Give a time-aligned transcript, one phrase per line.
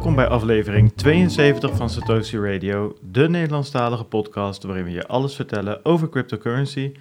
[0.00, 5.84] Welkom bij aflevering 72 van Satoshi Radio, de Nederlandstalige podcast waarin we je alles vertellen
[5.84, 6.92] over cryptocurrency.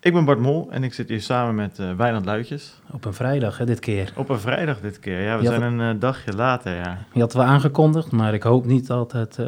[0.00, 2.80] Ik ben Bart Mol en ik zit hier samen met uh, Wijnand Luitjes.
[2.92, 4.12] Op een vrijdag, hè, dit keer.
[4.16, 5.38] Op een vrijdag dit keer, ja.
[5.38, 6.98] We zijn een uh, dagje later, ja.
[7.12, 9.46] Je had wel aangekondigd, maar ik hoop niet dat het uh,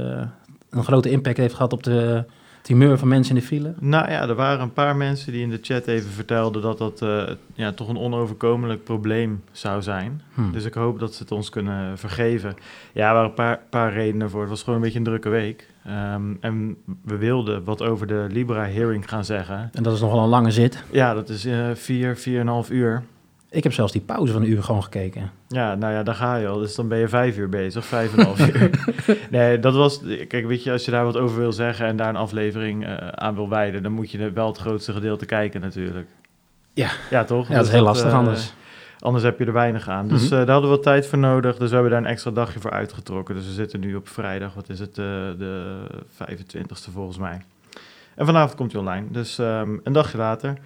[0.71, 2.25] een grote impact heeft gehad op de
[2.69, 3.75] timeur van mensen in de file?
[3.81, 7.03] Nou ja, er waren een paar mensen die in de chat even vertelden dat dat
[7.03, 7.23] uh,
[7.55, 10.23] ja, toch een onoverkomelijk probleem zou zijn.
[10.35, 10.53] Hmm.
[10.53, 12.55] Dus ik hoop dat ze het ons kunnen vergeven.
[12.93, 14.41] Ja, er waren een paar, paar redenen voor.
[14.41, 15.67] Het was gewoon een beetje een drukke week.
[15.87, 19.71] Um, en we wilden wat over de Libra-hearing gaan zeggen.
[19.73, 20.83] En dat is nogal een lange zit.
[20.91, 23.03] Ja, dat is uh, vier, vier en een half uur.
[23.51, 25.31] Ik heb zelfs die pauze van een uur gewoon gekeken.
[25.49, 26.59] Ja, nou ja, daar ga je al.
[26.59, 28.71] Dus dan ben je vijf uur bezig, vijf en een half uur.
[29.31, 30.01] nee, dat was...
[30.29, 33.09] Kijk, weet je, als je daar wat over wil zeggen en daar een aflevering uh,
[33.09, 33.83] aan wil wijden...
[33.83, 36.09] dan moet je wel het grootste gedeelte kijken natuurlijk.
[36.73, 36.91] Ja.
[37.11, 37.49] Ja, toch?
[37.49, 38.53] Ja, dat is heel lastig uh, anders.
[38.99, 40.09] Anders heb je er weinig aan.
[40.09, 40.39] Dus mm -hmm.
[40.39, 41.57] uh, daar hadden we wat tijd voor nodig.
[41.57, 43.35] Dus we hebben daar een extra dagje voor uitgetrokken.
[43.35, 45.77] Dus we zitten nu op vrijdag, wat is het, de
[46.23, 47.43] 25ste volgens mij.
[48.15, 49.07] En vanavond komt hij online.
[49.11, 50.59] Dus um, een dagje later...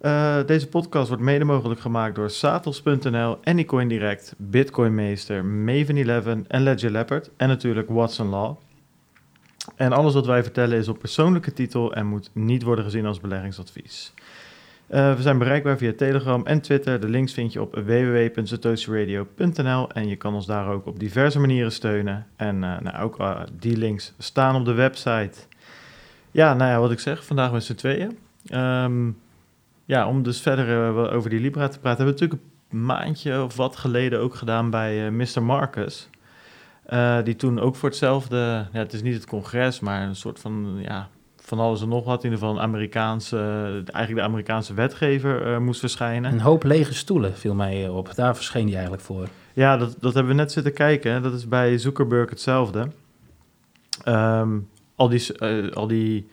[0.00, 6.26] Uh, deze podcast wordt mede mogelijk gemaakt door Satos.nl, Anycoin Direct, Bitcoin Meester, Maven 11
[6.48, 8.56] en Ledger Leopard en natuurlijk Watson Law.
[9.76, 13.20] En alles wat wij vertellen is op persoonlijke titel en moet niet worden gezien als
[13.20, 14.12] beleggingsadvies.
[14.90, 17.00] Uh, we zijn bereikbaar via Telegram en Twitter.
[17.00, 21.72] De links vind je op www.satoshiradio.nl en je kan ons daar ook op diverse manieren
[21.72, 22.26] steunen.
[22.36, 23.18] En uh, nou, ook
[23.58, 25.38] die links staan op de website.
[26.30, 28.18] Ja, nou ja, wat ik zeg, vandaag met z'n tweeën.
[28.54, 29.16] Um,
[29.90, 33.42] ja, om dus verder uh, over die Libra te praten, hebben we natuurlijk een maandje
[33.42, 35.42] of wat geleden ook gedaan bij uh, Mr.
[35.42, 36.08] Marcus.
[36.90, 38.36] Uh, die toen ook voor hetzelfde,
[38.72, 42.04] ja, het is niet het congres, maar een soort van, ja, van alles en nog
[42.04, 42.24] wat.
[42.24, 43.36] In ieder geval een Amerikaanse,
[43.74, 46.32] eigenlijk de Amerikaanse wetgever moest verschijnen.
[46.32, 48.14] Een hoop lege stoelen viel mij op.
[48.14, 49.28] Daar verscheen die eigenlijk voor.
[49.52, 51.22] Ja, dat, dat hebben we net zitten kijken.
[51.22, 52.88] Dat is bij Zuckerberg hetzelfde.
[54.08, 56.28] Um, al die, al die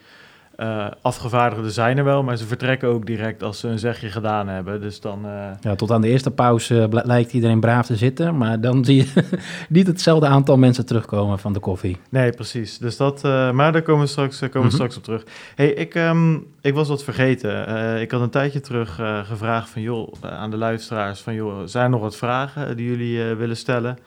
[0.58, 4.48] uh, afgevaardigden zijn er wel, maar ze vertrekken ook direct als ze een zegje gedaan
[4.48, 4.82] hebben.
[4.82, 5.50] Dus dan, uh...
[5.62, 9.38] Ja, tot aan de eerste pauze lijkt iedereen braaf te zitten, maar dan zie je
[9.70, 11.98] niet hetzelfde aantal mensen terugkomen van de koffie.
[12.10, 12.78] Nee, precies.
[12.78, 14.72] Dus dat, maar daar komen we straks, komen mm -hmm.
[14.72, 15.24] straks op terug.
[15.56, 18.02] hey, ik, um, ik was wat vergeten.
[18.02, 21.90] ik had een tijdje terug gevraagd van, joh, aan de luisteraars van, joh, zijn er
[21.90, 23.98] nog wat vragen die jullie willen stellen?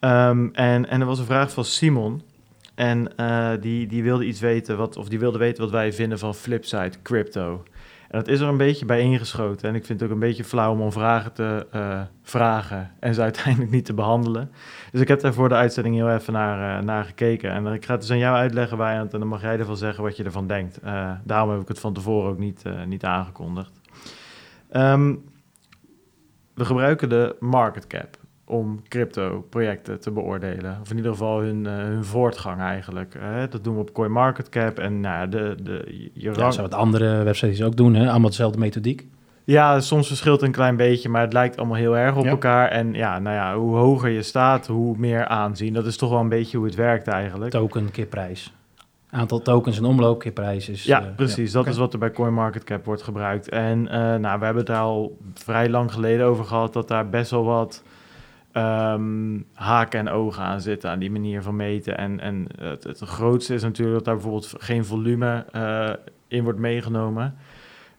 [0.00, 2.22] Um, en, en er was een vraag van Simon.
[2.80, 6.18] En uh, die, die wilde iets weten, wat, of die wilde weten wat wij vinden
[6.18, 7.62] van Flipside Crypto.
[8.08, 9.68] En dat is er een beetje bij ingeschoten.
[9.68, 13.14] En ik vind het ook een beetje flauw om om vragen te uh, vragen en
[13.14, 14.50] ze uiteindelijk niet te behandelen.
[14.92, 17.50] Dus ik heb daar voor de uitzending heel even naar, uh, naar gekeken.
[17.50, 20.04] En ik ga het dus aan jou uitleggen, Wijnand, en dan mag jij ervan zeggen
[20.04, 20.78] wat je ervan denkt.
[21.24, 23.80] daarom heb ik het van tevoren ook niet, niet aangekondigd.
[24.72, 25.24] Um,
[26.54, 28.16] we gebruiken de market cap
[28.50, 30.78] om crypto-projecten te beoordelen.
[30.80, 33.14] Of in ieder geval hun, uh, hun voortgang eigenlijk.
[33.18, 33.48] Hè?
[33.48, 37.62] Dat doen we op CoinMarketCap en nou, de, de, je ja, zou het andere websites
[37.62, 38.10] ook doen, hè?
[38.10, 39.06] allemaal dezelfde methodiek.
[39.44, 42.30] Ja, soms verschilt een klein beetje, maar het lijkt allemaal heel erg op ja.
[42.30, 42.68] elkaar.
[42.68, 45.72] En ja, nou ja, hoe hoger je staat, hoe meer aanzien.
[45.72, 47.50] Dat is toch wel een beetje hoe het werkt eigenlijk.
[47.50, 48.54] Token keer prijs.
[49.10, 50.84] Aantal tokens en omloop keer prijs is...
[50.84, 51.46] Ja, uh, precies.
[51.46, 51.52] Ja.
[51.52, 51.72] Dat okay.
[51.72, 53.48] is wat er bij CoinMarketCap wordt gebruikt.
[53.48, 56.72] En uh, nou, we hebben het daar al vrij lang geleden over gehad...
[56.72, 57.82] dat daar best wel wat
[58.52, 61.98] um, haken en ogen aan zitten, aan die manier van meten.
[61.98, 65.90] En, en het, het grootste is natuurlijk dat daar bijvoorbeeld geen volume uh,
[66.28, 67.34] in wordt meegenomen.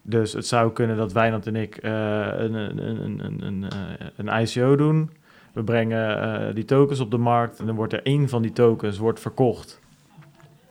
[0.01, 3.65] Dus het zou kunnen dat Wijnand en ik uh, een, een, een, een, een,
[4.15, 5.09] een ICO doen.
[5.53, 8.97] We brengen die tokens op de markt en dan wordt er één van die tokens
[8.97, 9.80] wordt verkocht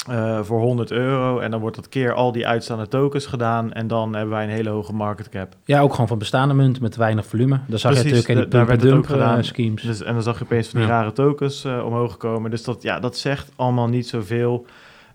[0.08, 1.38] uh, voor 100 euro.
[1.38, 3.72] En dan wordt dat keer al die uitstaande tokens gedaan.
[3.72, 5.56] En dan hebben wij een hele hoge market cap.
[5.64, 7.60] Ja, ook gewoon van bestaande munt met weinig volume.
[7.66, 9.38] Daar zag Precies, je natuurlijk in die dump, dump gedaan.
[9.38, 9.82] Uh, schemes.
[9.82, 10.94] Dus, en dan zag je opeens van die ja.
[10.94, 12.50] rare tokens uh, omhoog komen.
[12.50, 14.66] Dus dat, ja, dat zegt allemaal niet zoveel.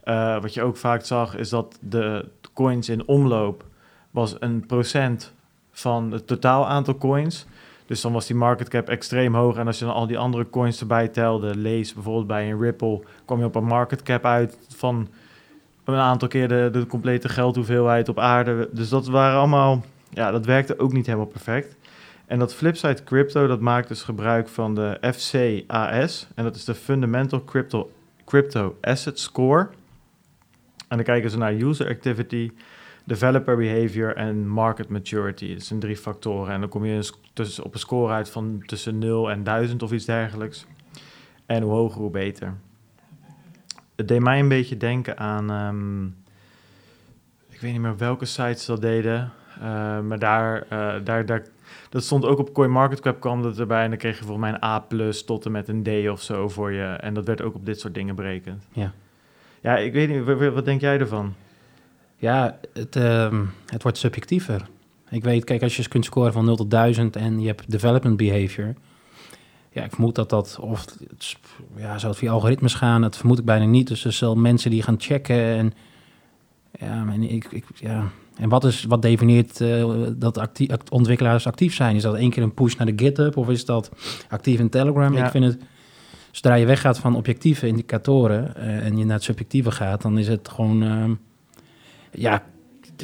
[0.03, 3.63] Uh, wat je ook vaak zag, is dat de coins in omloop
[4.11, 5.33] was een procent
[5.71, 7.45] van het totaal aantal coins.
[7.85, 9.57] Dus dan was die market cap extreem hoog.
[9.57, 13.01] En als je dan al die andere coins erbij telde, lees bijvoorbeeld bij een Ripple,
[13.25, 15.07] kwam je op een market cap uit van
[15.83, 18.69] een aantal keer de, de complete geldhoeveelheid op aarde.
[18.71, 21.75] Dus dat waren allemaal, ja, dat werkte ook niet helemaal perfect.
[22.25, 26.27] En dat Flipside Crypto, dat maakt dus gebruik van de FCAS.
[26.35, 27.91] En dat is de Fundamental Crypto,
[28.25, 29.67] Crypto Asset Score.
[30.87, 32.51] En dan kijken ze naar user activity,
[33.05, 35.53] developer behavior en market maturity.
[35.53, 36.53] Dat zijn drie factoren.
[36.53, 39.91] En dan kom je dus op een score uit van tussen 0 en 1000 of
[39.91, 40.65] iets dergelijks.
[41.45, 42.53] En hoe hoger, hoe beter.
[43.95, 45.49] Het deed mij een beetje denken aan...
[45.51, 46.15] Um,
[47.49, 49.31] ik weet niet meer welke sites dat deden.
[49.61, 51.43] Uh, maar daar, uh, daar, daar,
[51.89, 53.83] Dat stond ook op CoinMarketCap kwam dat erbij.
[53.83, 56.21] En dan kreeg je volgens mij een A plus tot en met een D of
[56.21, 56.83] zo voor je.
[56.83, 58.67] En dat werd ook op dit soort dingen berekend.
[58.71, 58.93] Ja.
[59.61, 61.33] Ja, ik weet niet, wa- wa- wat denk jij ervan?
[62.25, 64.67] Ja, het, ehm, het wordt subjectiever.
[65.09, 68.17] Ik weet, kijk, als je kunt scoren van 0 tot 1000 en je hebt development
[68.17, 68.73] behavior.
[69.71, 71.37] Ja, ik vermoed dat dat, of het
[71.75, 73.01] ja, zou het via algoritmes gaan?
[73.01, 73.87] Dat vermoed ik bijna niet.
[73.87, 75.73] Dus er zullen mensen die gaan checken en
[76.79, 78.03] ja, en ik, ik, ja.
[78.37, 79.85] En wat, is, wat definieert eh,
[80.15, 81.95] dat act- ontwikkelaars actief zijn?
[81.95, 83.91] Is dat één keer een push naar de GitHub of is dat
[84.29, 85.13] actief in Telegram?
[85.13, 85.25] Ja.
[85.25, 85.57] Ik vind het,
[86.31, 90.27] zodra je weggaat van objectieve indicatoren eh, en je naar het subjectieve gaat, dan is
[90.27, 91.13] het gewoon, ehm,
[92.15, 92.43] ja,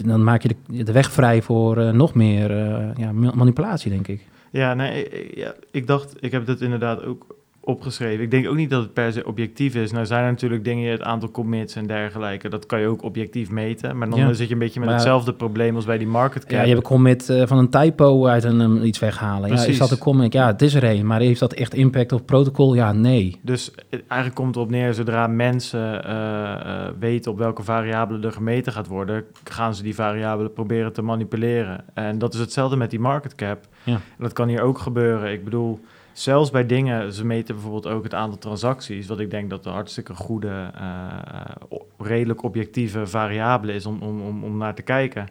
[0.05, 3.91] dan maak je de, de weg vrij voor eh, nog meer eh, ja, ma- manipulatie,
[3.91, 4.25] denk ik.
[4.51, 8.23] Ja, nee, ik- ja, ik dacht, ik heb dit inderdaad ook opgeschreven.
[8.23, 9.91] Ik denk ook niet dat het per se objectief is.
[9.91, 13.49] Nou zijn er natuurlijk dingen, het aantal commits en dergelijke, dat kan je ook objectief
[13.49, 13.97] meten.
[13.97, 14.33] Maar dan Ja.
[14.33, 16.51] zit je een beetje met Maar- hetzelfde probleem als bij die market cap.
[16.51, 19.47] Ja, je hebt een commit eh, van een typo uit een um, iets weghalen.
[19.47, 19.79] Ja, is Precies.
[19.79, 20.33] dat een commit?
[20.33, 21.05] Ja, het is er een.
[21.07, 22.73] Maar heeft dat echt impact op protocol?
[22.73, 23.39] Ja, nee.
[23.41, 28.23] Dus het- eigenlijk komt het erop neer, zodra mensen eh, eh, weten op welke variabelen
[28.23, 31.83] er gemeten gaat worden, gaan ze die variabelen proberen te manipuleren.
[31.93, 33.59] En dat is hetzelfde met die market cap.
[33.83, 33.93] Ja.
[33.93, 35.31] En dat kan hier ook gebeuren.
[35.31, 35.79] Ik bedoel,
[36.13, 39.71] zelfs bij dingen, ze meten bijvoorbeeld ook het aantal transacties, wat ik denk dat een
[39.73, 45.27] hartstikke goede, eh, o- redelijk objectieve variabele is om, om, om, om naar te kijken.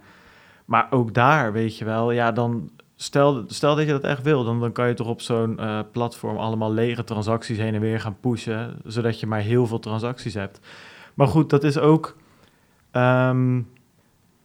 [0.65, 4.45] Maar ook daar, weet je wel, ja, dan stel, stel dat je dat echt wil,
[4.45, 8.01] dan, dan kan je toch op zo'n eh, platform allemaal lege transacties heen en weer
[8.01, 10.61] gaan pushen, zodat je maar heel veel transacties hebt.
[11.15, 12.17] Maar goed, dat is ook.
[12.91, 13.61] ehm,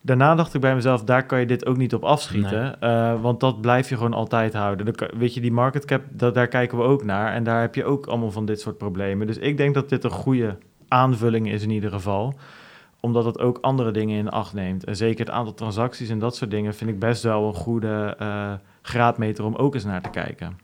[0.05, 3.39] daarna dacht ik bij mezelf, daar kan je dit ook niet op afschieten, eh, want
[3.39, 4.85] dat blijf je gewoon altijd houden.
[4.85, 7.75] Dan weet je, die market cap, dat, daar kijken we ook naar en daar heb
[7.75, 9.27] je ook allemaal van dit soort problemen.
[9.27, 10.57] Dus ik denk dat dit een goede
[10.87, 12.33] aanvulling is in ieder geval
[12.99, 14.83] omdat het ook andere dingen in acht neemt.
[14.83, 18.15] En zeker het aantal transacties en dat soort dingen vind ik best wel een goede
[18.19, 20.57] eh, graadmeter om ook eens naar te kijken.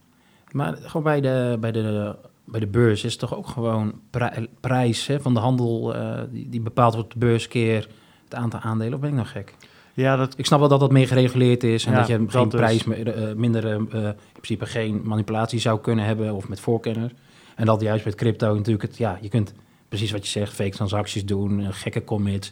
[0.52, 2.16] Maar gewoon bij de, bij de,
[2.46, 6.22] bij de beurs is het toch ook gewoon pri- prijs hè, van de handel eh,
[6.32, 7.88] die, die bepaald wordt de beurs keer
[8.32, 8.94] het aantal aandelen.
[8.94, 9.54] Of ben ik nou gek?
[9.94, 12.32] Ja, dat, Ik snap wel dat dat meer gereguleerd is en Ja, dat je dat
[12.32, 12.60] geen dus.
[12.60, 17.12] prijs, meer, eh, minder, eh, in principe geen manipulatie zou kunnen hebben of met voorkenner.
[17.56, 19.54] En dat juist met crypto natuurlijk, het, ja, je kunt
[19.90, 22.52] precies wat je zegt, fake transacties doen, gekke commits,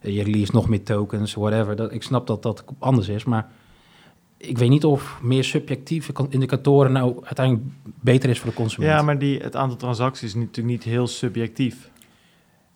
[0.00, 1.76] je release nog meer tokens, whatever.
[1.76, 3.48] Dat, ik snap dat dat anders is, maar
[4.36, 7.66] ik weet niet of meer subjectieve kan- indicatoren nou uiteindelijk
[8.00, 8.92] beter is voor de consument.
[8.92, 11.90] ja, maar die, het aantal transacties is natuurlijk niet heel subjectief.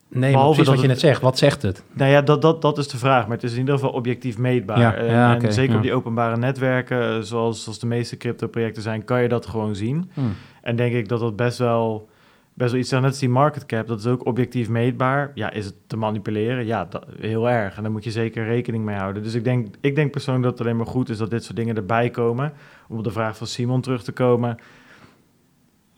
[0.08, 1.82] Nee, maar behalve precies wat je net zegt, wat zegt het?
[1.93, 3.26] Nou ja, dat, dat, dat is de vraag.
[3.26, 4.78] Maar het is in ieder geval objectief meetbaar.
[4.78, 5.76] Ja, en, ja, en oké, zeker ja.
[5.76, 9.75] op die openbare netwerken, eh, zoals, zoals de meeste crypto-projecten zijn, kan je dat gewoon
[9.75, 10.10] zien.
[10.14, 10.20] Hm.
[10.62, 12.08] En denk ik dat dat best wel,
[12.55, 12.99] best wel iets is.
[12.99, 15.31] Net als die market cap, dat is ook objectief meetbaar.
[15.34, 16.66] Ja, is het te manipuleren?
[16.66, 17.76] Ja, dat, heel erg.
[17.76, 19.22] En daar moet je zeker rekening mee houden.
[19.22, 21.56] Dus ik denk, ik denk persoonlijk dat het alleen maar goed is dat dit soort
[21.56, 22.52] dingen erbij komen.
[22.88, 24.58] Om op de vraag van Simon terug te komen.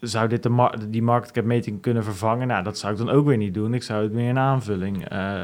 [0.00, 2.46] Zou dit de mar- die market cap meting kunnen vervangen?
[2.46, 3.74] Nou, dat zou ik dan ook weer niet doen.
[3.74, 5.40] Ik zou het meer een aanvulling eh,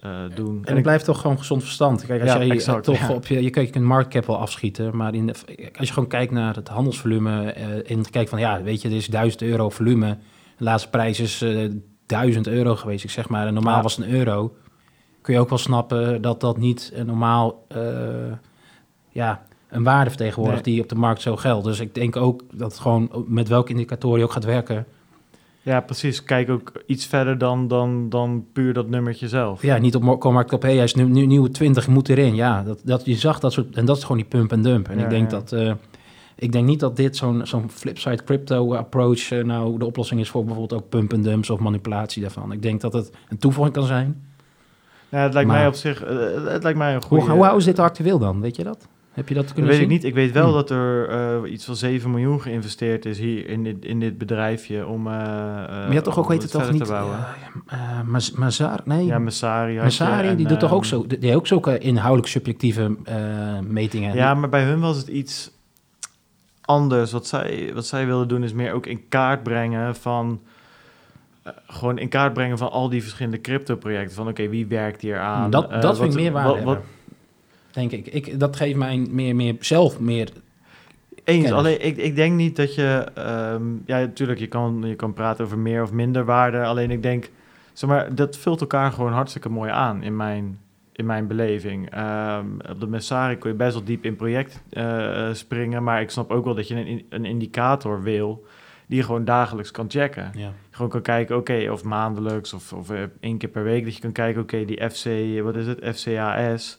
[0.00, 0.60] eh, doen.
[0.64, 2.06] En het blijft toch gewoon gezond verstand.
[2.06, 3.12] Kijk, als Ja, jij exact, toch ja.
[3.14, 5.32] op je, je, je kunt marktcap wel afschieten, maar in de,
[5.78, 8.98] als je gewoon kijkt naar het handelsvolume eh en kijkt van ja, weet je, dit
[8.98, 10.16] is 1000 euro volume.
[10.56, 11.70] De laatste prijs is eh
[12.06, 13.46] 1000 euro geweest, ik zeg maar.
[13.46, 13.82] En normaal Ja.
[13.82, 14.56] was het een euro.
[15.22, 17.66] Kun je ook wel snappen dat dat niet normaal
[19.08, 20.74] ja, een waarde vertegenwoordigt Nee.
[20.74, 21.64] die op de markt zo geldt.
[21.64, 24.86] Dus ik denk ook dat het gewoon met welke indicator je ook gaat werken.
[25.62, 26.24] Ja, precies.
[26.24, 29.62] Kijk ook iets verder dan, dan, dan puur dat nummertje zelf.
[29.62, 32.34] Ja, niet op Comarket hey, hij is nu, nu nieuwe 20, moet erin.
[32.34, 34.88] Ja, dat, dat, je zag dat soort, en dat is gewoon die pump en dump.
[34.88, 35.36] En Ja, ik denk ja.
[35.38, 35.72] dat, eh,
[36.34, 40.28] ik denk niet dat dit zo'n zo'n flipside crypto approach eh, nou de oplossing is
[40.28, 42.52] voor bijvoorbeeld ook pump en dumps of manipulatie daarvan.
[42.52, 44.22] Ik denk dat het een toevoeging kan zijn.
[45.08, 46.16] Ja, het lijkt Maar- mij op zich, eh,
[46.52, 47.34] het lijkt mij een Hoe, goede...
[47.34, 48.40] hoe oud is dit actueel dan?
[48.40, 48.88] Weet je dat?
[49.18, 49.90] Heb je dat Dat kunnen weet zien?
[49.90, 50.04] ik niet.
[50.04, 50.52] Ik weet wel Hm.
[50.52, 54.86] dat er eh, iets van 7 miljoen geïnvesteerd is hier in dit, in dit bedrijfje
[54.86, 55.06] om.
[55.06, 56.92] eh Maar je had toch ook, weet het toch niet,
[58.04, 58.80] Maz- Mazar?
[58.84, 62.28] Nee, ja, je Mazari, die doet toch ook ehm, zo, die heeft ook zulke inhoudelijk
[62.28, 62.96] subjectieve
[63.68, 64.14] metingen.
[64.14, 65.50] Ja, maar bij hun was het iets
[66.60, 67.12] anders.
[67.12, 70.40] Wat zij, wat zij wilden doen is meer ook in kaart brengen van.
[71.66, 74.16] gewoon in kaart brengen van al die verschillende crypto-projecten.
[74.16, 75.50] Van oké, wie werkt hier aan?
[75.50, 76.78] dat dat vind wat- ik meer waarde wat-.
[77.78, 78.06] Denk ik.
[78.06, 78.40] ik.
[78.40, 80.28] Dat geeft mij meer, meer zelf meer
[81.28, 83.06] Eens, alleen ik, ik denk niet dat je...
[83.14, 86.64] ehm, ja, natuurlijk, je kan, je kan praten over meer of minder waarde.
[86.64, 87.30] Alleen ik denk,
[87.72, 90.58] zeg maar, dat vult elkaar gewoon hartstikke mooi aan in mijn,
[90.92, 91.90] in mijn beleving.
[91.90, 95.82] Ehm, op de Messari kun je best wel diep in project eh, springen.
[95.82, 98.46] Maar ik snap ook wel dat je een, een indicator wil
[98.86, 100.30] die je gewoon dagelijks kan checken.
[100.34, 100.52] Ja.
[100.70, 103.84] Gewoon kan kijken, oké, of maandelijks of, of eh, één keer per week.
[103.84, 105.04] Dat je kan kijken, oké, die FC,
[105.42, 106.78] wat is het, FCAS...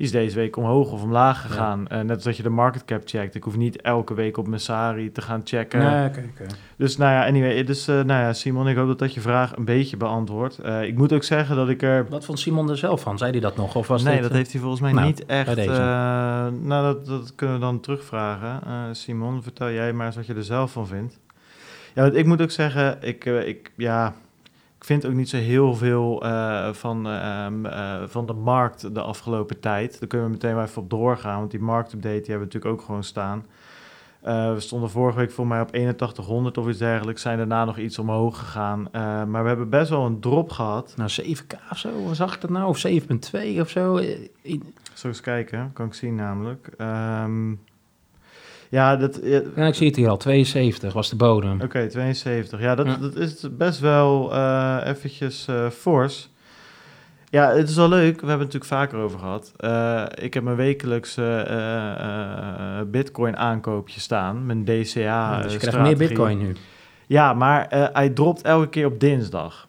[0.00, 1.88] die is deze week omhoog of omlaag gegaan.
[1.88, 3.34] Eh, net als dat je de market cap checkt.
[3.34, 5.78] Ik hoef niet elke week op Messari te gaan checken.
[5.78, 6.22] Nee, oké.
[6.76, 7.64] Dus nou ja, anyway.
[7.64, 10.58] Dus uh, nou ja, Simon, ik hoop dat dat je vraag een beetje beantwoordt.
[10.64, 12.06] Uh, ik moet ook zeggen dat ik er...
[12.08, 13.18] Wat vond Simon er zelf van?
[13.18, 13.76] Zei hij dat nog?
[13.76, 15.56] Of was nee, dit, dat heeft hij volgens mij nou, niet echt...
[15.56, 18.60] nou, dat, dat kunnen we dan terugvragen.
[18.96, 21.18] Simon, vertel jij maar eens wat je er zelf van vindt.
[21.94, 24.14] Ja, want ik moet ook zeggen, ik, ik ja...
[24.80, 29.00] Ik vind ook niet zo heel veel uh, van, uh, uh, van de markt de
[29.00, 29.98] afgelopen tijd.
[29.98, 32.80] Daar kunnen we meteen maar even op doorgaan, want die marktupdate die hebben we natuurlijk
[32.80, 33.46] ook gewoon staan.
[34.20, 37.98] we stonden vorige week voor mij op 8100 of iets dergelijks, zijn daarna nog iets
[37.98, 38.88] omhoog gegaan.
[39.30, 40.94] maar we hebben best wel een drop gehad.
[40.96, 42.68] Nou, 7k of zo, zag ik dat nou?
[42.68, 44.00] Of 7,2 of zo?
[44.94, 46.70] Zo eens kijken, kan ik zien namelijk.
[46.78, 47.60] Um,
[48.70, 50.16] ja, dat, ja, ja, ik zie het hier al.
[50.16, 51.54] 72 was de bodem.
[51.54, 52.60] Oké, okay, 72.
[52.60, 52.96] Ja, dat, ja.
[52.96, 56.30] dat is best wel uh, eventjes uh, fors.
[57.28, 58.20] Ja, het is wel leuk.
[58.20, 59.52] We hebben het natuurlijk vaker over gehad.
[59.58, 61.46] Uh, ik heb mijn wekelijkse
[62.90, 64.46] bitcoin aankoopje staan.
[64.46, 66.56] Mijn DCA ja, Dus je krijgt meer bitcoin nu.
[67.06, 69.66] Ja, maar hij dropt elke keer op dinsdag.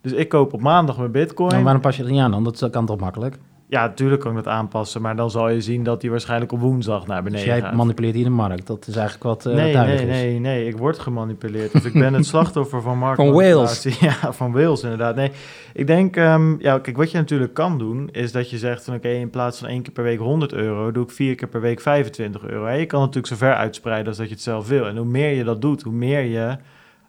[0.00, 1.50] Dus ik koop op maandag mijn bitcoin.
[1.50, 2.44] Nou, waarom pas je er niet aan dan?
[2.44, 3.38] Dat kan toch makkelijk?
[3.72, 6.60] Ja, natuurlijk kan ik dat aanpassen, maar dan zal je zien dat die waarschijnlijk op
[6.60, 7.74] woensdag naar beneden dus jij gaat.
[7.74, 10.02] manipuleert hier de markt, dat is eigenlijk wat uh, nee, nee, is.
[10.02, 11.72] Nee, nee, ik word gemanipuleerd.
[11.72, 13.16] Dus ik ben het slachtoffer van markt.
[13.16, 13.82] Van Wales.
[14.00, 15.14] Ja, van Wales inderdaad.
[15.14, 15.30] Nee,
[15.72, 18.94] ik denk, um, ja, kijk, wat je natuurlijk kan doen, is dat je zegt van
[18.94, 21.48] oké, okay, in plaats van één keer per week 100 euro, doe ik vier keer
[21.48, 22.66] per week 25 euro.
[22.66, 24.86] En je kan natuurlijk zo ver uitspreiden als dat je het zelf wil.
[24.86, 26.56] En hoe meer je dat doet, hoe meer je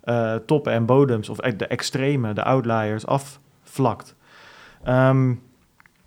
[0.05, 4.15] uh, toppen en bodems, of de extreme, de outliers, afvlakt.
[4.87, 5.41] Um,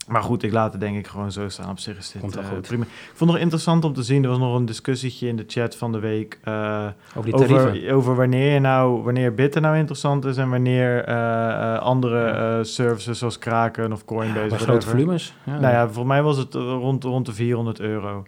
[0.07, 1.71] maar goed, ik laat het denk ik gewoon zo staan.
[1.71, 2.61] Op zich is dit Komt uh, goed.
[2.61, 2.85] prima.
[2.85, 4.23] Ik vond het nog interessant om te zien.
[4.23, 6.39] Er was nog een discussietje in de chat van de week.
[6.45, 6.87] Uh,
[7.17, 12.65] over over, over wanneer je nou, wanneer Bitten nou interessant is en wanneer uh, andere
[12.65, 14.49] services zoals Kraken of Coinbase.
[14.51, 15.35] Ja, grote volumes.
[15.45, 18.25] Ja, Nou ja, voor mij was het rond, rond de 400 euro.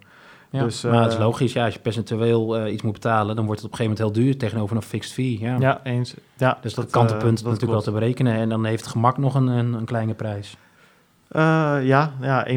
[0.50, 1.52] Ja, dus, maar het is logisch.
[1.52, 4.24] Ja, als je percentueel iets moet betalen, dan wordt het op een gegeven moment heel
[4.24, 5.38] duur tegenover een fixed fee.
[5.40, 6.14] Ja, ja eens.
[6.36, 8.34] Ja, dus dat, dat kantelpunt natuurlijk wel te berekenen.
[8.34, 10.56] En dan heeft het gemak nog een, een, een kleine prijs.
[11.32, 12.50] Uh, ja, ja, 1%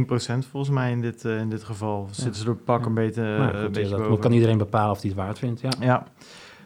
[0.50, 2.06] volgens mij in dit, uh, in dit geval.
[2.08, 2.14] Ja.
[2.14, 4.92] Zitten ze er pak een beetje, uh, nou, goed, een beetje dat kan iedereen bepalen
[4.92, 5.62] of hij het waard vindt.
[5.62, 5.70] Ja.
[5.80, 6.04] ja.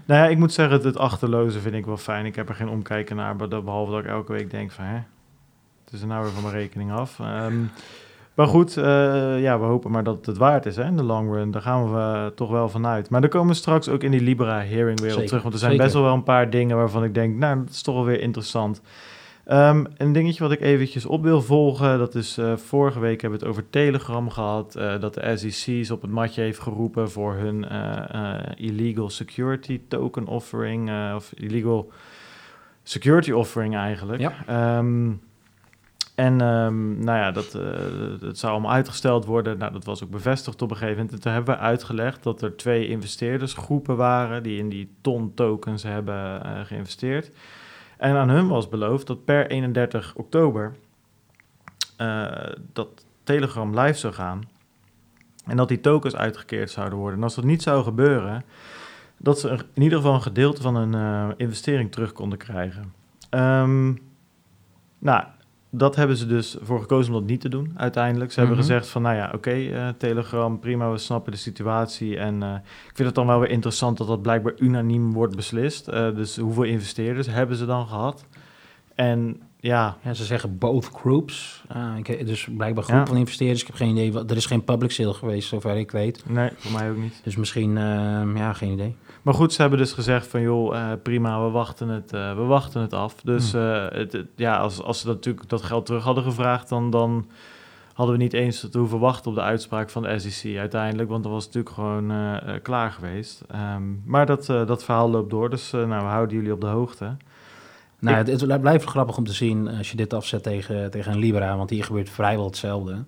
[0.05, 2.25] Nou ja, ik moet zeggen, het, het achterloze vind ik wel fijn.
[2.25, 4.85] Ik heb er geen omkijken naar, behalve dat ik elke week denk van...
[4.85, 4.95] Hè,
[5.83, 7.19] het is er nou weer van mijn rekening af.
[7.19, 7.71] Um,
[8.33, 11.51] maar goed, ja, we hopen maar dat het waard is hè, in de long run.
[11.51, 13.09] Daar gaan we toch wel vanuit.
[13.09, 15.41] Maar dan komen we straks ook in die Libra-hearing weer op terug.
[15.41, 15.85] Want er zijn Zeker.
[15.85, 17.35] best wel een paar dingen waarvan ik denk...
[17.35, 18.81] nou, dat is toch wel weer interessant.
[19.51, 23.39] Um, een dingetje wat ik eventjes op wil volgen, dat is uh, vorige week hebben
[23.39, 27.33] we het over Telegram gehad, uh, dat de SEC's op het matje heeft geroepen voor
[27.33, 31.91] hun uh, illegal security token offering, of illegal
[32.83, 34.21] security offering eigenlijk.
[34.21, 34.77] Ja.
[34.77, 35.21] Um,
[36.15, 37.51] en um, nou ja, dat,
[38.19, 39.57] dat zou allemaal uitgesteld worden.
[39.57, 41.13] Nou, dat was ook bevestigd op een gegeven moment.
[41.15, 45.83] En toen hebben we uitgelegd dat er twee investeerdersgroepen waren die in die ton tokens
[45.83, 47.31] hebben geïnvesteerd.
[47.97, 50.75] En aan hun was beloofd dat per 31 oktober
[52.01, 52.31] uh,
[52.73, 54.41] dat Telegram live zou gaan.
[55.45, 57.17] En dat die tokens uitgekeerd zouden worden.
[57.17, 58.43] En als dat niet zou gebeuren,
[59.17, 62.93] dat ze in ieder geval een gedeelte van hun uh, investering terug konden krijgen.
[63.29, 63.99] Um,
[64.99, 65.23] nou,
[65.77, 68.31] dat hebben ze dus voor gekozen om dat niet te doen uiteindelijk.
[68.31, 68.65] Ze hebben Mhm.
[68.67, 72.17] gezegd van, nou ja, oké, uh, Telegram, prima, we snappen de situatie.
[72.17, 75.87] En uh, ik vind het dan wel weer interessant dat dat blijkbaar unaniem wordt beslist.
[75.87, 78.25] Uh, dus hoeveel investeerders hebben ze dan gehad?
[78.95, 79.97] En ja...
[80.03, 81.63] ja ze zeggen both groups.
[81.67, 83.05] Ah, ik, dus blijkbaar groep Ja.
[83.05, 83.61] van investeerders.
[83.61, 84.23] Ik heb geen idee.
[84.27, 86.23] Er is geen public sale geweest, zover ik weet.
[86.27, 87.21] Nee, voor mij ook niet.
[87.23, 87.71] Dus misschien,
[88.35, 88.95] ja, geen idee.
[89.25, 92.41] Maar goed, ze hebben dus gezegd van, joh, eh, prima, we wachten het, eh, we
[92.43, 93.15] wachten het af.
[93.23, 93.61] Dus Hmm.
[93.61, 96.89] eh, het, het- ja, als, als ze dat natuurlijk dat geld terug hadden gevraagd, dan,
[96.89, 97.25] dan
[97.93, 101.23] hadden we niet eens te hoeven wachten op de uitspraak van de SEC uiteindelijk, want
[101.23, 102.13] dan was het natuurlijk gewoon
[102.61, 103.41] klaar geweest.
[103.51, 107.15] Ehm, maar dat, dat verhaal loopt door, dus nou, we houden jullie op de hoogte.
[107.99, 111.11] Nou, Ik- het, het blijft grappig om te zien als je dit afzet tegen, tegen
[111.11, 113.03] een Libra, want hier gebeurt vrijwel hetzelfde.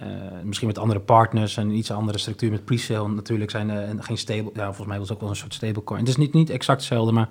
[0.00, 0.06] Eh,
[0.44, 3.08] misschien met andere partners en iets andere structuur met pre-sale.
[3.08, 6.00] Natuurlijk zijn er geen stable, ja, volgens mij was het ook wel een soort stablecoin.
[6.00, 7.28] Het is niet, niet exact hetzelfde, maar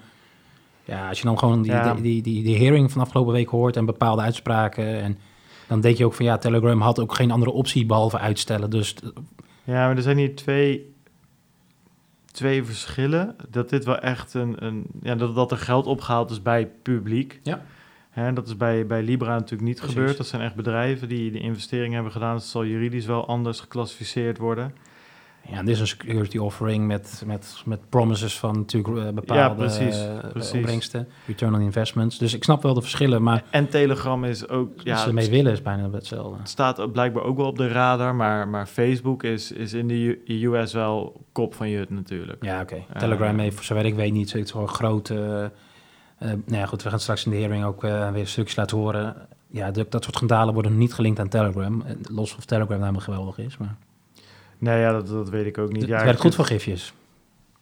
[0.86, 1.94] ja, als je dan gewoon die, Ja.
[1.94, 5.02] die, die, die, die hearing van afgelopen week hoort en bepaalde uitspraken.
[5.02, 5.18] En
[5.68, 8.70] dan denk je ook van ja, Telegram had ook geen andere optie behalve uitstellen.
[8.70, 8.96] Dus
[9.64, 10.94] Ja, maar er zijn hier twee,
[12.32, 13.36] twee verschillen.
[13.50, 17.40] Dat dit wel echt een, een ja, dat, dat er geld opgehaald is bij publiek.
[17.44, 17.62] Ja.
[18.20, 19.96] Hè, dat is bij, bij Libra natuurlijk niet Precies.
[19.96, 20.18] gebeurd.
[20.18, 22.34] Dat zijn echt bedrijven die de investering hebben gedaan.
[22.34, 24.74] Dat zal juridisch wel anders geclassificeerd worden.
[25.48, 29.98] Ja, dit is een security offering met, met, met promises van natuurlijk uh, bepaalde precies,
[29.98, 30.54] uh, precies.
[30.54, 32.18] opbrengsten, return on investments.
[32.18, 34.82] Dus ik snap wel de verschillen, maar En Telegram is ook...
[34.84, 36.38] Ja, ze ermee willen is bijna hetzelfde.
[36.38, 40.22] Het staat blijkbaar ook wel op de radar, maar, maar Facebook is, is in de
[40.46, 42.44] US wel kop van je natuurlijk.
[42.44, 42.76] Ja, oké.
[42.76, 43.00] Ja.
[43.00, 45.52] Telegram heeft, voor zover ik weet, niet zoiets van grote...
[46.20, 48.78] eh, nou ja, goed, we gaan straks in de hearing ook eh, weer stukjes laten
[48.78, 49.16] horen.
[49.52, 51.82] Ja, de- dat soort schandalen worden niet gelinkt aan Telegram.
[51.86, 53.76] Eh, Los of Telegram nou helemaal geweldig is, maar...
[54.58, 55.82] Nee, ja, dat, dat weet ik ook niet.
[55.82, 56.94] het Ja, werkt goed voor gifjes.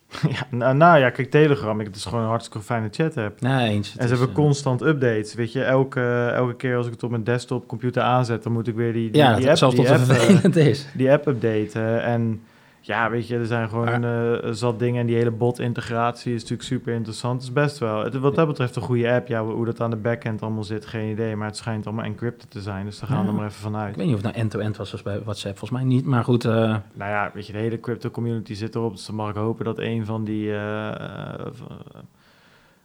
[0.30, 3.42] ja, nou, nou ja, kijk, Telegram, ik, het is gewoon een hartstikke fijne chat app.
[3.42, 3.92] Nee, eens.
[3.92, 5.34] Het En ze is, hebben constant updates.
[5.34, 8.68] Weet je, elke, elke keer als ik het op mijn desktop computer aanzet, dan moet
[8.68, 10.88] ik weer die, die, Ja, app, zelfs die tot het vervelend is.
[10.94, 12.04] die app updaten.
[12.04, 12.42] En
[12.88, 15.01] ja, weet je, er zijn gewoon Maar- eh, zat dingen.
[15.01, 17.34] En die hele bot-integratie is natuurlijk super interessant.
[17.34, 19.27] Het is best wel, het, wat dat betreft, een goede app.
[19.27, 21.36] Ja, hoe dat aan de backend allemaal zit, geen idee.
[21.36, 22.86] Maar het schijnt allemaal encrypted te zijn.
[22.86, 23.29] Dus daar gaan we Ja.
[23.29, 23.89] er maar even vanuit.
[23.89, 25.58] Ik weet niet of het nou end-to-end was zoals bij WhatsApp.
[25.58, 26.46] Volgens mij niet, maar goed.
[26.46, 28.91] eh, Nou ja, weet je, de hele crypto community zit erop.
[28.96, 31.46] Dus dan mag ik hopen dat een van die eh,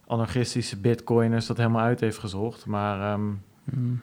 [0.07, 2.65] anarchistische bitcoiners dat helemaal uit heeft gezocht.
[2.65, 4.01] Maar mm,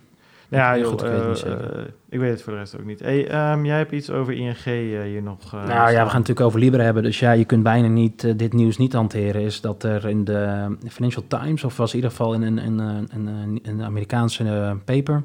[0.50, 3.00] ja, joh, goed, ik weet eh, eh, ik weet het voor de rest ook niet.
[3.00, 5.52] Hey, ehm, jij hebt iets over ING eh, hier nog.
[5.52, 7.02] nou ja, we gaan het natuurlijk over Libra hebben.
[7.02, 9.42] Dus ja, je kunt bijna niet dit nieuws niet hanteren.
[9.42, 12.78] Is dat er in de Financial Times, of was in ieder geval in een, een,
[13.12, 15.23] een, een, Amerikaanse paper,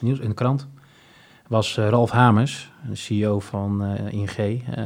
[0.00, 0.68] nieuws in de krant,
[1.48, 4.84] was Ralf Hamers, de CEO van ING, eh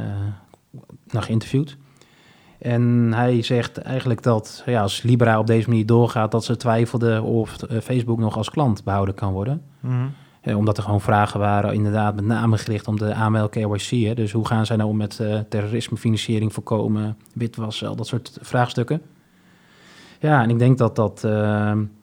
[1.11, 1.77] nog geïnterviewd.
[2.63, 7.23] En hij zegt eigenlijk dat ja, als Libra op deze manier doorgaat, dat ze twijfelden
[7.23, 9.61] of eh, Facebook nog als klant behouden kan worden.
[9.79, 10.05] Mhm.
[10.43, 13.89] Eh, omdat er gewoon vragen waren, inderdaad, met name gericht om de AML KYC.
[13.89, 14.13] Hè.
[14.13, 18.37] Dus hoe gaan zij nou om met eh terrorisme, financiering voorkomen, witwassen, al dat soort
[18.41, 19.01] vraagstukken.
[20.19, 21.31] Ja, en ik denk dat dat eh,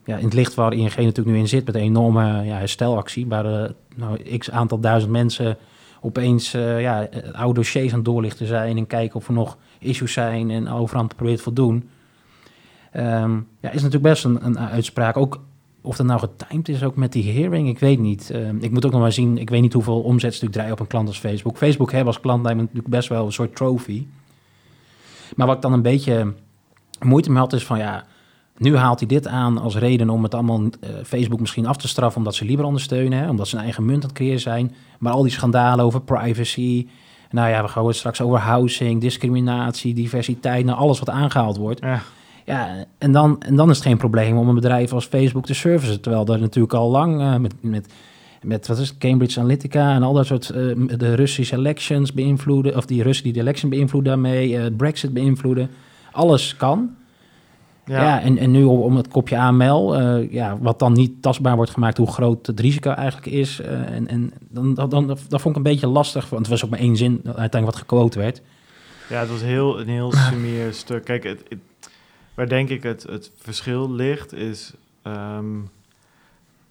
[0.05, 3.27] ja, in het licht waar ING natuurlijk nu in zit, met een enorme ja, herstelactie,
[3.27, 5.57] waar eh, nou, x aantal duizend mensen
[6.01, 10.49] opeens ja, oude dossiers aan het doorlichten zijn en kijken of er nog issues zijn
[10.49, 11.89] en overal probeert te voldoen.
[12.91, 15.17] Ehm, ja, is natuurlijk best een, een uitspraak.
[15.17, 15.39] Ook
[15.81, 18.29] of dat nou getimed is ook met die hearing, ik weet niet.
[18.29, 20.73] Ehm, ik moet ook nog maar zien, ik weet niet hoeveel omzet ze natuurlijk draaien
[20.73, 21.57] op een klant als Facebook.
[21.57, 24.05] Facebook hebben als klant natuurlijk best wel een soort trophy.
[25.35, 26.33] Maar wat ik dan een beetje
[26.99, 28.05] moeite mee had is van ja,
[28.57, 31.87] nu haalt hij dit aan als reden om het allemaal eh, Facebook misschien af te
[31.87, 34.75] straffen omdat ze Libra ondersteunen, hè, omdat ze een eigen munt aan het creëren zijn.
[34.99, 36.87] Maar al die schandalen over privacy,
[37.31, 41.79] nou ja, we gaan het straks over housing, discriminatie, diversiteit, nou alles wat aangehaald wordt.
[41.79, 42.01] Ja.
[42.45, 45.53] Ja, en dan, en dan is het geen probleem om een bedrijf als Facebook te
[45.53, 46.01] servicen.
[46.01, 47.93] Terwijl er natuurlijk al lang eh, met, met,
[48.41, 52.77] met wat is het, Cambridge Analytica en al dat soort eh, de Russische elections beïnvloeden,
[52.77, 55.69] of die Russen die de election beïnvloeden daarmee, eh, Brexit beïnvloeden.
[56.11, 56.95] Alles kan.
[57.85, 58.21] Ja, Ja.
[58.21, 61.97] en, en nu om, het kopje AML, eh, ja, wat dan niet tastbaar wordt gemaakt,
[61.97, 63.59] hoe groot het risico eigenlijk is.
[63.61, 66.63] eh, en en dan, dan, dan, dat vond ik een beetje lastig, want het was
[66.63, 68.41] ook maar één zin uiteindelijk wat gequote werd.
[69.09, 71.03] Ja, het was heel, een heel sumier stuk.
[71.05, 71.59] Kijk, het, het-
[72.33, 74.73] waar denk ik het, het verschil ligt, is...
[75.01, 75.45] ehm,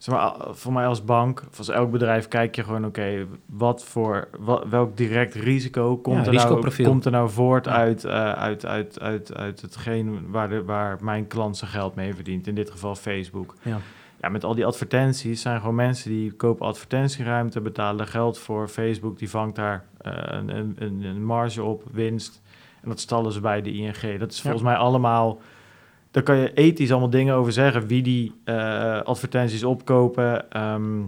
[0.01, 2.85] zeg maar, voor mij als bank, of als elk bedrijf, kijk je gewoon...
[2.85, 7.65] oké, wat voor wat, welk direct risico komt, Ja, er, nou, komt er nou voort
[7.65, 7.73] Ja.
[7.73, 12.15] uit, eh, uit, uit, uit, uit hetgeen waar, de, waar mijn klant zijn geld mee
[12.15, 12.47] verdient?
[12.47, 13.55] In dit geval Facebook.
[13.63, 13.79] Ja.
[14.21, 18.69] Ja, met al die advertenties zijn gewoon mensen die kopen advertentieruimte, betalen geld voor.
[18.69, 22.43] Facebook die vangt daar eh, een, een, een, marge op, winst.
[22.83, 24.19] En dat stallen ze bij de ING.
[24.19, 25.41] Dat is volgens mij allemaal...
[26.11, 27.87] Daar kan je ethisch allemaal dingen over zeggen.
[27.87, 30.51] Wie die eh, advertenties opkopen.
[30.51, 30.99] ehm,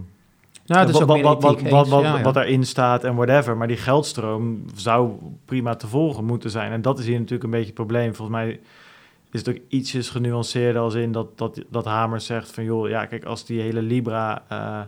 [0.65, 2.21] Nou, het is ook wat, wat, wat, wat, wat, Ja, ja.
[2.21, 3.57] wat daarin staat en whatever.
[3.57, 5.11] Maar die geldstroom zou
[5.45, 6.71] prima te volgen moeten zijn.
[6.71, 8.15] En dat is hier natuurlijk een beetje het probleem.
[8.15, 8.59] Volgens mij
[9.31, 12.63] is het ook ietsjes genuanceerder als in dat, dat, dat Hamers zegt van...
[12.63, 14.81] joh, ja, kijk, als die hele Libra eh,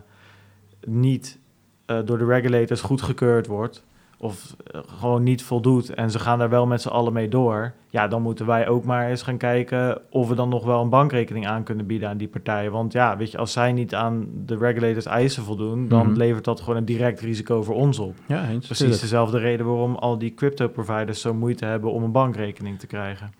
[0.86, 1.38] niet
[1.86, 3.84] eh, door de regulators goedgekeurd wordt...
[4.18, 7.72] of eh, gewoon niet voldoet en ze gaan daar wel met z'n allen mee door...
[7.90, 10.00] ja, dan moeten wij ook maar eens gaan kijken...
[10.10, 12.72] of we dan nog wel een bankrekening aan kunnen bieden aan die partijen.
[12.72, 15.88] Want ja, weet je, als zij niet aan de regulators eisen voldoen...
[15.88, 16.16] dan Mhm.
[16.16, 18.14] levert dat gewoon een direct risico voor ons op.
[18.26, 18.44] Ja.
[18.44, 19.00] Precies tuurlijk.
[19.00, 23.30] dezelfde reden waarom al die crypto-providers zo moeite hebben om een bankrekening te krijgen.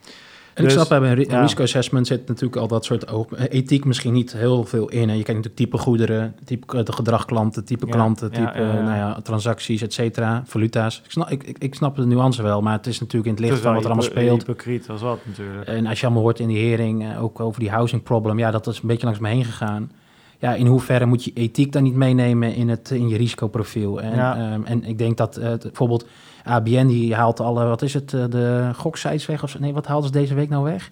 [0.57, 1.41] En ik Dus, snap, bij een ja.
[1.41, 5.09] risico-assessment zit natuurlijk al dat soort eh, ethiek misschien niet heel veel in.
[5.11, 8.83] En je kijkt natuurlijk type goederen, type de type Ja, klanten, type ja, ja.
[8.83, 11.03] Nou ja, transacties, et cetera, valuta's.
[11.05, 13.41] Ik snap, ik, ik, ik snap de nuance wel, maar het is natuurlijk in het
[13.41, 14.41] licht Het van wat er allemaal speelt.
[14.47, 15.69] hypocriet als wat natuurlijk.
[15.69, 18.51] En als je allemaal hoort in die hering, eh, ook over die housing problem, ja,
[18.51, 19.91] dat is een beetje langs me heen gegaan.
[20.39, 24.01] Ja, in hoeverre moet je ethiek dan niet meenemen in, het, in je risicoprofiel?
[24.01, 24.37] En, Ja.
[24.53, 26.07] ehm, en ik denk dat eh, het- bijvoorbeeld
[26.45, 29.43] ABN, die haalt alle, wat is het, eh, de goksites weg?
[29.43, 29.59] Of?
[29.59, 30.91] Nee, wat haalden ze deze week nou weg?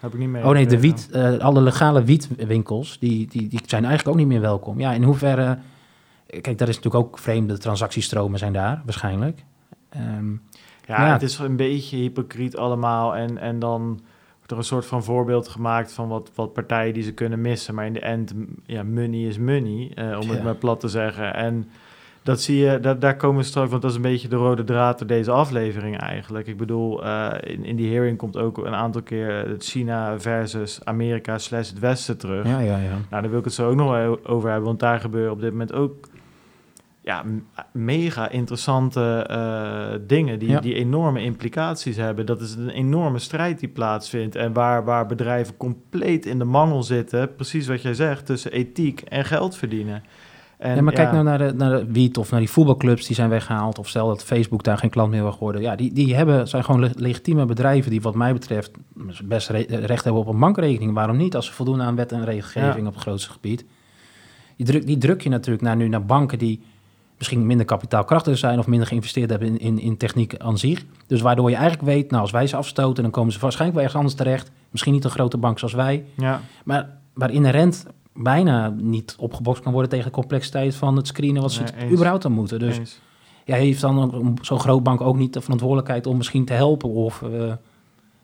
[0.00, 0.44] Heb ik niet mee.
[0.44, 4.32] Oh nee, de wiet, eh, alle legale wietwinkels, die, die, die zijn eigenlijk ook niet
[4.32, 4.80] meer welkom.
[4.80, 5.58] Ja, in hoeverre...
[6.40, 9.44] Kijk, daar is natuurlijk ook vreemde transactiestromen zijn daar, waarschijnlijk.
[9.88, 10.30] Ehm,
[10.86, 11.12] Ja, Ja.
[11.12, 13.16] het is een beetje hypocriet allemaal.
[13.16, 14.00] En, en dan
[14.52, 17.74] er een soort van voorbeeld gemaakt van wat, wat partijen die ze kunnen missen.
[17.74, 18.34] Maar in de end,
[18.66, 20.44] ja, money is money, eh, om het Ja.
[20.44, 21.34] maar plat te zeggen.
[21.34, 21.68] En
[22.22, 24.64] dat zie je, dat, daar komen we straks, want dat is een beetje de rode
[24.64, 26.46] draad door deze aflevering eigenlijk.
[26.46, 30.84] Ik bedoel, eh, in, in die hearing komt ook een aantal keer het China versus
[30.84, 32.46] Amerika slash het Westen terug.
[32.46, 32.90] Ja, ja, ja.
[33.10, 35.40] Nou, daar wil ik het zo ook nog wel over hebben, want daar gebeuren op
[35.40, 35.94] dit moment ook
[37.04, 37.24] ja,
[37.72, 40.60] mega interessante eh, dingen die, Ja.
[40.60, 42.26] die enorme implicaties hebben.
[42.26, 46.82] Dat is een enorme strijd die plaatsvindt en waar, waar bedrijven compleet in de mangel
[46.82, 50.02] zitten, precies wat jij zegt, tussen ethiek en geld verdienen.
[50.58, 53.06] En, ja, maar kijk ja, nou naar de, naar de Wiet of naar die voetbalclubs
[53.06, 53.78] die zijn weggehaald.
[53.78, 55.60] Of stel dat Facebook daar geen klant meer wil worden.
[55.62, 58.70] Ja, die, die hebben, zijn gewoon le- legitieme bedrijven die wat mij betreft
[59.24, 60.94] best re- recht hebben op een bankrekening.
[60.94, 62.86] Waarom niet als ze voldoen aan wet en regelgeving Ja.
[62.86, 63.64] op het grootste gebied?
[64.56, 66.62] Die druk, die druk je natuurlijk naar, nu naar banken die
[67.22, 70.84] misschien minder kapitaalkrachtig zijn of minder geïnvesteerd hebben in, in, in techniek aan zich.
[71.06, 73.88] Dus waardoor je eigenlijk weet, nou als wij ze afstoten, dan komen ze waarschijnlijk wel
[73.88, 74.50] ergens anders terecht.
[74.70, 76.04] Misschien niet een grote bank zoals wij.
[76.16, 81.42] Ja, Maar waar inherent bijna niet opgebokst kan worden tegen de complexiteit van het screenen
[81.42, 82.58] wat ze Nee, het überhaupt aan moeten.
[82.58, 83.00] Dus eens.
[83.44, 87.22] ja, heeft dan zo'n groot bank ook niet de verantwoordelijkheid om misschien te helpen of...
[87.22, 87.52] eh,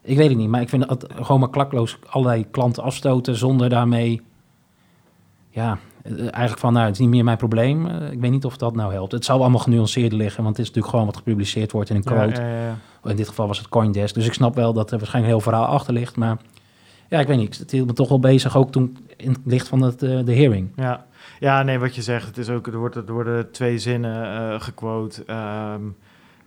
[0.02, 3.68] ik weet het niet, maar ik vind dat gewoon maar klakloos allerlei klanten afstoten zonder
[3.68, 4.22] daarmee...
[5.50, 5.78] Ja,
[6.16, 7.86] eigenlijk van, nou, het is niet meer mijn probleem.
[7.86, 9.12] Eh, ik weet niet of dat nou helpt.
[9.12, 12.04] Het zou allemaal genuanceerder liggen, want het is natuurlijk gewoon wat gepubliceerd wordt in een
[12.04, 12.40] quote.
[12.40, 12.76] ja, ja, ja.
[13.10, 14.14] In dit geval was het Coindesk.
[14.14, 16.16] Dus ik snap wel dat er waarschijnlijk een heel verhaal achter ligt.
[16.16, 16.36] Maar
[17.08, 17.58] ja, ik weet niet.
[17.58, 20.34] Het hield me toch wel bezig, ook toen in het licht van het, eh, de
[20.34, 20.70] hearing.
[20.76, 21.06] Ja.
[21.40, 24.60] ja, nee, wat je zegt, het is ook, er, wordt, er worden twee zinnen eh
[24.60, 25.82] gequote ehm,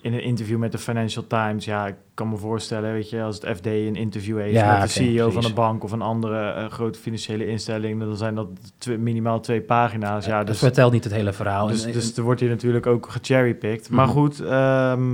[0.01, 1.65] in een interview met de Financial Times.
[1.65, 4.81] Ja, ik kan me voorstellen, weet je, als het FD een interview heeft Ja, met
[4.81, 8.47] de CEO van een bank of een andere eh, grote financiële instelling, dan zijn dat
[8.77, 10.25] twee- minimaal twee pagina's.
[10.25, 11.67] Ja, Het dus, vertelt niet het hele verhaal.
[11.67, 13.89] dus, En- dus er wordt hier natuurlijk ook gecherrypicked.
[13.89, 14.13] Maar Mhm.
[14.15, 15.13] goed, ehm,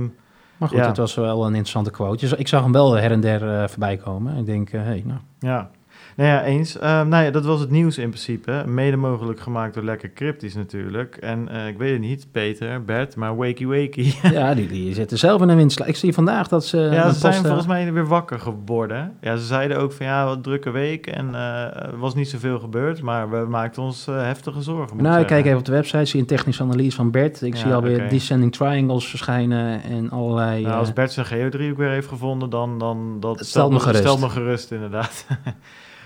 [0.56, 0.86] maar goed, ja.
[0.86, 2.18] het was wel een interessante quote.
[2.28, 4.36] Dus ik zag hem wel her en der eh, voorbij komen.
[4.36, 5.20] Ik denk, hé, hey, nou...
[5.38, 5.70] Ja,
[6.18, 6.78] nou ja, eens.
[6.78, 8.62] Ehm, nou ja, dat was het nieuws in principe.
[8.66, 11.16] Mede mogelijk gemaakt door Lekker Cryptisch natuurlijk.
[11.16, 14.14] En eh, ik weet het niet, Peter, Bert, maar wakey wakey.
[14.32, 15.80] ja, die, die zitten zelf in een winst.
[15.86, 16.78] Ik zie vandaag dat ze...
[16.78, 19.16] ja, ze zijn eh, volgens mij weer wakker geworden.
[19.20, 22.58] Ja, ze zeiden ook van ja, wat drukke week en eh, er was niet zoveel
[22.58, 23.02] gebeurd.
[23.02, 26.04] Maar we maakten ons eh, heftige zorgen, Nou, ik ik kijk even op de website,
[26.04, 27.42] zie een technische analyse van Bert.
[27.42, 28.08] Ik Ja, zie alweer oké.
[28.08, 30.62] descending triangles verschijnen en allerlei...
[30.62, 33.80] Nou, eh, als Bert zijn geodriehoek weer heeft gevonden, dan, dan dat Het stelt me
[33.80, 34.00] gerust.
[34.00, 35.26] stelt me gerust inderdaad.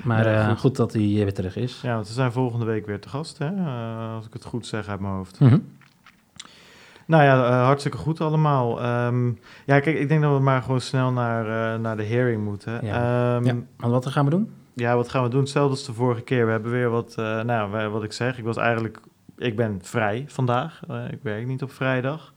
[0.05, 0.59] maar ja, eh, goed.
[0.59, 0.77] goed.
[0.77, 1.81] dat hij weer terug is.
[1.83, 3.47] ja, want ze zijn volgende week weer te gast, hè?
[3.47, 5.41] Eh, als ik het goed zeg uit mijn hoofd.
[5.41, 5.59] Mhm.
[7.07, 8.81] Nou ja, eh, hartstikke goed allemaal.
[8.83, 9.27] Ehm,
[9.67, 12.87] ja, kijk, ik denk dat we maar gewoon snel naar, naar de hearing moeten.
[12.87, 13.41] Ja.
[13.77, 14.51] Want wat gaan we doen?
[14.75, 15.41] ja, wat gaan we doen?
[15.41, 16.45] Hetzelfde als de vorige keer.
[16.45, 18.39] We hebben weer wat, eh, nou, wat ik zeg.
[18.39, 19.01] Ik was eigenlijk,
[19.37, 20.81] ik ben vrij vandaag.
[21.11, 22.32] Ik werk niet op vrijdag.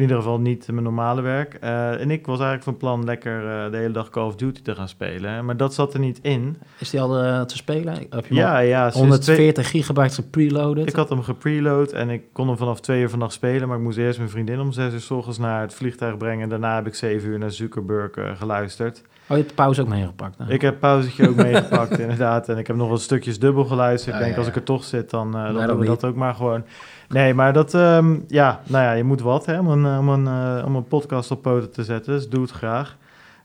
[0.00, 1.54] In ieder geval niet mijn normale werk.
[1.54, 4.62] Eh, en ik was eigenlijk van plan lekker eh, de hele dag Call of Duty
[4.62, 5.44] te gaan spelen.
[5.44, 6.56] Maar dat zat er niet in.
[6.78, 7.94] Is die al eh, te spelen?
[8.10, 8.82] Heb je Ja, ja.
[8.82, 10.88] sinds 140 gigabyte gepreloaded?
[10.88, 13.68] Ik had hem gepreload en ik kon hem vanaf twee uur vannacht spelen.
[13.68, 16.48] Maar ik moest eerst mijn vriendin om zes uur s ochtends naar het vliegtuig brengen.
[16.48, 18.98] Daarna heb ik zeven uur naar Zuckerberg geluisterd.
[18.98, 20.36] Oh, je hebt de pauze ook meegepakt.
[20.48, 22.48] Ik heb pauzetje ook meegepakt, inderdaad.
[22.48, 24.14] En ik heb nog wat stukjes dubbel geluisterd.
[24.14, 26.34] Ik denk, ja, als ik er toch zit, dan, dan doen we dat ook maar
[26.34, 26.64] gewoon.
[27.10, 30.08] Nee, maar dat, ehm, ja, nou ja, je moet wat, hè, om een, eh, om
[30.08, 32.12] een, eh, om een podcast op poten te zetten.
[32.12, 32.96] Dus doe het graag.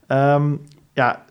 [0.08, 0.56] Ehm,
[0.94, 1.24] ja,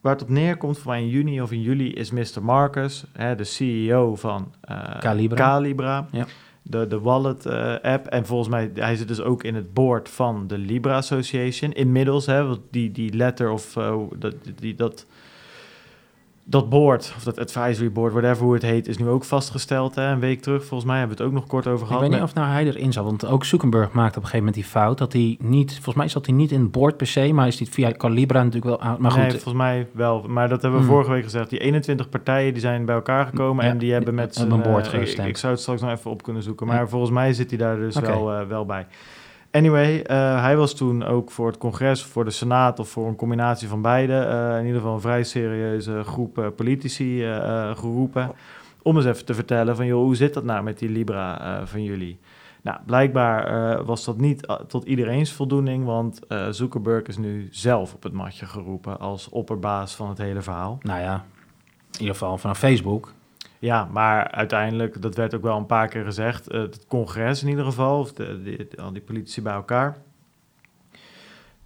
[0.00, 2.42] waar het op neerkomt voor mij in juni of in juli is Mr.
[2.42, 5.36] Marcus, hè, de CEO van eh, Calibra.
[5.36, 6.06] Calibra.
[6.10, 6.26] Ja.
[6.62, 7.46] De, de wallet
[7.82, 8.06] app.
[8.06, 11.72] En volgens mij, hij zit dus ook in het board van de Libra Association.
[11.72, 13.72] Inmiddels, hè, want die, die letter of
[14.18, 15.06] dat, die, dat,
[16.48, 19.94] dat board, of dat advisory board, whatever hoe het heet, is nu ook vastgesteld.
[19.94, 22.00] Hè, een week terug, volgens mij hebben we het ook nog kort over Ik gehad.
[22.02, 24.54] weet niet of nou hij erin zat, want ook Zuckerberg maakte op een gegeven moment
[24.54, 27.32] die fout dat hij niet, volgens mij zat hij niet in het board per se,
[27.32, 28.96] maar is hij via Calibra natuurlijk wel aan.
[29.00, 30.24] Maar goed, nee, volgens mij wel.
[30.28, 30.94] Maar dat hebben we Hmm.
[30.94, 31.50] vorige week gezegd.
[31.50, 34.50] Die 21 partijen die zijn bij elkaar gekomen Ja, en die hebben met zijn...
[34.50, 35.28] een board ik, gestemd.
[35.28, 36.66] ik zou het straks nog even op kunnen zoeken.
[36.66, 36.72] Ja.
[36.72, 38.86] Maar volgens mij zit hij daar dus wel, eh, wel bij.
[39.56, 43.16] Anyway, eh, hij was toen ook voor het congres, voor de senaat of voor een
[43.16, 44.12] combinatie van beide.
[44.12, 47.22] eh, in ieder geval een vrij serieuze groep eh, politici
[47.74, 48.32] geroepen.
[48.82, 51.84] Om eens even te vertellen van, joh, hoe zit dat nou met die Libra van
[51.84, 52.18] jullie?
[52.62, 58.12] Nou, blijkbaar was dat niet tot iedereen's voldoening, want Zuckerberg is nu zelf op het
[58.12, 60.78] matje geroepen als opperbaas van het hele verhaal.
[60.82, 61.24] nou ja,
[61.92, 63.12] in ieder geval vanaf Facebook.
[63.58, 67.48] Ja, maar uiteindelijk, dat werd ook wel een paar keer gezegd, eh, het congres in
[67.48, 69.96] ieder geval, of de, de- de- al die politici bij elkaar,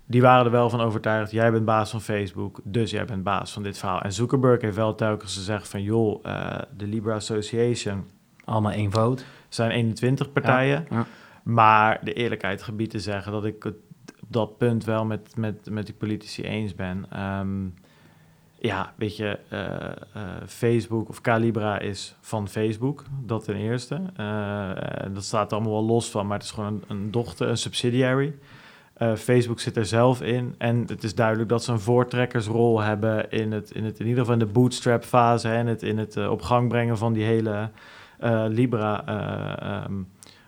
[0.07, 3.53] die waren er wel van overtuigd, jij bent baas van Facebook, dus jij bent baas
[3.53, 4.01] van dit verhaal.
[4.03, 8.05] En Zuckerberg heeft wel telkens gezegd van, joh, eh, de Libra Association
[8.45, 9.23] Allemaal één vote.
[9.49, 10.87] zijn 21 partijen.
[10.91, 11.07] Ja.
[11.43, 13.75] Maar de eerlijkheid gebied te zeggen dat ik het
[14.29, 17.07] dat punt wel met, met, met die politici eens ben.
[17.11, 17.49] Ehm,
[18.63, 19.93] ja, weet je, eh, eh,
[20.47, 24.01] Facebook of Calibra is van Facebook, dat ten eerste.
[24.21, 24.71] Uh,
[25.15, 28.35] dat staat allemaal wel los van, maar het is gewoon een, een dochter, een subsidiary.
[29.17, 33.53] Facebook zit er zelf in en het is duidelijk dat ze een voortrekkersrol hebben in
[33.53, 36.43] het, in het in ieder geval in de bootstrap fase en het in het op
[36.43, 37.71] gang brengen van die hele
[38.49, 39.93] Libra ehm,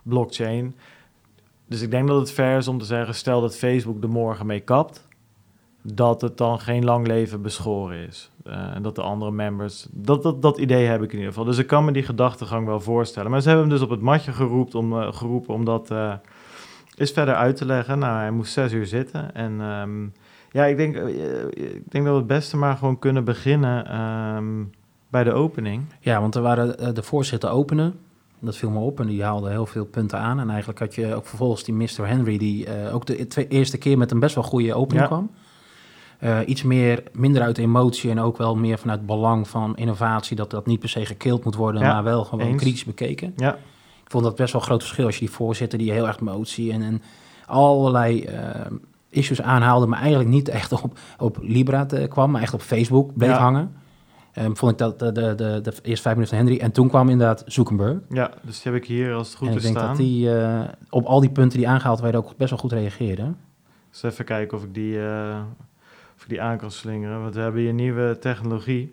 [0.02, 0.74] blockchain.
[1.66, 4.46] Dus ik denk dat het fair is om te zeggen, stel dat Facebook er morgen
[4.46, 5.06] mee kapt,
[5.82, 8.30] dat het dan geen lang leven beschoren is.
[8.46, 11.44] Uh, en dat de andere members, dat, dat, dat idee heb ik in ieder geval.
[11.44, 13.30] Dus ik kan me die gedachtegang wel voorstellen.
[13.30, 16.14] Maar ze hebben hem dus op het matje geroepen om, uh, geroepen om dat uh,
[16.96, 17.98] eens verder uit te leggen.
[17.98, 19.34] Nou, hij moest zes uur zitten.
[19.34, 20.12] En um,
[20.50, 24.70] ja, ik denk, ik denk dat we het beste maar gewoon kunnen beginnen um,
[25.08, 25.84] bij de opening.
[26.00, 27.94] Ja, want er waren de voorzitter openen.
[28.38, 30.40] Dat viel me op en die haalde heel veel punten aan.
[30.40, 32.06] En eigenlijk had je ook vervolgens die Mr.
[32.06, 35.06] Henry, die ook de twee, eerste keer met een best wel goede opening ja.
[35.06, 35.30] kwam.
[36.24, 40.50] Uh, iets meer, minder uit emotie en ook wel meer vanuit belang van innovatie, dat
[40.50, 42.62] dat niet per se gekild moet worden, ja, maar wel gewoon eens.
[42.62, 43.32] kritisch bekeken.
[43.36, 43.54] Ja.
[44.04, 46.20] Ik vond dat best wel een groot verschil als je die voorzitter die heel erg
[46.20, 47.02] emotie en, en
[47.46, 48.34] allerlei uh,
[49.08, 53.16] issues aanhaalde, maar eigenlijk niet echt op, op Libra te, kwam, maar echt op Facebook
[53.16, 53.38] bleef ja.
[53.38, 53.72] hangen.
[54.38, 56.58] Um, vond ik dat de, de, de, de eerste vijf minuten van Henry.
[56.58, 57.98] En toen kwam inderdaad Zuckerberg.
[58.08, 60.28] Ja, dus die heb ik hier als het goed en is ik denk dat die
[60.28, 63.32] uh, op al die punten die aangehaald werden ook best wel goed reageerde.
[63.90, 65.40] Dus even kijken of ik die, uh,
[66.22, 67.22] of ik die aan kan slingeren.
[67.22, 68.90] Want we hebben hier nieuwe technologie.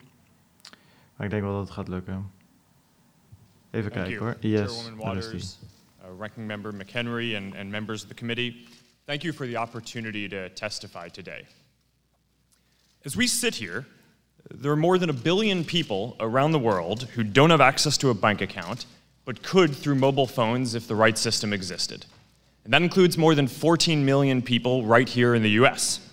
[1.16, 2.32] Maar ik denk wel dat het gaat lukken.
[3.72, 4.20] Even Thank kijken you.
[4.20, 4.38] hoor.
[4.40, 5.34] Yes, Chairwoman daar is die.
[5.34, 5.58] Waters,
[6.02, 8.68] uh, Ranking Member McHenry, and, and members of the committee,
[9.06, 11.46] thank you for the opportunity to testify today.
[13.06, 13.86] As we sit here,
[14.62, 18.10] there are more than a billion people around the world who don't have access to
[18.10, 18.86] a bank account,
[19.24, 22.06] but could through mobile phones if the right system existed.
[22.64, 26.09] And that includes more than 14 million people right here in the US.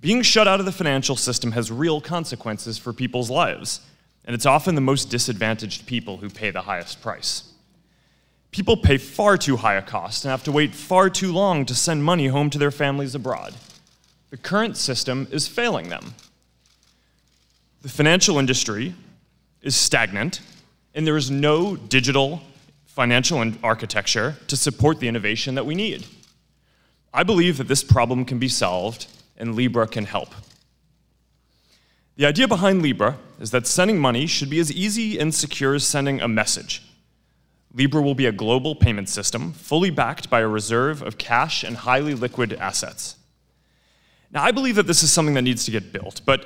[0.00, 3.80] Being shut out of the financial system has real consequences for people's lives,
[4.24, 7.52] and it's often the most disadvantaged people who pay the highest price.
[8.52, 11.74] People pay far too high a cost and have to wait far too long to
[11.74, 13.54] send money home to their families abroad.
[14.30, 16.14] The current system is failing them.
[17.82, 18.94] The financial industry
[19.62, 20.40] is stagnant,
[20.94, 22.42] and there is no digital
[22.86, 26.06] financial architecture to support the innovation that we need.
[27.12, 29.06] I believe that this problem can be solved,
[29.38, 30.34] and Libra can help.
[32.16, 35.86] The idea behind Libra is that sending money should be as easy and secure as
[35.86, 36.82] sending a message.
[37.72, 41.76] Libra will be a global payment system, fully backed by a reserve of cash and
[41.76, 43.16] highly liquid assets.
[44.32, 46.44] Now, I believe that this is something that needs to get built, but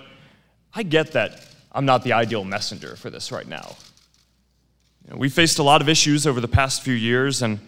[0.74, 3.76] I get that I'm not the ideal messenger for this right now.
[5.04, 7.58] You know, we faced a lot of issues over the past few years, and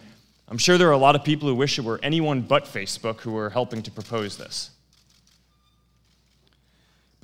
[0.47, 3.21] I'm sure there are a lot of people who wish it were anyone but Facebook
[3.21, 4.69] who were helping to propose this.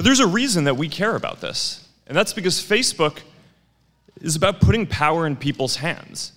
[0.02, 3.20] But there's a reason that we care about this, and that's because Facebook
[4.20, 6.32] is about putting power in people's hands.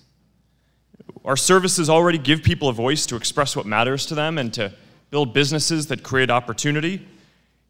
[1.25, 4.71] Our services already give people a voice to express what matters to them and to
[5.09, 7.07] build businesses that create opportunity.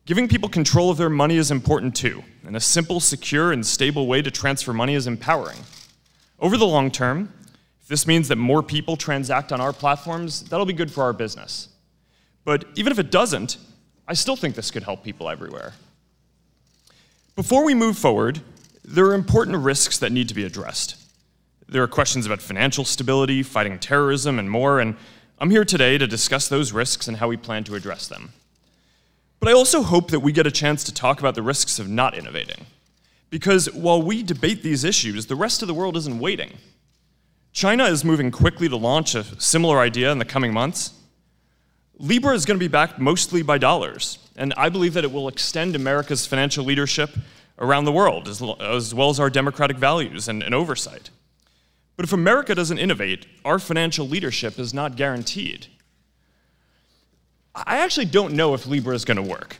[0.05, 4.05] Giving people control of their money is important too, and a simple, secure, and stable
[4.05, 5.59] way to transfer money is empowering.
[6.41, 7.31] Over the long term,
[7.81, 11.13] if this means that more people transact on our platforms, that'll be good for our
[11.13, 11.69] business.
[12.43, 13.55] But even if it doesn't,
[14.09, 15.71] I still think this could help people everywhere.
[17.35, 18.39] Before we move forward,
[18.85, 20.95] there are important risks that need to be addressed.
[21.67, 24.95] There are questions about financial stability, fighting terrorism, and more, and
[25.39, 28.31] I'm here today to discuss those risks and how we plan to address them.
[29.41, 31.89] But I also hope that we get a chance to talk about the risks of
[31.89, 32.67] not innovating.
[33.29, 36.53] Because while we debate these issues, the rest of the world isn't waiting.
[37.51, 40.93] China is moving quickly to launch a similar idea in the coming months.
[41.97, 45.27] Libra is going to be backed mostly by dollars, and I believe that it will
[45.27, 47.11] extend America's financial leadership
[47.57, 51.09] around the world, as, as well as our democratic values and, and oversight.
[51.95, 55.67] But if America doesn't innovate, our financial leadership is not guaranteed.
[57.55, 59.57] I actually don't know if Libra is going to work.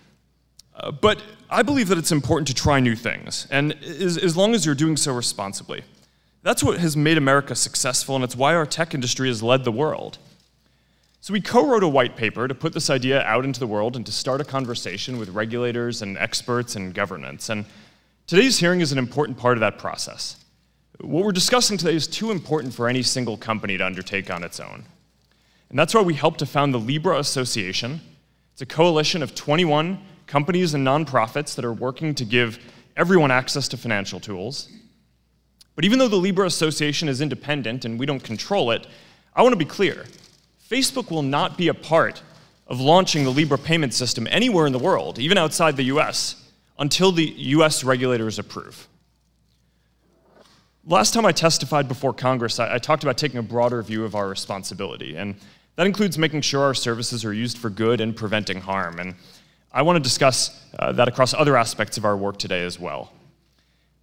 [0.76, 4.54] Uh, but I believe that it's important to try new things, and as, as long
[4.54, 5.84] as you're doing so responsibly.
[6.43, 9.71] That's what has made America successful, and it's why our tech industry has led the
[9.71, 10.17] world.
[11.26, 13.96] So we co wrote a white paper to put this idea out into the world
[13.96, 17.50] and to start a conversation with regulators and experts and governments.
[17.50, 17.66] And
[18.28, 20.46] today's hearing is an important part of that process.
[21.02, 24.60] What we're discussing today is too important for any single company to undertake on its
[24.60, 24.86] own.
[25.72, 28.02] And that's why we helped to found the Libra Association.
[28.54, 32.60] It's a coalition of 21 companies and nonprofits that are working to give
[32.96, 34.70] everyone access to financial tools.
[35.76, 38.86] But even though the Libra Association is independent and we don't control it,
[39.36, 40.06] I want to be clear
[40.69, 42.21] Facebook will not be a part
[42.67, 46.49] of launching the Libra payment system anywhere in the world, even outside the US,
[46.80, 48.88] until the US regulators approve.
[50.88, 54.13] Last time I testified before Congress, I, I, talked about taking a broader view of
[54.13, 55.36] our responsibility, and
[55.75, 58.99] that includes making sure our services are used for good and preventing harm.
[58.99, 59.15] And
[59.71, 63.12] I want to discuss uh, that across other aspects of our work today as well.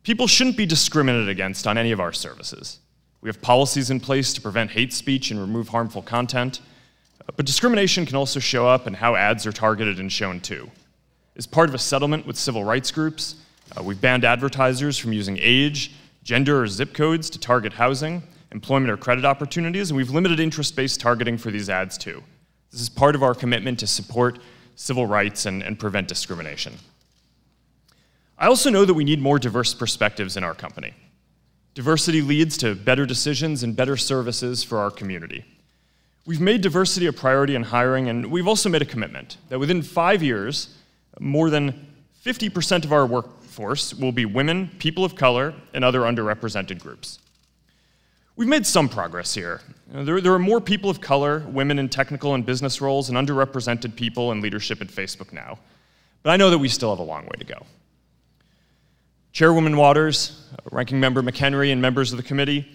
[0.03, 2.81] People shouldn't be discriminated against on any of our services.
[3.23, 6.61] We have policies in place to prevent hate speech and remove harmful content,
[7.37, 10.69] but discrimination can also show up in how ads are targeted and shown too.
[11.37, 13.37] As part of a settlement with civil rights groups,
[13.77, 15.93] uh, we've banned advertisers from using age,
[16.25, 20.75] gender, or zip codes to target housing, employment, or credit opportunities, and we've limited interest
[20.75, 22.23] based targeting for these ads too.
[22.73, 24.41] This is part of our commitment to support
[24.75, 26.75] civil rights and, and prevent discrimination.
[28.37, 30.93] I also know that we need more diverse perspectives in our company.
[31.75, 35.45] Diversity leads to better decisions and better services for our community.
[36.27, 39.83] We've made diversity a priority in hiring, and we've also made a commitment that within
[39.83, 40.77] five years,
[41.19, 41.87] more than
[42.25, 47.19] 50% of our workforce will be women, people of color, and other underrepresented groups.
[48.37, 49.61] We've made some progress here.
[49.89, 53.97] There, there, are more people of color, women in technical and business roles, and underrepresented
[53.97, 55.59] people in leadership at Facebook now.
[56.23, 57.67] But I know that we still have a long way to go.
[59.33, 62.69] Chairwoman Waters, Ranking Member McHenry, and members of the committee,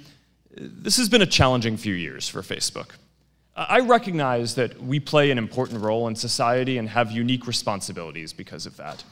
[0.56, 2.92] this has been a challenging few years for Facebook.
[3.56, 8.66] I recognize that we play an important role in society and have unique responsibilities because
[8.66, 9.04] of that.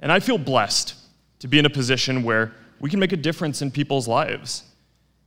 [0.00, 0.94] And I feel blessed
[1.40, 4.62] to be in a position where we can make a difference in people's lives.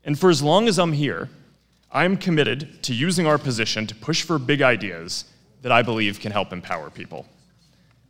[0.04, 1.30] And for as long as I'm here,
[1.92, 5.26] I'm committed to using our position to push for big ideas
[5.62, 7.26] that I believe can help empower people.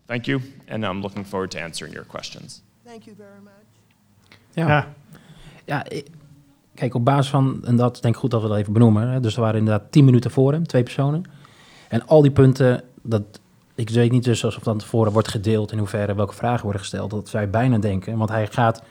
[0.08, 2.62] Thank you, and I'm looking forward to answering your questions.
[2.92, 3.70] Thank you very much.
[4.54, 4.68] Ja.
[4.68, 4.94] ja.
[5.66, 5.86] ja
[6.76, 9.10] kijk, op basis van, en dat denk ik goed dat we dat even benoemen.
[9.10, 11.24] Hè, dus er waren inderdaad tien minuten voor hem, twee personen.
[11.90, 13.24] En al die punten, dat,
[13.76, 17.12] ik weet niet dus alsof dat tevoren wordt gedeeld in hoeverre welke vragen worden gesteld.
[17.12, 18.84] Dat zij bijna denken, want hij gaat,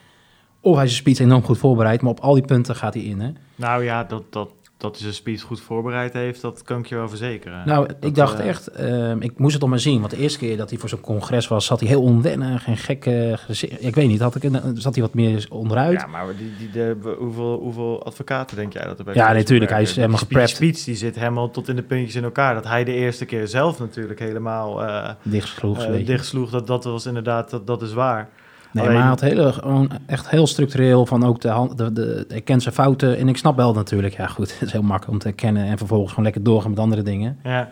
[0.61, 3.21] of hij is speech enorm goed voorbereid, maar op al die punten gaat hij in.
[3.21, 3.33] Hè?
[3.55, 6.95] Nou ja, dat, dat, dat hij zijn speech goed voorbereid heeft, dat kan ik je
[6.95, 7.62] wel verzekeren.
[7.66, 9.99] Nou, ik dacht uh, echt, uh, ik moest het op maar zien.
[9.99, 12.77] Want de eerste keer dat hij voor zo'n congres was, zat hij heel onwennig en
[12.77, 13.85] gekke gezicht.
[13.85, 16.01] Ik weet niet, had ik, zat hij wat meer onderuit?
[16.01, 19.71] Ja, maar die, die, de, hoeveel, hoeveel advocaten denk jij dat er bij Ja, natuurlijk,
[19.71, 20.49] hij is helemaal geprept.
[20.49, 22.55] speech die zit helemaal tot in de puntjes in elkaar.
[22.55, 25.87] Dat hij de eerste keer zelf natuurlijk helemaal uh, dichtsloeg.
[25.87, 28.29] dichtsloeg, dat, dat was inderdaad, dat, dat is waar.
[28.72, 32.24] Nee, maar hij had hele, gewoon echt heel structureel van ook de, hand, de, de,
[32.28, 33.18] de kent zijn fouten.
[33.18, 35.78] En ik snap wel natuurlijk, ja goed, het is heel makkelijk om te herkennen en
[35.78, 37.38] vervolgens gewoon lekker doorgaan met andere dingen.
[37.42, 37.70] Ja.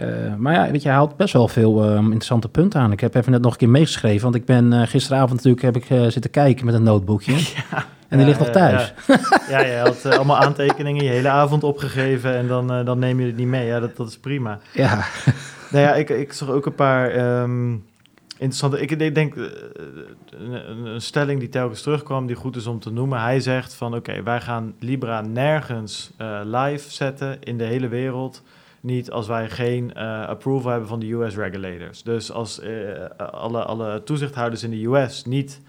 [0.00, 2.92] Uh, maar ja, weet je, hij haalt best wel veel uh, interessante punten aan.
[2.92, 5.76] Ik heb even net nog een keer meegeschreven, want ik ben uh, gisteravond natuurlijk heb
[5.76, 7.32] ik zitten kijken met een notebookje.
[7.70, 7.84] Ja.
[8.08, 8.92] En die ligt nog thuis.
[9.48, 9.60] Ja, ja.
[9.60, 13.46] je had allemaal aantekeningen je hele avond opgegeven en dan, dan neem je het niet
[13.46, 13.66] mee.
[13.66, 14.58] Ja, dat, dat is prima.
[14.72, 15.04] Ja.
[15.70, 17.40] nou ja, ik, ik zag ook een paar...
[17.40, 17.84] Um,
[18.40, 18.80] interessante.
[18.80, 19.46] Ik denk uh,
[20.30, 23.20] een, een, stelling die telkens terugkwam, die goed is om te noemen.
[23.20, 28.42] Hij zegt van oké, wij gaan Libra nergens uh, live zetten in de hele wereld.
[28.80, 32.02] Niet als wij geen uh, approval hebben van de US regulators.
[32.02, 32.60] Dus als
[33.16, 35.60] alle, alle toezichthouders in de US niet,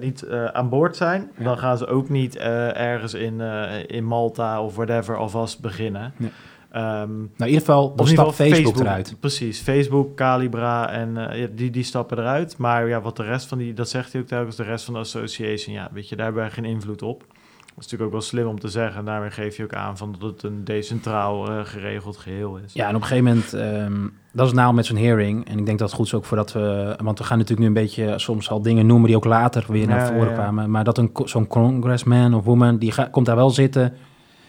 [0.00, 1.44] niet aan boord zijn, ja.
[1.44, 3.40] dan gaan ze ook niet ergens in,
[3.86, 6.12] in Malta of whatever alvast beginnen.
[6.16, 6.28] Ja.
[6.76, 9.16] Um, nou, in ieder geval, dan stapt Facebook, Facebook, eruit.
[9.20, 12.56] Precies, Facebook, Calibra en uh, die, die stappen eruit.
[12.56, 14.94] Maar ja, wat de rest van die, dat zegt hij ook telkens, de rest van
[14.94, 17.18] de association, ja, weet je, daar hebben wij geen invloed op.
[17.18, 18.98] Dat is natuurlijk ook wel slim om te zeggen.
[18.98, 22.72] En daarmee geef je ook aan van dat het een decentraal uh, geregeld geheel is.
[22.72, 25.48] Ja, en op een gegeven moment, um, dat is nou met zo'n hearing.
[25.48, 27.74] En ik denk dat het goed is ook voordat we, want we gaan natuurlijk nu
[27.74, 30.70] een beetje soms al dingen noemen die ook later weer naar ja, voren ja, kwamen.
[30.70, 33.92] Maar dat een zo'n congressman of woman, die komt daar wel zitten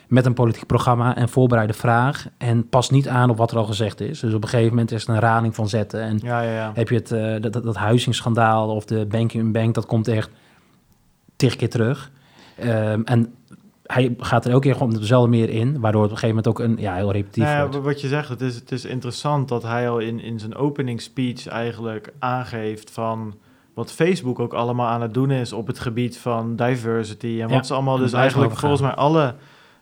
[0.07, 2.27] met een politiek programma en voorbereide vraag.
[2.37, 4.19] En past niet aan op wat er al gezegd is.
[4.19, 6.01] Dus op een gegeven moment is er een raling van zetten.
[6.01, 6.71] En ja, ja, ja.
[6.73, 10.07] heb je het, uh, dat, dat, dat huizingsschandaal of de banking in bank, dat komt
[10.07, 10.29] echt
[11.35, 12.11] tig keer terug.
[12.63, 13.33] Um, en
[13.83, 16.43] hij gaat er ook keer gewoon op dezelfde meer in, waardoor het op een gegeven
[16.43, 17.85] moment ook een ja, heel repetitief nou ja, wordt.
[17.85, 21.01] Wat je zegt, het is, het is interessant dat hij al in, in zijn opening
[21.01, 23.35] speech eigenlijk aangeeft van
[23.73, 27.67] wat Facebook ook allemaal aan het doen is op het gebied van diversity en wat
[27.67, 29.35] ze allemaal dus eigenlijk volgens mij alle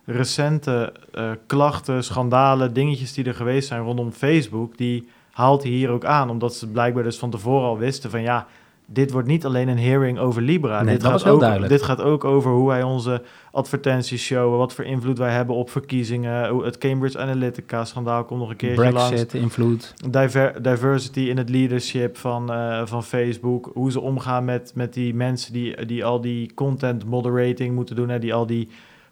[0.06, 5.90] recente uh, klachten, schandalen, dingetjes die er geweest zijn rondom Facebook, die haalt hij hier
[5.90, 8.46] ook aan, omdat ze blijkbaar dus van tevoren al wisten van ja,
[8.86, 10.82] dit wordt niet alleen een hearing over Libra.
[10.82, 11.72] Nee, dit, gaat ook, duidelijk.
[11.72, 15.70] dit gaat ook over hoe wij onze advertenties showen, wat voor invloed wij hebben op
[15.70, 16.56] verkiezingen.
[16.64, 19.08] Het Cambridge Analytica-schandaal komt nog een keertje langs.
[19.08, 19.94] Brexit, invloed.
[20.10, 23.70] Diver, diversity in het leadership van, uh, van Facebook.
[23.74, 28.08] Hoe ze omgaan met, met die mensen die, die al die content moderating moeten doen.
[28.08, 28.68] Hè, die al die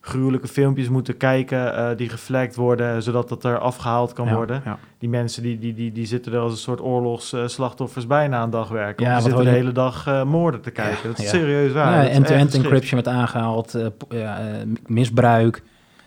[0.06, 4.62] gruwelijke filmpjes moeten kijken uh, die geflagd worden, zodat dat er afgehaald kan Ja, worden.
[4.64, 4.78] ja.
[4.98, 8.50] Die mensen die, die, die, die zitten er als een soort oorlogsslachtoffers bij na een
[8.50, 9.04] dag werken.
[9.06, 11.08] Ja, die zitten de je- hele dag eh, moorden te kijken.
[11.10, 12.06] Dat is serieus waar.
[12.06, 15.62] End-to-end encryption werd aangehaald, eh, eh, misbruik,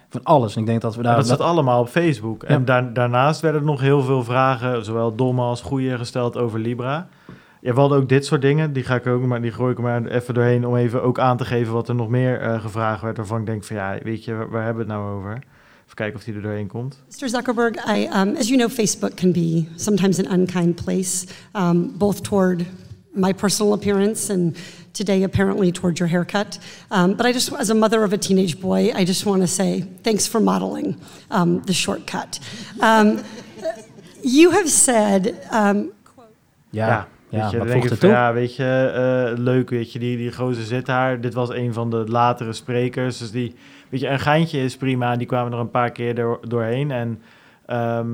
[0.09, 0.55] van alles.
[0.55, 1.15] En ik denk dat we daar...
[1.15, 2.43] dat staat allemaal op Facebook.
[2.43, 6.59] En daar, daarnaast werden er nog heel veel vragen, zowel domme als goede, gesteld over
[6.59, 7.07] Libra.
[7.67, 8.73] Ja, we hadden ook dit soort dingen.
[8.73, 11.19] Die ga ik ook, maar die gooi ik er maar even doorheen om even ook
[11.19, 13.17] aan te geven wat er nog meer eh, gevraagd werd.
[13.17, 15.31] Waarvan ik denk van ja, weet je, waar, waar hebben we het nou over?
[15.31, 17.03] Even kijken of die er doorheen komt.
[17.07, 17.29] Mr.
[17.29, 22.23] Zuckerberg, I, um, as you know, Facebook can be sometimes an unkind place, um, both
[22.23, 22.65] toward
[23.13, 24.57] my personal appearance and
[24.91, 26.59] today apparently toward your haircut.
[26.91, 29.47] Um, but I just, as a mother of a teenage boy, I just want to
[29.47, 30.95] say thanks for modeling
[31.29, 32.39] um, the shortcut.
[32.79, 33.23] Um,
[34.23, 35.91] you have said, um,
[37.29, 38.09] ja, je, wat voegt ik het toe?
[38.09, 38.91] ja, weet je,
[39.33, 41.21] eh, leuk, weet je, die, die gozer zit daar.
[41.21, 43.55] Dit was een van de latere sprekers, dus die,
[43.89, 45.15] weet je, een geintje is prima.
[45.15, 47.21] Die kwamen er een paar keer door, doorheen en...
[47.65, 48.07] ehm,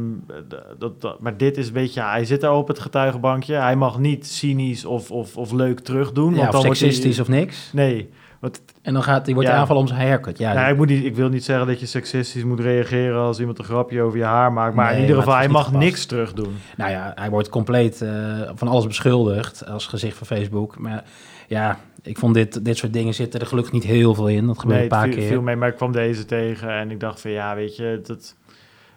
[0.78, 3.56] dat, dat, maar dit is een beetje, ja, hij zit daar op het getuigenbankje.
[3.56, 6.34] Hij mag niet cynisch of, of, of leuk terugdoen.
[6.34, 7.70] Ja, want of dan hij- seksistisch of niks.
[7.74, 8.10] Nee,
[8.44, 9.56] want En dan gaat, die wordt Ja.
[9.56, 10.38] aanvallen om zijn haircut.
[10.38, 13.40] Ja, nou, ik, moet niet, ik wil niet zeggen dat je seksistisch moet reageren als
[13.40, 14.76] iemand een grapje over je haar maakt.
[14.76, 15.84] Maar Nee, in ieder geval, hij mag gepast.
[15.84, 16.56] niks terugdoen.
[16.78, 18.12] Nou ja, hij wordt compleet eh,
[18.56, 20.78] van alles beschuldigd als gezicht van Facebook.
[20.80, 21.04] Maar
[21.48, 24.46] ja, ik vond dit, dit soort dingen zitten er gelukkig niet heel veel in.
[24.48, 25.28] Dat gebeurt Nee, een paar viel, keer.
[25.28, 28.36] viel mee, maar ik kwam deze tegen en ik dacht van ja, weet je, dat,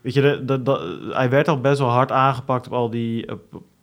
[0.01, 0.82] weet je, dat, dat, dat-
[1.16, 3.26] hij werd al best wel hard aangepakt op al die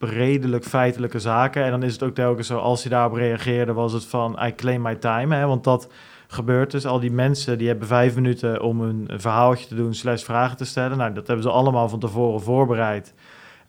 [0.03, 1.63] redelijk feitelijke zaken.
[1.63, 4.55] En dan is het ook telkens zo, als hij daarop reageerde, was het van I
[4.55, 5.87] claim my time, hè, want dat
[6.27, 6.85] gebeurt dus.
[6.85, 10.65] Al die mensen die hebben vijf minuten om een verhaaltje te doen, slash vragen te
[10.65, 10.97] stellen.
[10.97, 13.13] Nou, dat hebben ze allemaal van tevoren voorbereid.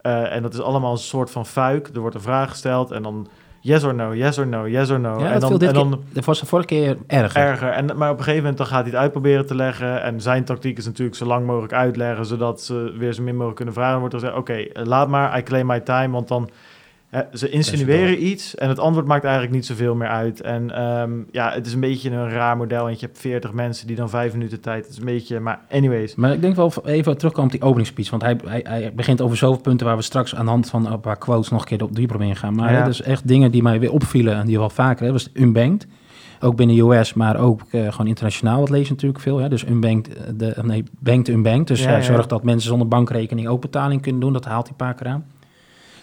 [0.01, 1.91] Eh, en dat is allemaal een soort van fuik.
[1.95, 3.29] Er wordt een vraag gesteld en dan
[3.65, 5.19] yes or no, yes or no, yes or no.
[5.19, 7.41] Ja, en dan, viel dit en dan keer, dat was de vorige keer erger.
[7.41, 7.69] erger.
[7.69, 10.03] En, maar op een gegeven moment dan gaat hij het uitproberen te leggen.
[10.03, 13.57] En zijn tactiek is natuurlijk zo lang mogelijk uitleggen, zodat ze weer zo min mogelijk
[13.57, 13.93] kunnen vragen.
[13.93, 16.11] Dan wordt er gezegd, oké, laat maar, I claim my time.
[16.11, 16.51] Want dan,
[17.33, 20.41] ze insinueren iets en het antwoord maakt eigenlijk niet zoveel meer uit.
[20.41, 22.85] En ehm, ja, het is een beetje een raar model.
[22.85, 24.83] Want je hebt 40 mensen die dan vijf minuten tijd.
[24.85, 26.15] Het is een beetje, maar anyways.
[26.15, 28.11] Maar ik denk wel even terugkomen op die openingsspeech.
[28.11, 30.93] Want hij, hij, hij begint over zoveel punten waar we straks aan de hand van
[30.93, 32.55] een paar quotes nog een keer op dieper op ingaan.
[32.55, 32.79] Maar Ja.
[32.79, 35.07] hè, dus echt dingen die mij weer opvielen en die wel vaker.
[35.07, 35.87] Hè, was unbanked.
[36.41, 38.61] Ook binnen US, maar ook eh, gewoon internationaal.
[38.61, 39.39] Dat lees natuurlijk veel.
[39.39, 39.49] Hè?
[39.49, 41.67] Dus unbanked, eh, de, nee, banked unbanked.
[41.67, 42.03] Dus Ja, eh, ja.
[42.03, 44.33] zorg dat mensen zonder bankrekening ook betaling kunnen doen.
[44.33, 45.25] Dat haalt hij een paar keer aan.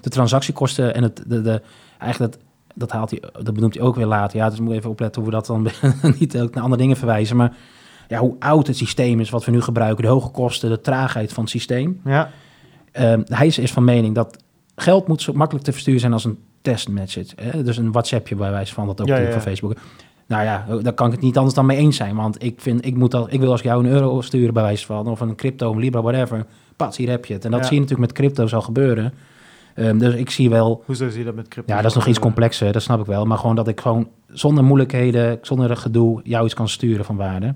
[0.01, 1.61] De transactiekosten en het, de, de,
[1.97, 2.41] eigenlijk dat,
[2.75, 4.37] dat haalt hij, dat benoemt hij ook weer later.
[4.37, 5.67] Ja, dus moet even opletten hoe we dat dan
[6.19, 7.35] niet ook naar andere dingen verwijzen.
[7.35, 7.55] Maar
[8.07, 11.33] ja, hoe oud het systeem is wat we nu gebruiken, de hoge kosten, de traagheid
[11.33, 12.01] van het systeem.
[12.03, 12.29] Ja,
[12.91, 14.43] Ehm, hij is, is van mening dat
[14.75, 17.33] geld moet zo makkelijk te versturen zijn als een testmessage.
[17.35, 17.63] Hè?
[17.63, 19.41] Dus een WhatsAppje bij wijze van, dat ook Ja, natuurlijk ja.
[19.41, 19.77] van Facebook.
[20.27, 22.15] Nou ja, daar kan ik het niet anders dan mee eens zijn.
[22.15, 24.63] Want ik, vind, ik, moet al, ik wil als ik jou een euro sturen bij
[24.63, 26.45] wijze van, of een crypto, een Libra, whatever.
[26.75, 27.45] Pats, hier heb je het.
[27.45, 29.13] En dat zie je natuurlijk met crypto zal gebeuren.
[29.75, 31.73] Ehm, dus ik zie wel, hoezo zie je dat met crypto?
[31.73, 33.25] ja, dat is nog iets complexer, dat snap ik wel.
[33.25, 37.55] Maar gewoon dat ik gewoon zonder moeilijkheden, zonder gedoe, jou iets kan sturen van waarde.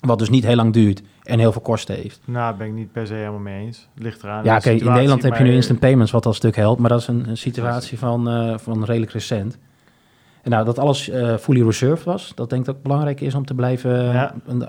[0.00, 2.20] Wat dus niet heel lang duurt en heel veel kosten heeft.
[2.24, 3.88] Nou, ben ik niet per se helemaal mee eens.
[3.94, 4.44] Ligt eraan.
[4.44, 6.80] Ja, in Nederland heb je nu instant payments, wat al een stuk helpt.
[6.80, 9.58] Maar dat is een, een situatie van, eh, van redelijk recent.
[10.42, 13.44] En nou, dat alles eh, fully reserved was, dat denk ik ook belangrijk is om
[13.44, 14.34] te blijven eh, Ja.
[14.46, 14.66] in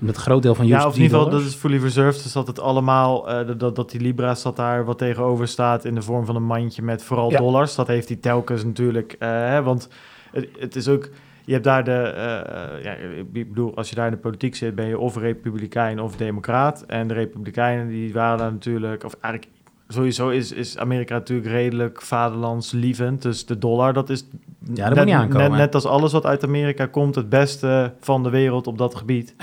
[0.00, 2.22] met een groot deel van Ja, of in ieder geval, dat is fully reserved.
[2.22, 5.84] Dus dat het allemaal, eh, dat- dat, dat die Libra staat daar wat tegenover staat
[5.84, 7.38] in de vorm van een mandje met vooral Ja.
[7.38, 7.74] dollars.
[7.74, 9.16] Dat heeft hij telkens natuurlijk.
[9.18, 9.88] eh, want
[10.32, 11.08] het, het is ook,
[11.44, 12.92] je hebt daar de, eh, ja,
[13.32, 16.84] ik bedoel, als je daar in de politiek zit, ben je of republikein of democraat.
[16.86, 19.54] En de republikeinen die waren daar natuurlijk, of eigenlijk
[19.88, 23.22] sowieso is, is Amerika natuurlijk redelijk vaderlandslievend.
[23.22, 24.26] Dus de dollar, dat is
[24.74, 25.50] Ja, dat moet niet aankomen.
[25.50, 28.94] net, net als alles wat uit Amerika komt, het beste van de wereld op dat
[28.94, 29.34] gebied.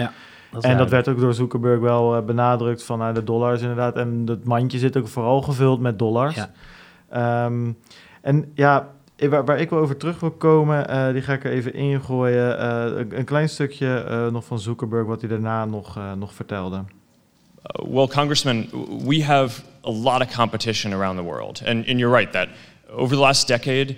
[0.61, 3.95] Dat En dat werd ook door Zuckerberg wel eh, benadrukt van nou, de dollars inderdaad.
[3.95, 6.35] En het mandje zit ook vooral gevuld met dollars.
[6.35, 6.51] Ja.
[7.09, 7.71] Ehm,
[8.21, 8.87] en ja,
[9.29, 12.59] waar, waar ik wel over terug wil komen, eh, die ga ik er even ingooien.
[12.59, 16.33] Eh, een, een klein stukje eh, nog van Zuckerberg, wat hij daarna nog, eh, nog
[16.33, 16.77] vertelde.
[16.77, 18.67] Uh, well, Congressman,
[19.05, 21.61] we have a lot of competition around the world.
[21.65, 22.47] And, and you're right that
[22.89, 23.95] over the last decade,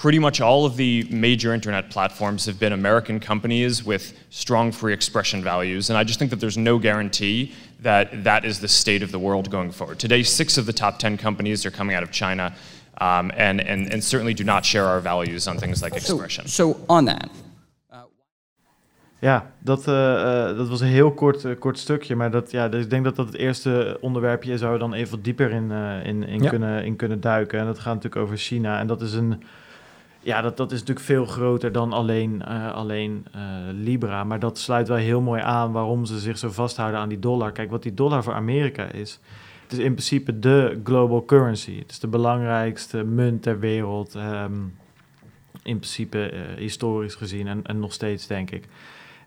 [0.00, 4.94] pretty much all of the major internet platforms have been American companies with strong free
[4.94, 5.90] expression values.
[5.90, 9.18] And I just think that there's no guarantee that that is the state of the
[9.18, 9.98] world going forward.
[9.98, 12.54] Today, six of the top 10 companies are coming out of China
[12.98, 16.48] um, and, and, and certainly do not share our values on things like expression.
[16.48, 17.28] so on that,
[19.20, 22.16] Ja, dat, eh, eh, dat was een heel kort, eh, kort stukje.
[22.16, 24.92] Maar dat, ja, dus ik denk dat dat het eerste onderwerpje is waar we dan
[24.92, 26.48] even wat dieper in, eh, in, in, Ja.
[26.48, 27.58] kunnen, in kunnen duiken.
[27.58, 28.78] En dat gaat natuurlijk over China.
[28.78, 29.42] En dat is een,
[30.22, 33.40] ja, dat, dat is natuurlijk veel groter dan alleen, eh, alleen eh,
[33.72, 34.24] Libra.
[34.24, 37.52] Maar dat sluit wel heel mooi aan waarom ze zich zo vasthouden aan die dollar.
[37.52, 39.20] Kijk, wat die dollar voor Amerika is.
[39.62, 41.78] Het is in principe de global currency.
[41.78, 44.14] Het is de belangrijkste munt ter wereld.
[44.14, 44.52] ehm,
[45.62, 48.68] in principe eh, historisch gezien en, en nog steeds, denk ik.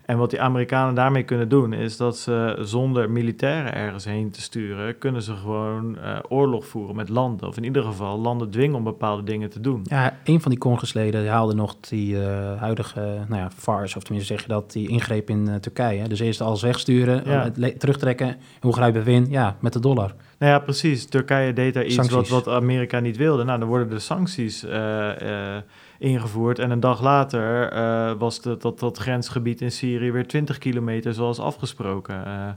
[0.04, 4.40] En wat die Amerikanen daarmee kunnen doen, is dat ze zonder militairen ergens heen te
[4.40, 7.48] sturen, kunnen ze gewoon eh, oorlog voeren met landen.
[7.48, 9.80] Of in ieder geval landen dwingen om bepaalde dingen te doen.
[9.84, 14.32] Ja, een van die congresleden haalde nog die eh, huidige, nou ja, farce, of tenminste
[14.32, 16.08] zeg je dat, die ingreep in eh, Turkije.
[16.08, 17.50] Dus eerst alles wegsturen, Ja.
[17.78, 18.36] terugtrekken.
[18.60, 19.26] Hoe grijpen we in?
[19.30, 20.14] Ja, met de dollar.
[20.38, 21.06] Nou ja, precies.
[21.06, 23.44] Turkije deed daar iets wat, wat Amerika niet wilde.
[23.44, 24.64] Nou, dan worden de sancties
[26.04, 26.58] ingevoerd.
[26.58, 31.14] En een dag later eh, was de, dat, dat grensgebied in Syrië weer 20 kilometer
[31.14, 32.26] zoals afgesproken.
[32.26, 32.48] Eh,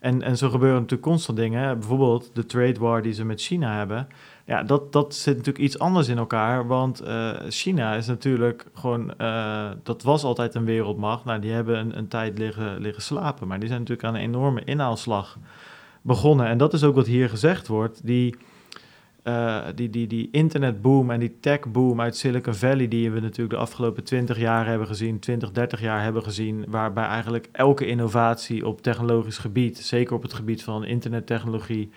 [0.00, 1.78] en, en zo gebeuren natuurlijk constant dingen.
[1.78, 4.08] Bijvoorbeeld de trade war die ze met China hebben.
[4.44, 6.66] Ja, dat, dat zit natuurlijk iets anders in elkaar.
[6.66, 9.14] Want eh, China is natuurlijk gewoon...
[9.82, 11.24] dat was altijd een wereldmacht.
[11.24, 13.48] Nou, die hebben een, een tijd liggen, liggen slapen.
[13.48, 15.38] Maar die zijn natuurlijk aan een enorme inhaalslag
[16.02, 16.46] begonnen.
[16.46, 18.06] En dat is ook wat hier gezegd wordt.
[18.06, 18.36] Die,
[19.28, 22.88] eh, die, die, die internetboom en die techboom uit Silicon Valley...
[22.88, 25.18] die we natuurlijk de afgelopen 20 jaar hebben gezien...
[25.18, 26.64] 20, 30 jaar hebben gezien...
[26.68, 29.78] waarbij eigenlijk elke innovatie op technologisch gebied...
[29.78, 31.90] zeker op het gebied van internettechnologie...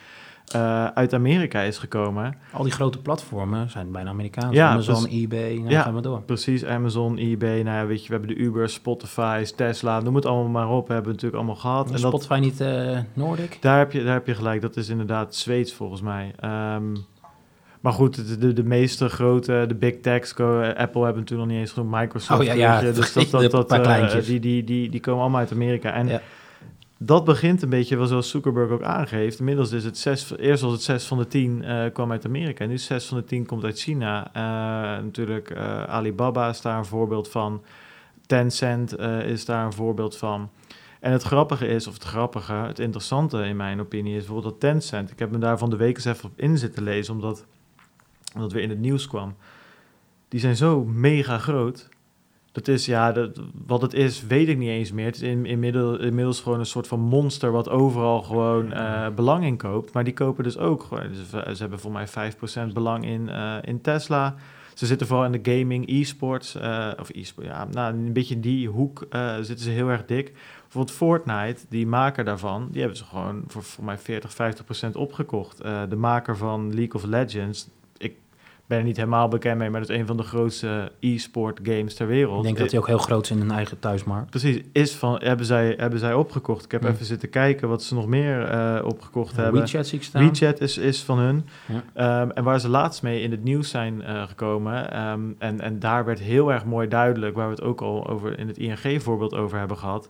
[0.51, 2.35] eh, uit Amerika is gekomen.
[2.53, 4.55] Al die grote platformen zijn bijna Amerikaans.
[4.55, 5.81] Ja, Amazon, eBay, nou Ja.
[5.81, 6.21] gaan we door.
[6.21, 10.25] Precies, Amazon, eBay, nou ja, weet je, we hebben de Uber, Spotify, Tesla, noem het
[10.25, 11.87] allemaal maar op, hebben we natuurlijk allemaal gehad.
[11.89, 12.63] En En dat, Spotify niet
[13.13, 13.57] Nordic?
[13.61, 16.33] daar, heb je, daar heb je gelijk, dat is inderdaad Zweeds volgens mij.
[16.39, 16.95] Ehm,
[17.81, 21.71] maar goed, de, de, meeste grote, de big techs, Apple hebben natuurlijk nog niet eens
[21.71, 24.89] genoemd, Microsoft, Oh ja, ja, weet je, dus dat, dat, dat, eh, die, die, die,
[24.89, 25.93] die komen allemaal uit Amerika.
[25.93, 26.21] En Ja.
[26.97, 29.39] dat begint een beetje, zoals Zuckerberg ook aangeeft.
[29.39, 32.63] Inmiddels is het zes, eerst was het 6 van de 10 eh, kwam uit Amerika.
[32.63, 34.29] En nu 6 van de 10 komt uit China.
[34.33, 34.41] Eh,
[35.03, 35.55] natuurlijk,
[35.87, 37.63] Alibaba is daar een voorbeeld van.
[38.25, 40.49] Tencent is daar een voorbeeld van.
[40.99, 44.69] En het grappige is, of het grappige, het interessante in mijn opinie is bijvoorbeeld dat
[44.69, 45.11] Tencent.
[45.11, 47.45] Ik heb me daar van de week eens even op in zitten lezen, omdat,
[48.33, 49.35] omdat weer in het nieuws kwam.
[50.27, 51.89] Die zijn zo mega groot.
[52.51, 55.05] Dat is, ja, dat, wat het is, weet ik niet eens meer.
[55.05, 59.43] Het is in, inmiddels, inmiddels gewoon een soort van monster wat overal gewoon eh, belang
[59.43, 59.93] in koopt.
[59.93, 61.13] Maar die kopen dus ook gewoon.
[61.29, 64.35] Ze hebben voor mij 5% belang in, eh, in Tesla.
[64.73, 66.55] Ze zitten vooral in de gaming, e-sports.
[66.55, 69.07] eh, of e-sport, ja, nou, een beetje die hoek
[69.41, 70.33] zitten ze heel erg dik.
[70.61, 75.57] Bijvoorbeeld Fortnite, die maker daarvan, die hebben ze gewoon voor, voor mij 40, 50% opgekocht.
[75.89, 77.69] De maker van League of Legends,
[78.71, 81.93] ben er niet helemaal bekend mee, maar dat is een van de grootste e-sport games
[81.93, 82.37] ter wereld.
[82.37, 84.29] Ik denk dat die ook heel groot is in hun eigen thuismarkt.
[84.29, 86.65] Precies, is van, hebben, zij, hebben zij opgekocht.
[86.65, 89.61] Ik heb even zitten kijken wat ze nog meer eh, opgekocht hebben.
[89.61, 90.27] WeChat zie ik staan.
[90.27, 91.45] WeChat is, is van hun.
[91.65, 91.83] Ja.
[91.93, 94.91] Ehm, en waar ze laatst mee in het nieuws zijn eh, gekomen.
[94.91, 98.39] ehm, en, en daar werd heel erg mooi duidelijk, waar we het ook al over
[98.39, 100.09] in het ING-voorbeeld over hebben gehad.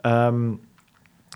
[0.00, 0.50] Ehm,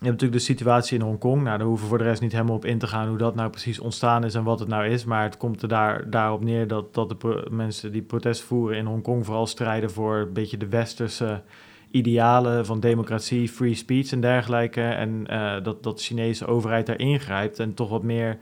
[0.03, 1.43] je hebt natuurlijk de situatie in Hongkong.
[1.43, 3.35] Nou, daar hoeven we voor de rest niet helemaal op in te gaan hoe dat
[3.35, 5.05] nou precies ontstaan is en wat het nou is.
[5.05, 8.87] Maar het komt er daar, daarop neer dat, dat de mensen die protest voeren in
[8.87, 11.43] Hongkong vooral strijden voor een beetje de westerse
[11.91, 14.83] idealen van democratie, free speech en dergelijke.
[14.83, 18.39] En eh, dat, dat de Chinese overheid daar ingrijpt en toch wat meer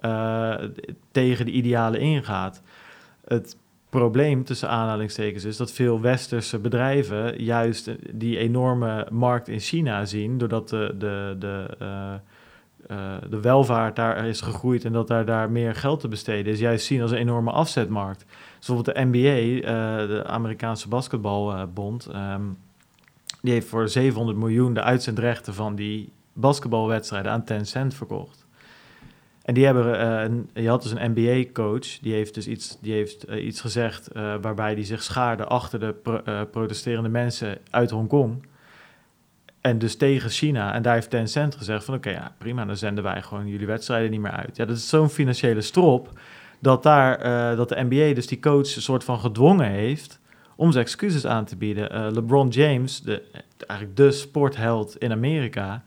[0.00, 0.54] eh,
[1.10, 2.62] tegen de idealen ingaat.
[3.24, 3.56] Het
[3.98, 10.38] probleem tussen aanhalingstekens is dat veel westerse bedrijven juist die enorme markt in China zien,
[10.38, 12.14] doordat de, de, de, eh,
[12.86, 16.58] eh, de welvaart daar is gegroeid en dat daar, daar meer geld te besteden is,
[16.58, 18.24] juist zien als een enorme afzetmarkt.
[18.58, 22.42] Dus bijvoorbeeld de NBA, eh, de Amerikaanse basketbalbond, ehm,
[23.40, 28.41] die heeft voor 700 miljoen de uitzendrechten van die basketbalwedstrijden aan Tencent verkocht.
[29.44, 29.98] En die hebben,
[30.54, 34.08] eh, je had dus een NBA-coach, die heeft dus iets, die heeft, eh, iets gezegd
[34.08, 38.46] eh, waarbij hij zich schaarde achter de pro- protesterende mensen uit Hongkong.
[39.60, 40.74] En dus tegen China.
[40.74, 44.10] En daar heeft Tencent gezegd van oké, ja, prima, dan zenden wij gewoon jullie wedstrijden
[44.10, 44.56] niet meer uit.
[44.56, 46.18] Ja, dat is zo'n financiële strop
[46.58, 50.20] dat, daar, dat de NBA dus die coach een soort van gedwongen heeft
[50.56, 52.12] om zijn excuses aan te bieden.
[52.12, 53.22] LeBron James, de,
[53.66, 55.82] eigenlijk de sportheld in Amerika,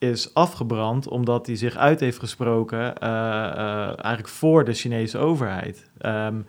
[0.00, 5.90] is afgebrand omdat hij zich uit heeft gesproken eh, eh, eigenlijk voor de Chinese overheid.
[5.98, 6.40] Ehm,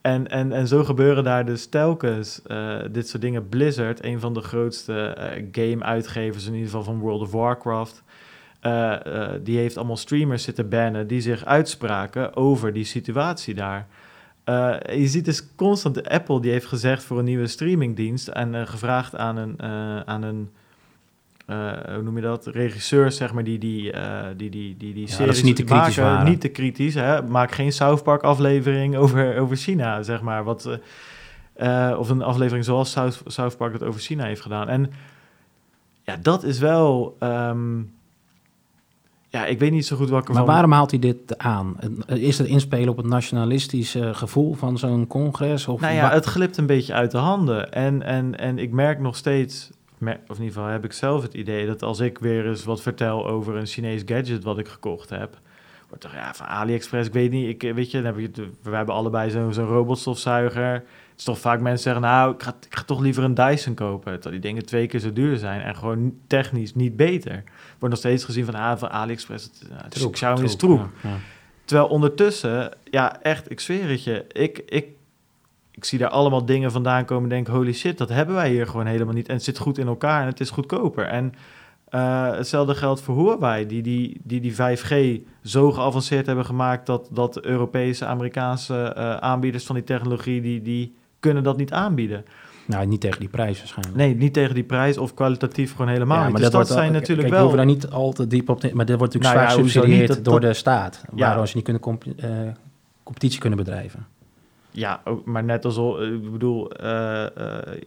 [0.00, 3.48] en, en, en zo gebeuren daar dus telkens eh, dit soort dingen.
[3.48, 5.16] Blizzard, een van de grootste
[5.52, 8.02] game-uitgevers in ieder geval van World of Warcraft...
[9.42, 13.86] die heeft allemaal streamers zitten bannen die zich uitspraken over die situatie daar.
[14.94, 19.36] Je ziet dus constant, Apple die heeft gezegd voor een nieuwe streamingdienst en gevraagd aan
[19.36, 19.62] een,
[20.06, 20.50] aan een
[21.46, 22.46] hoe noem je dat?
[22.46, 25.56] Regisseurs, zeg maar, die die, uh, die, die, die, die Ja, series dat is niet
[25.56, 26.24] te kritisch waren.
[26.24, 26.94] niet te kritisch.
[26.94, 27.22] Hè?
[27.22, 30.44] Maak geen South Park aflevering over, over China, zeg maar.
[30.44, 30.66] Wat,
[31.54, 34.68] eh, eh, of een aflevering zoals South, South Park het over China heeft gedaan.
[34.68, 34.90] En
[36.02, 37.16] ja, dat is wel...
[37.18, 37.80] ehm,
[39.28, 40.52] ja, ik weet niet zo goed welke Maar van...
[40.52, 41.76] waarom haalt hij dit aan?
[42.06, 45.68] Is het inspelen op het nationalistische gevoel van zo'n congres?
[45.68, 47.72] Of Nou ja, het glipt een beetje uit de handen.
[47.72, 49.70] En, en, en ik merk nog steeds,
[50.10, 51.66] of in ieder geval heb ik zelf het idee...
[51.66, 55.38] dat als ik weer eens wat vertel over een Chinees gadget wat ik gekocht heb...
[55.88, 58.76] wordt toch, ja, van AliExpress, ik weet niet, ik, weet je, dan heb je we
[58.76, 60.72] hebben allebei zo'n robotstofzuiger.
[60.72, 63.74] Het is toch vaak mensen zeggen, nou, ik ga, ik ga toch liever een Dyson
[63.74, 64.12] kopen...
[64.12, 67.42] terwijl die dingen twee keer zo duur zijn en gewoon technisch niet beter.
[67.78, 70.56] Wordt nog steeds gezien van, ah, van AliExpress, het, ja, het is Troep, Xiaomi is
[70.56, 70.90] troep, troep.
[71.02, 71.16] ja, ja.
[71.64, 74.86] Terwijl ondertussen, ja, echt, ik zweer het je, ik, ik,
[75.74, 78.66] ik zie daar allemaal dingen vandaan komen en denk, holy shit, dat hebben wij hier
[78.66, 79.28] gewoon helemaal niet.
[79.28, 81.04] En het zit goed in elkaar en het is goedkoper.
[81.04, 81.34] En
[81.88, 87.08] eh, hetzelfde geldt voor Huawei, die die, die die 5G zo geavanceerd hebben gemaakt dat,
[87.12, 92.24] dat Europese, Amerikaanse eh, aanbieders van die technologie, die, die kunnen dat niet aanbieden.
[92.66, 93.96] Nou, niet tegen die prijs waarschijnlijk.
[93.96, 96.32] Nee, niet tegen die prijs of kwalitatief gewoon helemaal Ja, niet.
[96.32, 97.40] maar Dus dat, zijn al- natuurlijk kijk, We wel...
[97.40, 98.70] hoeven daar niet al te diep op te...
[98.74, 100.06] Maar dit wordt natuurlijk Nou ja, zwaar?
[100.06, 101.04] Dat- door de staat.
[101.14, 101.26] Ja.
[101.26, 102.30] Waarom ze niet kunnen comp- eh,
[103.02, 104.06] competitie kunnen bedrijven.
[104.72, 106.70] Ja, ook, maar net als, al- ik bedoel...
[106.72, 107.80] eh, eh,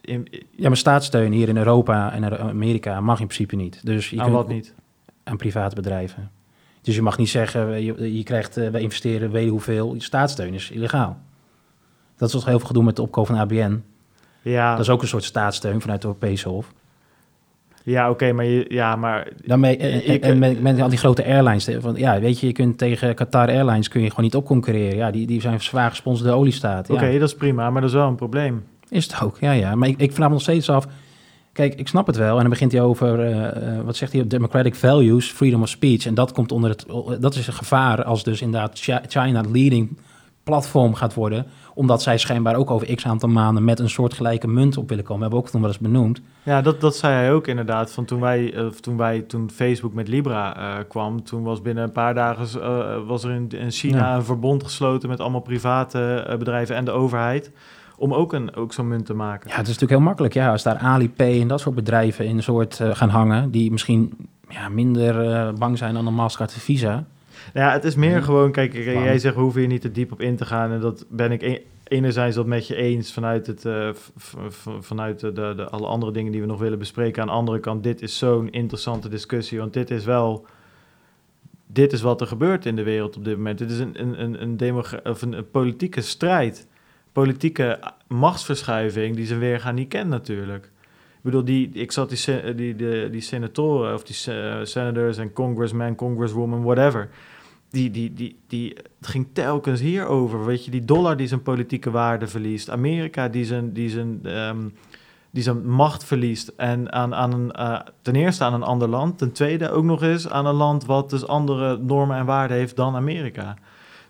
[0.00, 3.80] in, Ja, maar staatssteun hier in Europa en in Amerika mag in principe niet.
[3.86, 4.74] Dus je aan kunt wat niet?
[5.24, 6.30] aan private bedrijven.
[6.82, 9.94] Dus je mag niet zeggen, eh, je, je krijgt, eh, wij investeren weet je hoeveel.
[9.98, 11.18] Staatssteun is illegaal.
[12.16, 13.82] Dat is wat heel veel gedoe met de opkoop van ABN.
[14.42, 16.72] Ja, Dat is ook een soort staatssteun vanuit het Europese Hof.
[17.88, 21.24] Ja, oké, maar, je, ja, maar Daarmee, en, Ik- en met, met al die grote
[21.24, 21.68] airlines.
[21.78, 24.96] Van, ja, weet je, je kunt tegen Qatar Airlines kun je gewoon niet opconcurreren.
[24.96, 26.90] Ja, die, die zijn zwaar gesponsord door de oliestaat.
[26.90, 28.64] oké, dat is prima, maar dat is wel een probleem.
[28.88, 29.74] is het ook, ja, ja.
[29.74, 30.86] Maar ik, ik vraag me nog steeds af...
[31.52, 32.34] Kijk, ik snap het wel.
[32.34, 36.06] En dan begint hij over, eh, eh, wat zegt hij, democratic values, freedom of speech.
[36.06, 36.86] En dat komt onder het,
[37.20, 39.98] dat is een gevaar als dus inderdaad Chi- China het leading
[40.42, 41.46] platform gaat worden.
[41.78, 45.16] Omdat zij schijnbaar ook over x aantal maanden met een soortgelijke munt op willen komen.
[45.16, 46.20] We hebben ook toen wel eens benoemd.
[46.42, 47.92] Ja, dat, dat zei hij ook inderdaad.
[47.92, 51.84] Van toen, wij, eh, toen, wij, toen Facebook met Libra eh, kwam, toen was binnen
[51.84, 54.14] een paar dagen eh, was er in, in China Ja.
[54.14, 57.50] een verbond gesloten met allemaal private bedrijven en de overheid.
[57.96, 59.50] Om ook, een, ook zo'n munt te maken.
[59.50, 60.34] Ja, het is natuurlijk heel makkelijk.
[60.34, 63.50] Ja, als daar Alipay en dat soort bedrijven in een soort gaan hangen...
[63.50, 67.04] die misschien ja, minder bang zijn dan een Mastercard en Visa...
[67.54, 70.20] Ja, het is meer gewoon, kijk, jij zegt we hoeven hier niet te diep op
[70.20, 70.72] in te gaan.
[70.72, 73.88] En dat ben ik e- enerzijds dat met je eens vanuit, het, eh,
[74.80, 77.22] vanuit de, de, de, alle andere dingen die we nog willen bespreken.
[77.22, 80.46] Aan de andere kant, dit is zo'n interessante discussie, want dit is wel,
[81.66, 83.58] dit is wat er gebeurt in de wereld op dit moment.
[83.58, 84.74] Dit is een, een, een,
[85.04, 86.66] of een, een politieke strijd,
[87.12, 90.64] politieke machtsverschuiving die zijn weergaan niet kent natuurlijk.
[91.16, 95.32] Ik bedoel, die, ik zat die, die, die, die senatoren of die se- senators en
[95.32, 97.08] congressmen, congresswoman, whatever.
[97.70, 100.44] Die, die, die, die, het ging telkens hierover.
[100.44, 102.70] Weet je, die dollar die zijn politieke waarde verliest.
[102.70, 104.68] Amerika die zijn, die zijn, ehm,
[105.30, 106.52] die zijn macht verliest.
[106.56, 109.18] En aan, aan een, eh, ten eerste aan een ander land.
[109.18, 112.76] Ten tweede ook nog eens aan een land wat dus andere normen en waarden heeft
[112.76, 113.56] dan Amerika.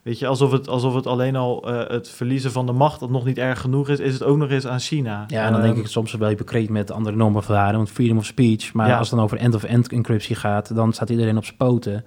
[0.03, 3.11] Weet je, alsof het, alsof het alleen al eh, het verliezen van de macht dat
[3.11, 5.25] nog niet erg genoeg is, is het ook nog eens aan China.
[5.27, 7.91] Ja, en dan denk Ehm, ik soms wel hypocriet met andere normen van waarden, want
[7.91, 8.73] freedom of speech.
[8.73, 8.99] Maar Ja.
[8.99, 12.05] als het dan over end-of-end encryptie gaat, dan staat iedereen op zijn poten.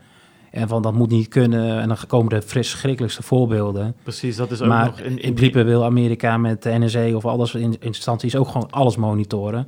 [0.52, 1.80] En van dat moet niet kunnen.
[1.82, 3.96] En dan komen de verschrikkelijkste voorbeelden.
[4.04, 6.78] Precies, dat is ook maar nog in, in, in die- principe wil Amerika met de
[6.80, 9.68] NSA of alles in instanties ook gewoon alles monitoren.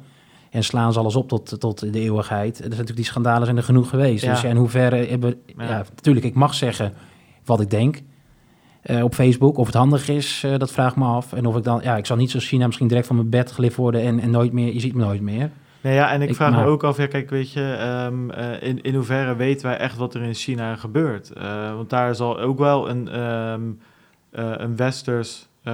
[0.50, 2.50] En slaan ze alles op tot, tot de eeuwigheid.
[2.52, 4.24] Er zijn natuurlijk die schandalen zijn er genoeg geweest.
[4.24, 4.32] Ja.
[4.32, 5.36] Dus ja, in hoeverre hebben...
[5.58, 5.64] Ja.
[5.64, 5.86] Ja.
[5.96, 6.94] natuurlijk, ik mag zeggen
[7.46, 8.02] wat ik denk
[8.82, 9.58] eh, op Facebook.
[9.58, 11.34] Of het handig is, eh, dat vraag ik me af.
[11.34, 11.80] En of ik dan...
[11.84, 14.02] Ja, ik zal niet zoals China misschien direct van mijn bed gelift worden...
[14.02, 14.74] en, en nooit meer...
[14.74, 15.52] Je ziet me nooit meer.
[15.84, 18.68] Nee, ja, en ik, Ik- vraag me ook af, ja, kijk, weet je, ehm, eh,
[18.70, 21.32] in, in hoeverre weten wij echt wat er in China gebeurt?
[21.32, 23.54] Eh, want daar zal ook wel een, eh,
[24.32, 25.74] een westers, of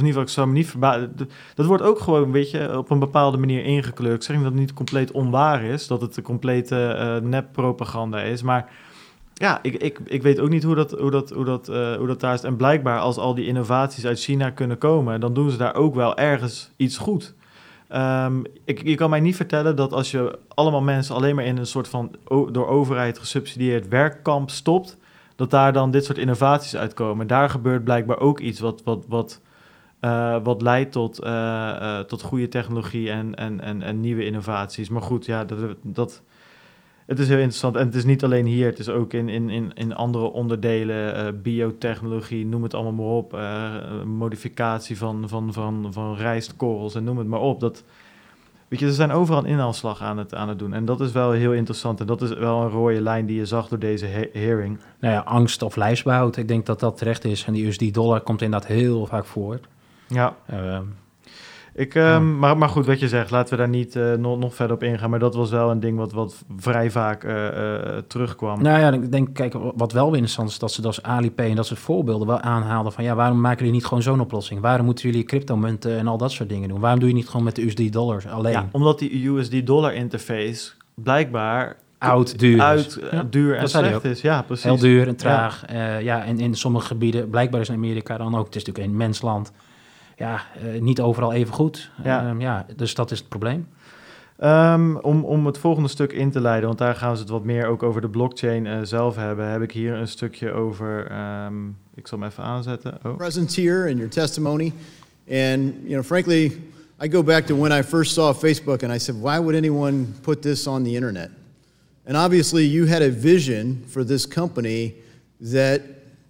[0.00, 1.16] in ieder geval, ik zou me niet verbazen,
[1.54, 4.14] dat wordt ook gewoon, weet je, op een bepaalde manier ingekleurd.
[4.16, 8.42] Ik zeg niet dat het niet compleet onwaar is, dat het een complete nep-propaganda is,
[8.42, 8.70] maar
[9.34, 11.66] ja, ik, ik, ik weet ook niet hoe dat, hoe, dat, hoe, dat,
[11.98, 12.42] hoe dat daar is.
[12.42, 15.94] En blijkbaar, als al die innovaties uit China kunnen komen, dan doen ze daar ook
[15.94, 17.34] wel ergens iets goed.
[17.88, 21.56] Ehm, ik, je kan mij niet vertellen dat als je allemaal mensen alleen maar in
[21.56, 24.96] een soort van door overheid gesubsidieerd werkkamp stopt,
[25.36, 27.26] dat daar dan dit soort innovaties uitkomen.
[27.26, 29.40] Daar gebeurt blijkbaar ook iets wat, wat, wat,
[30.00, 34.88] eh, wat leidt tot, eh, eh, tot goede technologie en, en, en, en nieuwe innovaties.
[34.88, 36.22] Maar goed, ja, dat, dat,
[37.08, 37.76] het is heel interessant.
[37.76, 41.14] En het is niet alleen hier, het is ook in, in, in, in andere onderdelen,
[41.14, 43.34] eh, biotechnologie, noem het allemaal maar op.
[43.34, 47.60] eh, modificatie van, van, van, van rijstkorrels en noem het maar op.
[47.60, 47.84] Dat,
[48.68, 50.72] Weet je, ze zijn overal een inhaalslag aan het, aan het doen.
[50.72, 52.00] En dat is wel heel interessant.
[52.00, 54.78] En dat is wel een rode lijn die je zag door deze he hearing.
[55.00, 56.36] Nou ja, angst of lijfsbehoud.
[56.36, 57.44] Ik denk dat dat terecht is.
[57.44, 59.60] En die USD-dollar komt inderdaad heel vaak voor.
[60.06, 60.36] Ja.
[60.50, 60.78] Uh,
[61.78, 64.54] ik, um, maar, maar goed, wat je zegt, laten we daar niet uh, nog, nog
[64.54, 65.10] verder op ingaan.
[65.10, 68.62] Maar dat was wel een ding wat, wat vrij vaak uh, uh, terugkwam.
[68.62, 71.66] Nou ja, ik denk, kijk, wat wel interessant is, dat ze dat Alipay en dat
[71.66, 74.60] soort voorbeelden wel aanhaalden van, ja, waarom maken jullie niet gewoon zo'n oplossing?
[74.60, 76.80] Waarom moeten jullie cryptomunten en al dat soort dingen doen?
[76.80, 78.52] Waarom doe je niet gewoon met de USD-dollars alleen?
[78.52, 84.20] Ja, omdat die USD-dollar interface blijkbaar oud, duur, uit, ja, duur en slecht is.
[84.20, 84.64] Ja, precies.
[84.64, 85.64] Heel duur en traag.
[85.72, 88.92] Ja, ja en in sommige gebieden, blijkbaar is in Amerika dan ook, het is natuurlijk
[88.92, 89.52] een mensland,
[90.18, 91.90] ja, uh, niet overal even goed.
[92.04, 92.32] Ja.
[92.34, 93.66] Uh, ja, dus dat is het probleem.
[94.44, 97.44] Um, om, om het volgende stuk in te leiden, want daar gaan ze het wat
[97.44, 101.12] meer ook over de blockchain uh, zelf hebben, heb ik hier een stukje over.
[101.44, 102.98] Um, ik zal hem even aanzetten.
[103.04, 103.16] Oh.
[103.16, 104.72] Presence here in your testimony,
[105.30, 106.44] and you know, frankly,
[107.02, 110.06] I go back to when I first saw Facebook, and I said, why would anyone
[110.20, 111.30] put this on the internet?
[112.06, 114.94] And obviously, you had a vision for this company
[115.52, 115.80] that,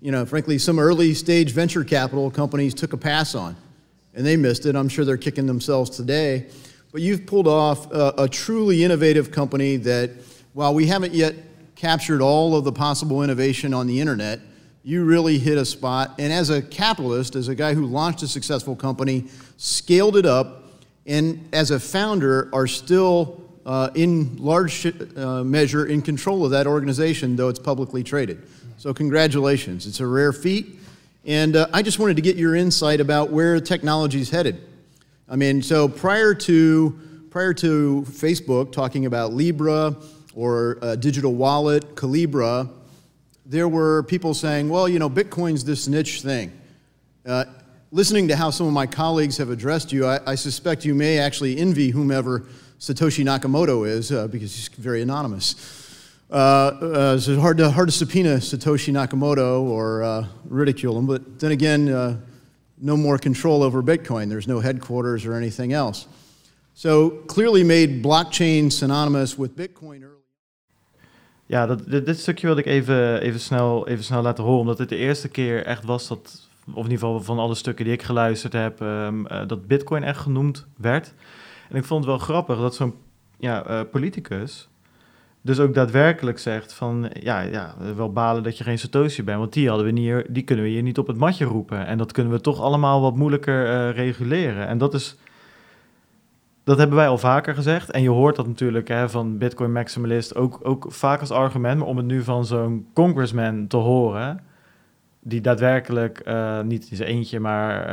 [0.01, 3.55] you know, frankly, some early stage venture capital companies took a pass on.
[4.15, 4.75] And they missed it.
[4.75, 6.47] I'm sure they're kicking themselves today.
[6.91, 10.11] But you've pulled off a, a truly innovative company that,
[10.55, 11.35] while we haven't yet
[11.77, 14.41] captured all of the possible innovation on the internet,
[14.83, 16.15] you really hit a spot.
[16.19, 19.27] And as a capitalist, as a guy who launched a successful company,
[19.59, 20.65] scaled it up,
[21.07, 26.67] and as a founder, are still uh, in large uh, measure in control of that
[26.67, 28.49] organization, though it's publicly traded.
[28.79, 29.87] So, congratulations.
[29.87, 30.79] It's a rare feat.
[31.25, 34.63] And uh, I just wanted to get your insight about where technology is headed.
[35.29, 36.99] I mean, so prior to,
[37.31, 39.97] prior to Facebook talking about Libra
[40.35, 42.71] or a digital wallet, Calibra,
[43.45, 46.53] there were people saying, well, you know, Bitcoin's this niche thing.
[47.27, 47.45] Uh,
[47.91, 51.19] listening to how some of my colleagues have addressed you, I, I suspect you may
[51.19, 52.47] actually envy whomever
[52.79, 55.88] Satoshi Nakamoto is uh, because he's very anonymous.
[56.31, 61.39] Uh, uh, it's hard to, hard to subpoena Satoshi Nakamoto or uh, ridicule him, but
[61.39, 62.17] then again, uh,
[62.77, 64.29] no more control over Bitcoin.
[64.29, 66.07] There's no headquarters or anything else.
[66.75, 70.17] So clearly made blockchain synonymous with Bitcoin early.
[71.47, 74.89] Ja, dat, dit, stukje wilde ik even, even, snel, even snel laten horen, omdat het
[74.89, 78.03] de eerste keer echt was dat, of in ieder geval van alle stukken die ik
[78.03, 81.15] geluisterd heb, um, uh, dat Bitcoin echt genoemd werd.
[81.69, 82.95] En ik vond het wel grappig dat zo'n
[83.39, 84.69] ja, uh, politicus
[85.49, 89.53] dus ook daadwerkelijk zegt van ja, ja, wel balen dat je geen Satoshi bent, want
[89.53, 91.87] die hadden we niet, die kunnen we hier niet op het matje roepen.
[91.87, 94.67] En dat kunnen we toch allemaal wat moeilijker uh, reguleren.
[94.67, 95.17] En dat is,
[96.65, 97.91] dat hebben wij al vaker gezegd.
[97.91, 101.89] En je hoort dat natuurlijk hè, van Bitcoin maximalist ook, ook vaak als argument, maar
[101.89, 104.41] om het nu van zo'n congressman te horen,
[105.21, 107.91] die daadwerkelijk uh, niet in eentje, maar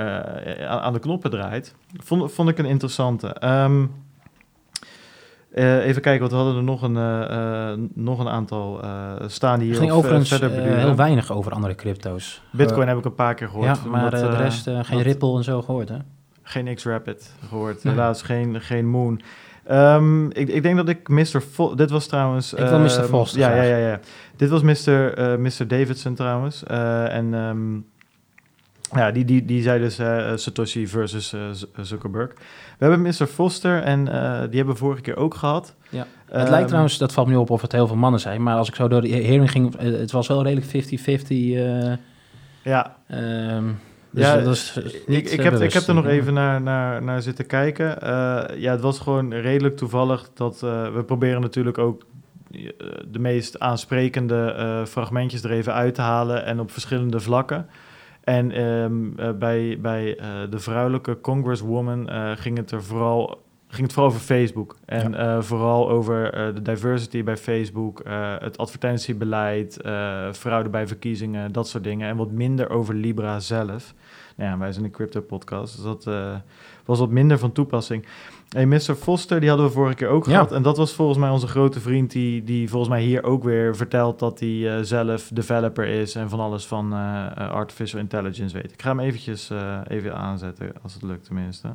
[0.59, 3.35] uh, aan de knoppen draait, vond, vond ik een interessante.
[3.43, 3.91] Um,
[5.55, 8.83] uh, even kijken, wat we hadden er nog een, uh, uh, nog een aantal
[9.27, 12.41] staan die hier ging overigens verder heel weinig over andere crypto's.
[12.51, 13.65] Bitcoin heb ik een paar keer gehoord.
[13.83, 15.97] Ja, maar omdat, de rest geen Ripple en zo gehoord, hè?
[16.43, 17.93] Geen X-Rapid gehoord, nee.
[17.93, 19.21] helaas geen, geen Moon.
[19.71, 21.41] Um, ik, ik, denk dat ik Mr.
[21.51, 22.53] Vo dit was trouwens...
[22.53, 22.89] Ik wil Mr.
[22.89, 23.99] Foster ja, ja, ja, ja.
[24.35, 25.13] Dit was Mr.
[25.39, 25.67] Mr.
[25.67, 26.63] Davidson trouwens.
[26.63, 27.33] en...
[27.33, 27.85] Um,
[28.91, 31.41] ja, die, die, die zei dus uh, Satoshi versus uh,
[31.81, 32.33] Zuckerberg.
[32.77, 33.25] We hebben Mr.
[33.25, 35.75] Foster en uh, die hebben we vorige keer ook gehad.
[35.89, 36.01] Ja.
[36.01, 38.43] Um, het lijkt trouwens, dat valt me nu op of het heel veel mannen zijn,
[38.43, 40.87] maar als ik zo door de hearing ging, het was wel redelijk
[41.97, 41.99] 50-50.
[42.63, 42.95] ja.
[43.11, 43.79] Um,
[44.11, 47.21] dus ja, dat is ik, ik, heb, ik heb er nog even naar, naar, naar
[47.21, 47.97] zitten kijken.
[48.59, 52.05] ja, het was gewoon redelijk toevallig dat we proberen natuurlijk ook
[53.07, 57.67] de meest aansprekende fragmentjes er even uit te halen en op verschillende vlakken.
[58.25, 63.87] En um, uh, bij, bij uh, de vrouwelijke congresswoman uh, ging het er vooral ging
[63.87, 64.75] het vooral over Facebook.
[64.85, 65.41] En ja.
[65.41, 68.01] vooral over de diversity bij Facebook,
[68.39, 69.79] het advertentiebeleid,
[70.31, 72.09] fraude bij verkiezingen, dat soort dingen.
[72.09, 73.93] En wat minder over Libra zelf.
[74.35, 76.09] Nou ja, wij zijn een crypto-podcast, dus dat
[76.85, 78.05] was wat minder van toepassing.
[78.49, 78.95] Hey, Mr.
[78.95, 80.31] Foster, die hadden we vorige keer ook ja.
[80.31, 80.51] gehad.
[80.51, 83.75] En dat was volgens mij onze grote vriend, die, die volgens mij hier ook weer
[83.75, 88.71] vertelt dat hij uh, zelf developer is en van alles van uh, artificial intelligence weet.
[88.71, 91.73] Ik ga hem eventjes uh, even aanzetten, als het lukt tenminste.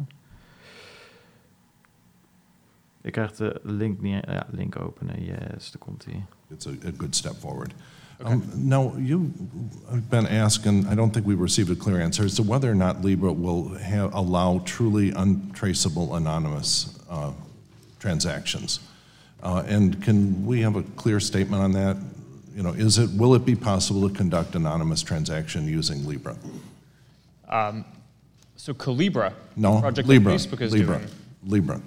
[3.02, 4.24] Ik krijg de link niet.
[4.26, 5.24] Ja, link openen.
[5.24, 6.24] Yes, daar komt hij.
[6.48, 7.72] It's a, a good step forward.
[8.20, 8.32] Okay.
[8.32, 12.42] Um, now, you've been asking, I don't think we've received a clear answer, as to
[12.42, 17.32] whether or not Libra will have, allow truly untraceable anonymous uh,
[17.98, 18.80] transactions.
[19.42, 21.96] Uh, and can we have a clear statement on that?
[22.54, 26.36] You know, is it, will it be possible to conduct anonymous transaction using Libra?
[27.48, 27.84] Um,
[28.56, 31.10] so Calibra, no, project Libra, Facebook is Libra, doing.
[31.44, 31.80] Libra.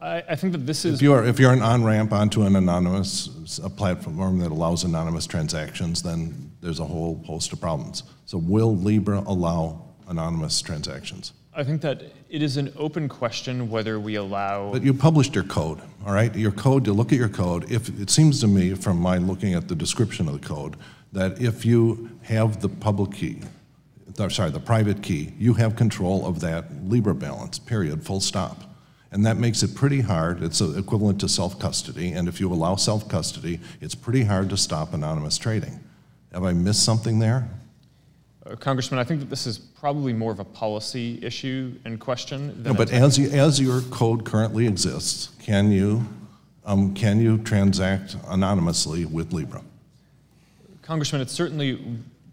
[0.00, 3.58] I, I think that this is If you're, if you're an on-ramp onto an anonymous,
[3.62, 8.04] a platform that allows anonymous transactions, then there's a whole host of problems.
[8.26, 11.32] So will Libra allow anonymous transactions?
[11.54, 14.70] I think that it is an open question whether we allow.
[14.70, 16.34] But you published your code, all right?
[16.36, 17.68] Your code, you look at your code.
[17.70, 20.76] If, it seems to me, from my looking at the description of the code,
[21.12, 23.40] that if you have the public key,
[24.28, 28.67] sorry, the private key, you have control of that Libra balance, period, full stop.
[29.10, 33.58] And that makes it pretty hard, it's equivalent to self-custody, and if you allow self-custody,
[33.80, 35.80] it's pretty hard to stop anonymous trading.
[36.32, 37.48] Have I missed something there?
[38.44, 42.62] Uh, Congressman, I think that this is probably more of a policy issue and question
[42.62, 46.06] No, but as, you- as your code currently exists, can you,
[46.66, 49.62] um, can you transact anonymously with Libra?
[50.82, 51.82] Congressman, it certainly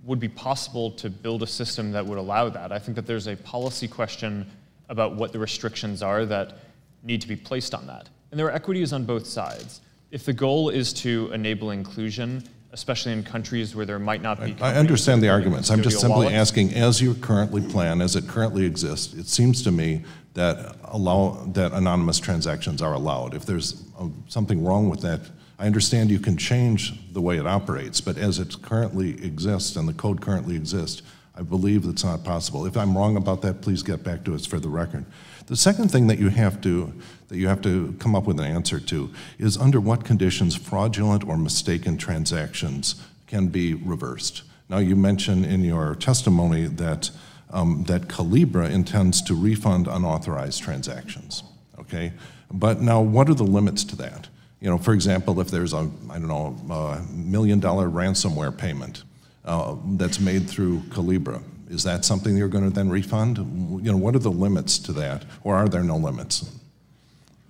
[0.04, 2.72] would be possible to build a system that would allow that.
[2.74, 4.46] I think that there's a policy question
[4.90, 6.60] about what the restrictions are that
[7.04, 8.10] need to be placed on that.
[8.32, 9.82] And there are equities on both sides.
[10.12, 14.54] If the goal is to enable inclusion, especially in countries where there might not be.
[14.60, 15.72] I understand the arguments.
[15.72, 19.64] I'm just simply wallets, asking, as you currently plan, as it currently exists, it seems
[19.64, 23.34] to me that allow, that anonymous transactions are allowed.
[23.34, 25.22] If there's uh, something wrong with that,
[25.58, 29.88] I understand you can change the way it operates, but as it currently exists and
[29.88, 31.02] the code currently exists,
[31.38, 32.66] I believe it's not possible.
[32.66, 35.06] If I'm wrong about that, please get back to us for the record.
[35.48, 36.94] The second thing that you have to,
[37.28, 41.28] that you have to come up with an answer to is under what conditions fraudulent
[41.28, 42.96] or mistaken transactions
[43.28, 44.44] can be reversed.
[44.70, 47.12] Now, you mentioned in your testimony that,
[47.52, 51.44] um, that Calibra intends to refund unauthorized transactions,
[51.78, 52.14] okay?
[52.52, 54.30] But now, what are the limits to that?
[54.62, 59.04] You know, for example, if there's a, I don't know, a million dollar ransomware payment
[59.46, 63.38] uh, that's made through Calibra, is that something you're going to then refund?
[63.84, 66.52] You know, what are the limits to that, or are there no limits?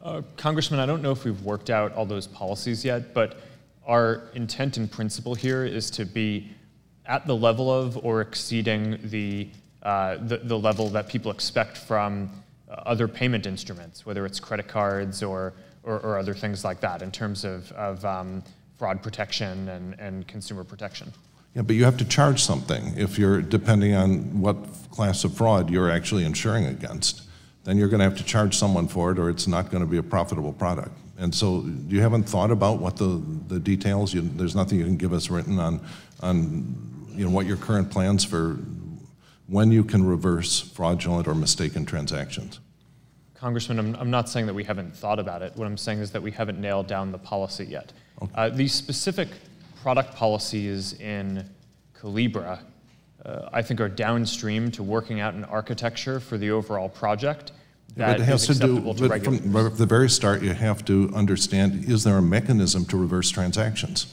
[0.01, 3.39] Uh, Congressman, I don't know if we've worked out all those policies yet, but
[3.87, 6.49] our intent and principle here is to be
[7.05, 9.49] at the level of or exceeding the,
[9.83, 12.29] uh, the, the level that people expect from
[12.69, 17.01] uh, other payment instruments, whether it's credit cards or, or, or other things like that,
[17.01, 18.43] in terms of, of um,
[18.77, 21.11] fraud protection and, and consumer protection.
[21.55, 24.57] Yeah, but you have to charge something if you're, depending on what
[24.91, 27.23] class of fraud you're actually insuring against.
[27.63, 29.89] Then you're going to have to charge someone for it, or it's not going to
[29.89, 30.91] be a profitable product.
[31.17, 34.97] And so you haven't thought about what the, the details, you, there's nothing you can
[34.97, 35.79] give us written on,
[36.19, 38.59] on, you know, what your current plans for
[39.47, 42.59] when you can reverse fraudulent or mistaken transactions.
[43.33, 45.55] Congressman, I'm, I'm not saying that we haven't thought about it.
[45.55, 47.93] What I'm saying is that we haven't nailed down the policy yet.
[48.33, 49.29] Uh, the specific
[49.85, 51.47] product policies in
[51.95, 52.57] Calibra,
[53.23, 57.51] uh, I think, are downstream to working out an architecture for the overall project
[57.95, 60.83] that But it has to do, to but from from the very start, you have
[60.85, 64.11] to understand, is there a mechanism to reverse transactions?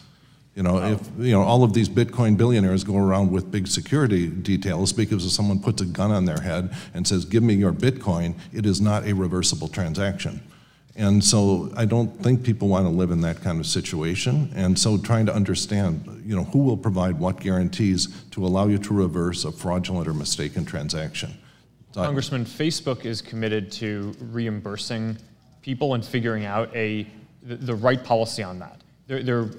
[0.55, 4.27] You know, if, you know, all of these Bitcoin billionaires go around with big security
[4.27, 7.73] details because if someone puts a gun on their head and says, give me your
[7.73, 10.43] Bitcoin, it is not a reversible transaction.
[10.95, 14.53] And so I don't think people want to live in that kind of situation.
[14.55, 18.78] And so trying to understand, you know, who will provide what guarantees to allow you
[18.78, 21.34] to reverse a fraudulent or mistaken transaction.
[21.95, 25.16] Congressman, Facebook is committed to reimbursing
[25.62, 27.07] people and figuring out a,
[27.43, 28.80] the, the right policy on that.
[29.07, 29.51] There, there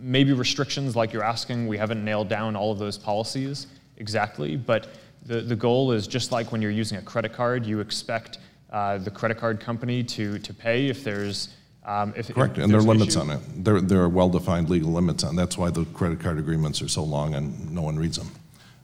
[0.00, 1.66] may be restrictions like you're asking.
[1.66, 3.66] We haven't nailed down all of those policies
[3.98, 4.88] exactly, but
[5.26, 8.38] the, the goal is just like when you're using a credit card, you expect
[8.72, 11.48] uh, the credit card company to, to pay if there's
[11.86, 13.20] um, if, if Correct, and there are limits issue.
[13.20, 13.64] on it.
[13.64, 17.04] There, there are well-defined legal limits on, that's why the credit card agreements are so
[17.04, 18.28] long and no one reads them.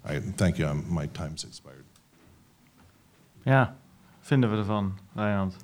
[0.04, 1.84] All right, thank you, I'm- my time's expired.
[3.44, 3.74] Ja,
[4.20, 5.56] vinden we ervan, Rijnand?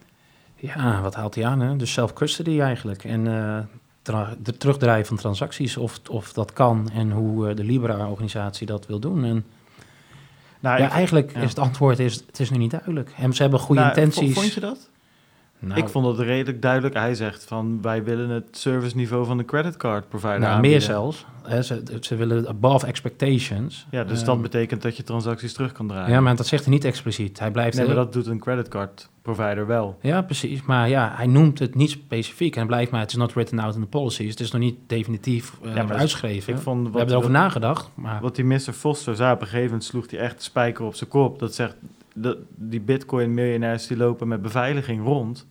[0.57, 1.61] Ja, wat haalt hij aan?
[1.61, 1.77] Hè?
[1.77, 3.05] Dus self-custody eigenlijk.
[3.05, 3.59] En eh,
[4.03, 8.87] tra- de terugdraaien van transacties, of, of dat kan en hoe eh, de Libra-organisatie dat
[8.87, 9.25] wil doen.
[9.25, 9.45] En
[10.65, 11.41] Nou, ja, ik- eigenlijk ja.
[11.41, 13.11] is het antwoord is, het is nu niet duidelijk.
[13.19, 14.35] En ze hebben goede Nou, intenties.
[14.35, 14.89] vo- Vond je dat?
[15.67, 16.95] Nou, ik vond het redelijk duidelijk.
[16.95, 20.79] Hij zegt van wij willen het serviceniveau van de creditcard provider nou, aanbieden.
[20.79, 21.25] meer zelfs.
[21.43, 23.87] Hè, ze, ze willen above expectations.
[23.91, 26.11] Ja, dus Ehm, dat betekent dat je transacties terug kan draaien.
[26.11, 27.39] Ja, maar dat zegt hij niet expliciet.
[27.39, 29.99] Hij blijft nee, maar dat doet een creditcard provider wel.
[30.01, 30.63] Ja, precies.
[30.63, 32.53] Maar ja, hij noemt het niet specifiek.
[32.53, 34.31] En hij blijft maar, het is not written out in the policies.
[34.31, 36.53] Het is nog niet definitief eh, Ja, uitgeschreven.
[36.55, 37.91] Ik vond We wat, hebben erover wat- nagedacht.
[37.95, 38.59] Maar Wat die Mr.
[38.73, 41.39] Foster zei, op een gegeven moment sloeg hij echt de spijker op zijn kop.
[41.39, 41.77] Dat zegt,
[42.15, 45.47] de, die bitcoin-miljonairs die lopen met beveiliging rond.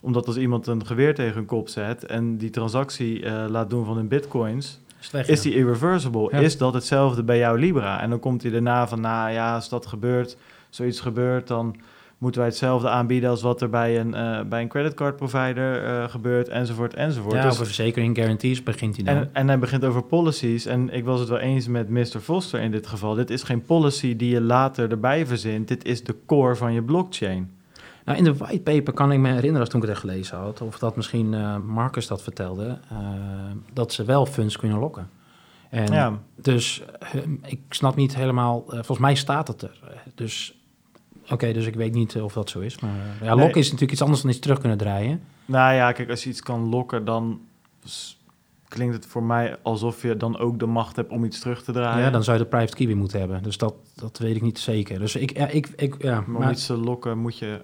[0.00, 3.84] Omdat als iemand een geweer tegen hun kop zet en die transactie eh, laat doen
[3.84, 5.50] van hun bitcoins, is ja.
[5.50, 6.28] die irreversible.
[6.30, 6.38] Ja.
[6.38, 8.00] Is dat hetzelfde bij jouw Libra?
[8.00, 10.36] En dan komt hij daarna van, nou ja, als dat gebeurt,
[10.70, 11.76] zoiets gebeurt, dan
[12.20, 16.48] Moeten wij hetzelfde aanbieden als wat er bij een, uh, bij een creditcardprovider uh, gebeurt,
[16.48, 17.34] enzovoort, enzovoort.
[17.34, 19.14] Ja, dus, over verzekering guarantees begint hij dan.
[19.14, 20.66] En, en hij begint over policies.
[20.66, 22.20] En ik was het wel eens met Mr.
[22.20, 23.14] Foster in dit geval.
[23.14, 25.68] Dit is geen policy die je later erbij verzint.
[25.68, 27.50] Dit is de core van je blockchain.
[28.10, 30.78] Nou, in de whitepaper kan ik me herinneren, als toen ik het gelezen had, of
[30.78, 32.78] dat misschien uh, Marcus dat vertelde,
[33.72, 35.10] dat ze wel funds kunnen lokken.
[35.68, 36.18] En ja.
[36.36, 36.82] Dus
[37.42, 39.80] ik snap niet helemaal, volgens mij staat het er.
[40.14, 40.60] Dus
[41.30, 42.80] Oké, dus ik weet niet eh, of dat zo is.
[42.80, 42.90] Maar
[43.22, 45.22] ja, lokken is natuurlijk iets anders dan iets terug kunnen draaien.
[45.44, 47.40] Nou ja, kijk, als je iets kan lokken, dan
[48.68, 51.72] klinkt het voor mij alsof je dan ook de macht hebt om iets terug te
[51.72, 52.04] draaien.
[52.04, 53.42] Ja, dan zou je de private key weer moeten hebben.
[53.42, 54.98] Dus dat, dat weet ik niet zeker.
[54.98, 57.60] Dus ik, ja, ik, ik ja, maar om iets te lokken moet je...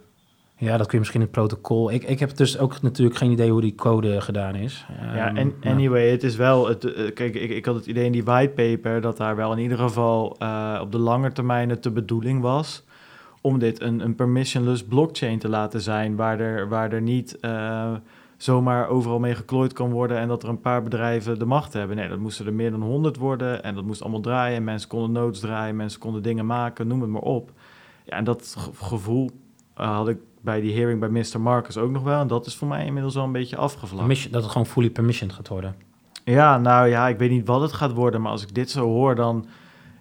[0.59, 1.93] Ja, dat kun je misschien in het protocol.
[1.93, 4.87] Ik, ik heb dus ook natuurlijk geen idee hoe die code gedaan is.
[5.15, 6.69] Ja, en um, anyway, het is wel...
[6.69, 9.59] Het, uh, kijk, ik, ik had het idee in die whitepaper dat daar wel in
[9.59, 12.85] ieder geval uh, op de lange termijn het de bedoeling was
[13.41, 17.93] om dit een, een permissionless blockchain te laten zijn, waar er, waar er niet uh,
[18.37, 21.97] zomaar overal mee geklooid kan worden en dat er een paar bedrijven de macht hebben.
[21.97, 24.65] Nee, dat moesten er meer dan 100 worden en dat moest allemaal draaien.
[24.65, 27.51] Mensen konden notes draaien, mensen konden dingen maken, noem het maar op.
[28.05, 29.31] Ja, en dat gevoel
[29.81, 31.41] uh, had ik bij die hearing bij Mr.
[31.41, 32.21] Marcus ook nog wel.
[32.21, 34.33] En dat is voor mij inmiddels wel een beetje afgevlakt.
[34.33, 35.75] Dat het gewoon fully permissioned gaat worden.
[36.25, 38.85] Ja, nou ja, ik weet niet wat het gaat worden, maar als ik dit zo
[38.85, 39.47] hoor, dan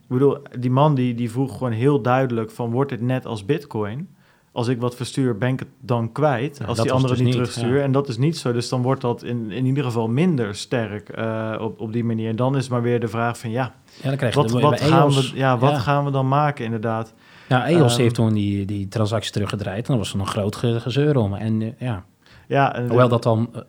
[0.05, 2.71] ik bedoel, die man die, die vroeg gewoon heel duidelijk van...
[2.71, 4.09] wordt het net als bitcoin?
[4.51, 6.65] Als ik wat verstuur, ben ik het dan kwijt?
[6.65, 7.83] als die anderen dus niet terugsturen.
[7.83, 8.53] En dat is niet zo.
[8.53, 12.29] Dus dan wordt dat in, in ieder geval minder sterk uh, op, op die manier.
[12.29, 13.73] En dan is maar weer de vraag van ja...
[14.01, 17.13] Ja, dan krijg je wat, wat, gaan, we, ja, wat gaan we dan maken inderdaad?
[17.47, 19.77] Ja, EOS um, heeft toen die, die transactie teruggedraaid.
[19.77, 21.33] En dan was er nog groot gezeur om.
[21.33, 22.05] En uh, ja...
[22.47, 23.61] Ja, en Hoewel dat dan uh,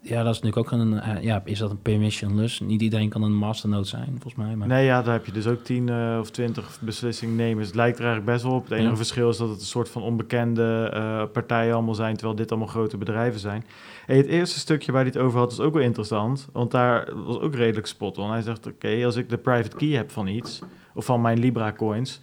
[0.00, 2.60] ja, dat is natuurlijk ook een, uh, ja, is dat een permissionless?
[2.60, 4.56] Niet iedereen kan een masternode zijn, volgens mij.
[4.56, 4.68] Maar...
[4.68, 7.66] Nee, ja, daar heb je dus ook tien uh, of twintig beslissingnemers.
[7.66, 8.62] Het lijkt er eigenlijk best wel op.
[8.62, 8.96] Het enige ja.
[8.96, 12.96] verschil is dat het een soort van onbekende partijen allemaal zijn, terwijl dit allemaal grote
[12.96, 13.64] bedrijven zijn.
[14.06, 17.08] Hey, het eerste stukje waar hij het over had, is ook wel interessant, want daar
[17.24, 18.30] was ook redelijk spot on.
[18.30, 20.60] Hij zegt, oké, okay, als ik de private key heb van iets,
[20.94, 22.20] of van mijn Libra coins,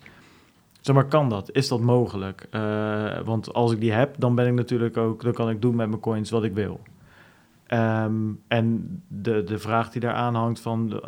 [0.82, 1.52] Zeg maar, kan dat?
[1.52, 2.48] Is dat mogelijk?
[2.52, 5.76] Uh, want als ik die heb, dan ben ik natuurlijk ook, dan kan ik doen
[5.76, 6.80] met mijn coins wat ik wil.
[7.68, 11.02] Um, en de, de vraag die daar aanhangt van,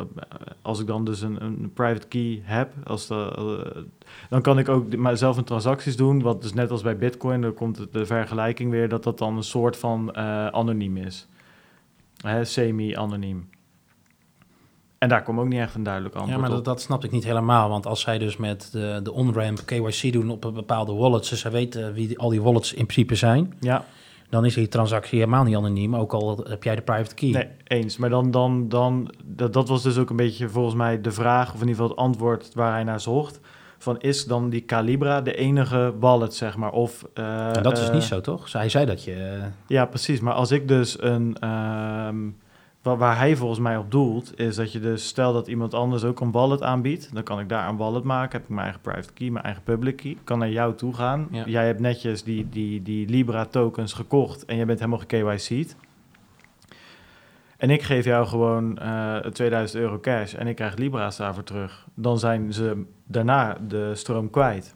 [0.62, 3.82] als ik dan dus een, een private key heb, als de, uh,
[4.28, 7.54] dan kan ik ook zelf een transacties doen, wat dus net als bij Bitcoin, dan
[7.54, 11.28] komt de vergelijking weer dat dat dan een soort van anoniem is.
[12.42, 13.48] Semi-anoniem.
[15.04, 17.10] En daar komt ook niet echt een duidelijk antwoord Ja, maar dat, dat snap ik
[17.10, 17.68] niet helemaal.
[17.68, 21.40] Want als zij dus met de, de on-ramp KYC doen op een bepaalde wallet, dus
[21.40, 23.54] zij weten wie die, al die wallets in principe zijn...
[23.60, 23.84] Ja
[24.30, 27.30] dan is die transactie helemaal niet anoniem, ook al heb jij de private key.
[27.30, 27.96] Nee, eens.
[27.96, 31.54] Maar dan, dan, dan dat, dat was dus ook een beetje volgens mij de vraag,
[31.54, 33.40] of in ieder geval het antwoord waar hij naar zocht.
[33.78, 36.70] Van is dan die Calibra de enige wallet, zeg maar?
[36.70, 38.52] Of, uh, dat is uh, niet zo, toch?
[38.52, 39.40] Hij zei dat je...
[39.66, 40.20] Ja, precies.
[40.20, 41.48] Maar als ik dus een...
[41.48, 42.36] Um,
[42.84, 46.20] waar, hij volgens mij op doelt, is dat je dus, stel dat iemand anders ook
[46.20, 49.12] een wallet aanbiedt, dan kan ik daar een wallet maken, heb ik mijn eigen private
[49.12, 51.28] key, mijn eigen public key, kan naar jou toe gaan.
[51.30, 51.44] Ja.
[51.46, 55.76] Jij hebt netjes die, die, die Libra tokens gekocht en je bent helemaal geKYC'd.
[57.56, 61.86] En ik geef jou gewoon uh, 2000 euro cash en ik krijg Libra's daarvoor terug.
[61.94, 64.74] Dan zijn ze daarna de stroom kwijt.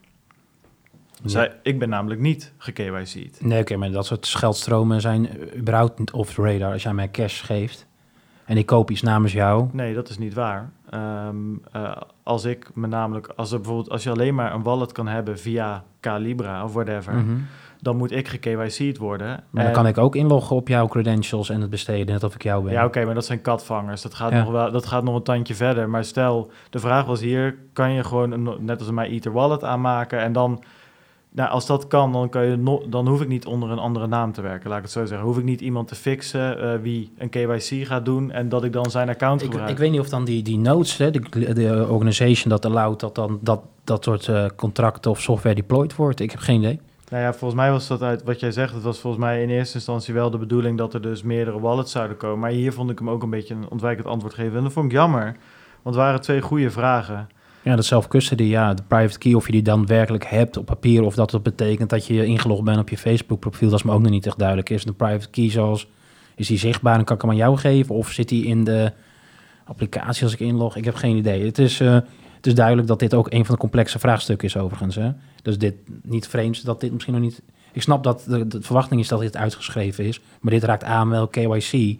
[1.23, 3.41] Zij, ik ben namelijk niet geKYC'd.
[3.41, 6.71] Nee, oké, okay, maar dat soort geldstromen zijn überhaupt niet off radar.
[6.71, 7.87] Als jij mij cash geeft,
[8.49, 9.67] en ik koop iets namens jou.
[9.71, 10.71] Nee, dat is niet waar.
[10.93, 11.91] Um, uh,
[12.23, 15.39] als ik me namelijk, als er bijvoorbeeld, als je alleen maar een wallet kan hebben
[15.39, 17.45] via Calibra of whatever, mm -hmm.
[17.81, 19.27] dan moet ik geKYC'd worden.
[19.27, 22.35] Maar en dan kan ik ook inloggen op jouw credentials en het besteden, net of
[22.35, 22.71] ik jou ben.
[22.71, 24.01] Ja, oké, okay, maar dat zijn katvangers.
[24.01, 24.39] Dat gaat, ja.
[24.39, 25.89] nog wel, dat gaat nog een tandje verder.
[25.89, 29.63] Maar stel, de vraag was hier, kan je gewoon een, net als een MyEther wallet
[29.63, 30.63] aanmaken en dan
[31.31, 34.07] nou, als dat kan, dan, kan je no dan hoef ik niet onder een andere
[34.07, 35.27] naam te werken, laat ik het zo zeggen.
[35.27, 38.73] Hoef ik niet iemand te fixen uh, wie een KYC gaat doen en dat ik
[38.73, 39.69] dan zijn account ik, gebruik.
[39.69, 43.15] Ik weet niet of dan die, die nodes, hè, de, de organization dat allowt, dat
[43.15, 46.19] dan dat, dat soort uh, contracten of software deployed wordt.
[46.19, 46.79] Ik heb geen idee.
[47.09, 49.49] Nou ja, volgens mij was dat uit wat jij zegt, het was volgens mij in
[49.49, 52.39] eerste instantie wel de bedoeling dat er dus meerdere wallets zouden komen.
[52.39, 54.57] Maar hier vond ik hem ook een beetje een ontwijkend antwoord geven.
[54.57, 55.23] En dat vond ik jammer,
[55.81, 57.29] want het waren twee goede vragen.
[57.63, 61.03] Ja, dat self-custody, ja, de private key, of je die dan werkelijk hebt op papier,
[61.03, 64.01] of dat dat betekent dat je ingelogd bent op je Facebook-profiel, dat is me ook
[64.01, 64.69] nog niet echt duidelijk.
[64.69, 65.87] Is een private key zoals,
[66.35, 68.91] is die zichtbaar en kan ik hem aan jou geven, of zit die in de
[69.65, 70.75] applicatie als ik inlog?
[70.75, 71.45] Ik heb geen idee.
[71.45, 71.93] Het is, uh,
[72.35, 74.95] het is duidelijk dat dit ook een van de complexe vraagstukken is overigens.
[74.95, 75.11] Hè?
[75.41, 77.41] Dus dit niet vreemd dat dit misschien nog niet...
[77.71, 81.09] Ik snap dat de, de verwachting is dat dit uitgeschreven is, maar dit raakt aan
[81.09, 81.99] wel KYC,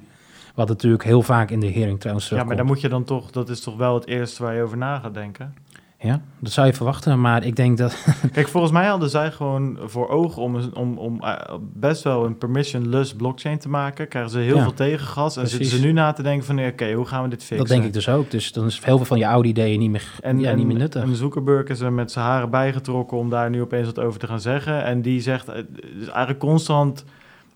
[0.59, 3.31] wat natuurlijk heel vaak in de hearing trouwens Ja, maar dan moet je dan toch,
[3.31, 5.53] dat is toch wel het eerste waar je over na gaat denken?
[6.01, 8.05] Ja, dat zou je verwachten, maar ik denk dat...
[8.33, 11.35] Kijk, volgens mij hadden zij gewoon voor ogen om, om, om uh,
[11.73, 14.07] best wel een permissionless blockchain te maken.
[14.07, 15.59] Krijgen ze heel Ja, veel tegengas en precies.
[15.59, 17.57] zitten ze nu na te denken van, oké, hoe gaan we dit fixen?
[17.57, 18.31] dat denk ik dus ook.
[18.31, 20.65] Dus dan is heel veel van je oude ideeën niet meer, En, ja, en, niet
[20.67, 21.03] meer nuttig.
[21.03, 24.27] en Zuckerberg is er met zijn haren bijgetrokken om daar nu opeens wat over te
[24.27, 24.83] gaan zeggen.
[24.83, 25.55] En die zegt eh,
[25.97, 27.03] dus eigenlijk constant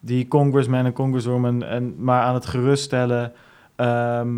[0.06, 3.32] die congressman en congresswoman en maar aan het geruststellen
[3.76, 4.30] ehm,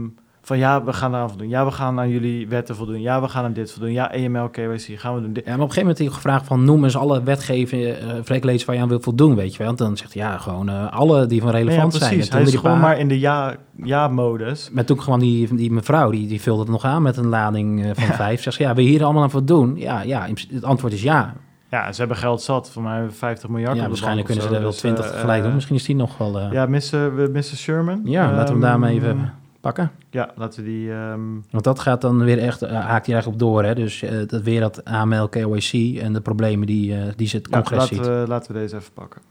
[0.42, 1.50] van ja, we gaan eraan voldoen.
[1.50, 3.02] Ja, we gaan aan jullie wetten voldoen.
[3.02, 3.92] Ja, we gaan aan dit voldoen.
[3.92, 5.46] Ja, EML, KYC, gaan we doen dit.
[5.46, 8.66] Ja, maar op een gegeven moment heb ik gevraagd van noem eens alle wetgeving, uh,
[8.66, 9.68] waar je aan wil voldoen, weet je wel.
[9.68, 12.22] Want dan zegt hij ja, gewoon uh, alle die van relevant ja, zijn.
[12.22, 14.70] En Hij is die gewoon paar- maar in de ja- ja-modus.
[14.72, 17.86] Met toen gewoon die, die mevrouw, die, die vulde het nog aan met een lading
[17.86, 18.42] uh, van vijf.
[18.42, 19.76] Zegt ze, ja, wil je hier allemaal aan voldoen?
[19.78, 21.34] Ja, ja, het antwoord is ja.
[21.76, 22.70] Ja, ze hebben geld zat.
[22.72, 23.72] Voor mij 50 miljard.
[23.72, 25.48] op Ja, de waarschijnlijk kunnen ze er wel Dus, 20 eh, tegelijk doen.
[25.50, 26.40] eh, Misschien is die nog wel...
[26.42, 27.12] Uh, Ja, Mr.
[27.32, 27.44] Mr.
[27.44, 28.02] Sherman.
[28.06, 29.26] ja, laten we hem daarmee even Ehm,
[29.62, 29.92] pakken.
[30.10, 30.92] Ja, laten we die...
[30.92, 31.20] ehm,
[31.52, 33.64] Want dat gaat dan weer echt, uh, haakt hij eigenlijk op door.
[33.64, 33.76] Hè?
[33.76, 37.48] Dus uh, dat weer dat AML, KYC en de problemen die, uh, die ze het
[37.50, 38.06] ja, congres laten ziet.
[38.06, 39.22] we, laten we deze even pakken.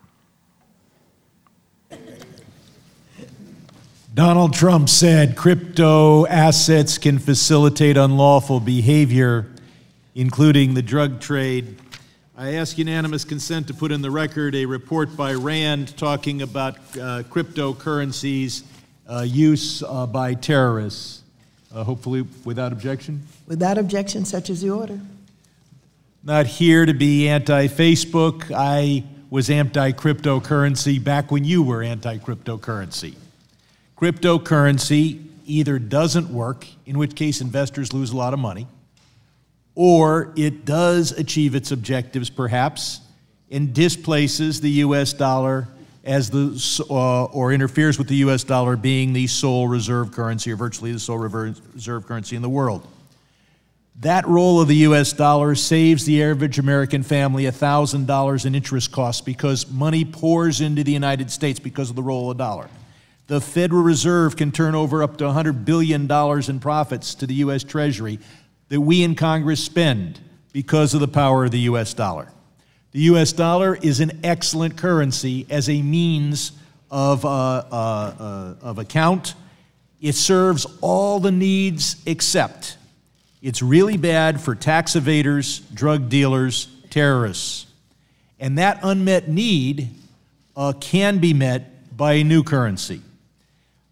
[4.14, 9.44] Donald Trump said crypto assets can facilitate unlawful behavior,
[10.12, 11.64] including the drug trade.
[12.36, 16.74] I ask unanimous consent to put in the record a report by RAND talking about
[16.96, 18.64] uh, cryptocurrencies
[19.08, 21.22] uh, use uh, by terrorists.
[21.72, 23.22] Uh, hopefully, without objection.
[23.46, 24.98] Without objection, such is the order.
[26.24, 28.50] Not here to be anti Facebook.
[28.52, 33.14] I was anti cryptocurrency back when you were anti cryptocurrency.
[33.96, 38.66] Cryptocurrency either doesn't work, in which case investors lose a lot of money,
[39.74, 43.00] or it does achieve its objectives, perhaps,
[43.50, 45.68] and displaces the US dollar
[46.04, 50.56] as the, uh, or interferes with the US dollar being the sole reserve currency, or
[50.56, 52.86] virtually the sole reserve currency in the world.
[54.00, 59.20] That role of the US dollar saves the average American family $1,000 in interest costs
[59.20, 62.68] because money pours into the United States because of the role of the dollar.
[63.26, 67.64] The Federal Reserve can turn over up to $100 billion in profits to the US
[67.64, 68.18] Treasury
[68.68, 70.20] that we in Congress spend
[70.52, 72.30] because of the power of the US dollar.
[72.92, 76.52] The US dollar is an excellent currency as a means
[76.90, 79.34] of, uh, uh, uh, of account.
[80.00, 82.76] It serves all the needs except
[83.44, 87.66] it's really bad for tax evaders, drug dealers, terrorists.
[88.40, 89.90] And that unmet need
[90.56, 93.02] uh, can be met by a new currency.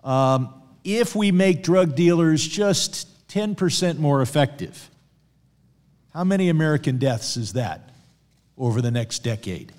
[0.03, 0.55] Um,
[0.85, 4.91] if we make drug dealers just 10% more effective,
[6.13, 7.89] how many American deaths is that
[8.59, 9.73] over the next decade?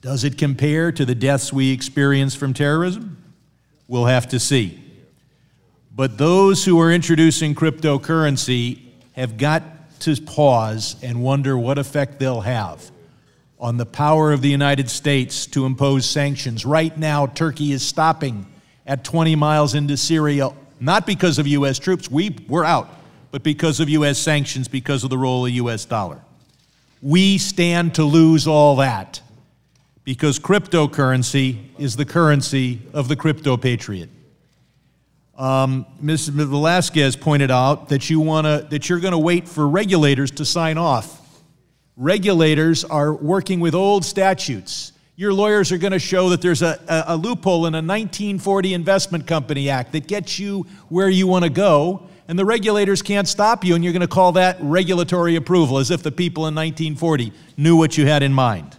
[0.00, 3.16] Does it compare to the deaths we experience from terrorism?
[3.88, 4.80] We'll have to see.
[5.94, 8.80] But those who are introducing cryptocurrency
[9.12, 9.62] have got
[10.00, 12.88] to pause and wonder what effect they'll have
[13.58, 16.64] on the power of the United States to impose sanctions.
[16.64, 18.46] Right now, Turkey is stopping
[18.86, 20.50] at 20 miles into Syria,
[20.80, 21.78] not because of U.S.
[21.78, 22.88] troops, we, we're out,
[23.30, 24.18] but because of U.S.
[24.18, 25.84] sanctions, because of the role of U.S.
[25.84, 26.20] dollar.
[27.02, 29.20] We stand to lose all that
[30.04, 34.10] because cryptocurrency is the currency of the crypto patriot.
[35.36, 36.28] Um, Ms.
[36.28, 40.44] Velasquez pointed out that you want to that you're going to wait for regulators to
[40.44, 41.42] sign off.
[41.96, 44.92] Regulators are working with old statutes.
[45.20, 48.72] Your lawyers are going to show that there's a, a, a loophole in a 1940
[48.72, 53.28] Investment Company Act that gets you where you want to go, and the regulators can't
[53.28, 56.54] stop you, and you're going to call that regulatory approval, as if the people in
[56.54, 58.78] 1940 knew what you had in mind.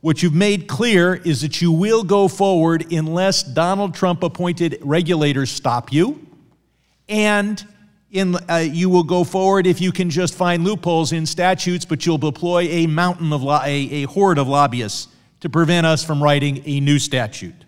[0.00, 5.50] What you've made clear is that you will go forward unless Donald Trump appointed regulators
[5.50, 6.26] stop you,
[7.10, 7.62] and
[8.10, 12.06] in, uh, you will go forward if you can just find loopholes in statutes, but
[12.06, 15.08] you'll deploy a mountain of lo- a, a horde of lobbyists
[15.44, 17.66] to prevent us from writing a new statute.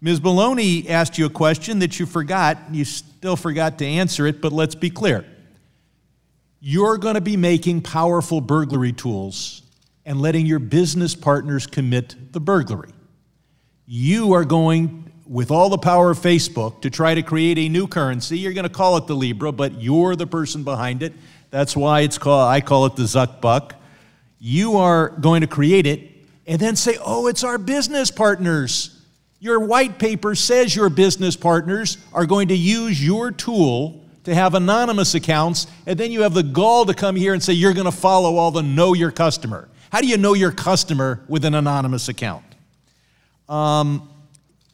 [0.00, 0.20] Ms.
[0.20, 2.58] Maloney asked you a question that you forgot.
[2.72, 5.24] You still forgot to answer it, but let's be clear.
[6.58, 9.62] You're going to be making powerful burglary tools
[10.04, 12.90] and letting your business partners commit the burglary.
[13.86, 17.86] You are going, with all the power of Facebook, to try to create a new
[17.86, 18.36] currency.
[18.36, 21.12] You're going to call it the Libra, but you're the person behind it.
[21.50, 23.76] That's why it's called, I call it the Zuck Buck.
[24.40, 26.15] You are going to create it
[26.46, 29.02] and then say, oh, it's our business partners.
[29.40, 34.54] Your white paper says your business partners are going to use your tool to have
[34.54, 37.84] anonymous accounts, and then you have the gall to come here and say you're going
[37.84, 39.68] to follow all the know your customer.
[39.90, 42.44] How do you know your customer with an anonymous account?
[43.48, 44.08] Um,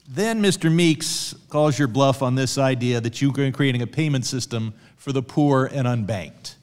[0.09, 0.73] then Mr.
[0.73, 5.23] Meeks calls your bluff on this idea that you're creating a payment system for the
[5.23, 6.55] poor and unbanked.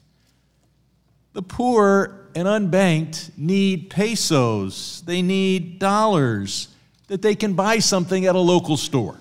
[1.32, 6.68] The poor and unbanked need pesos, they need dollars
[7.08, 9.16] that they can buy something at a local store.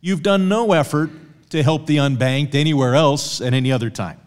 [0.00, 1.10] You've done no effort
[1.50, 4.20] to help the unbanked anywhere else at any other time.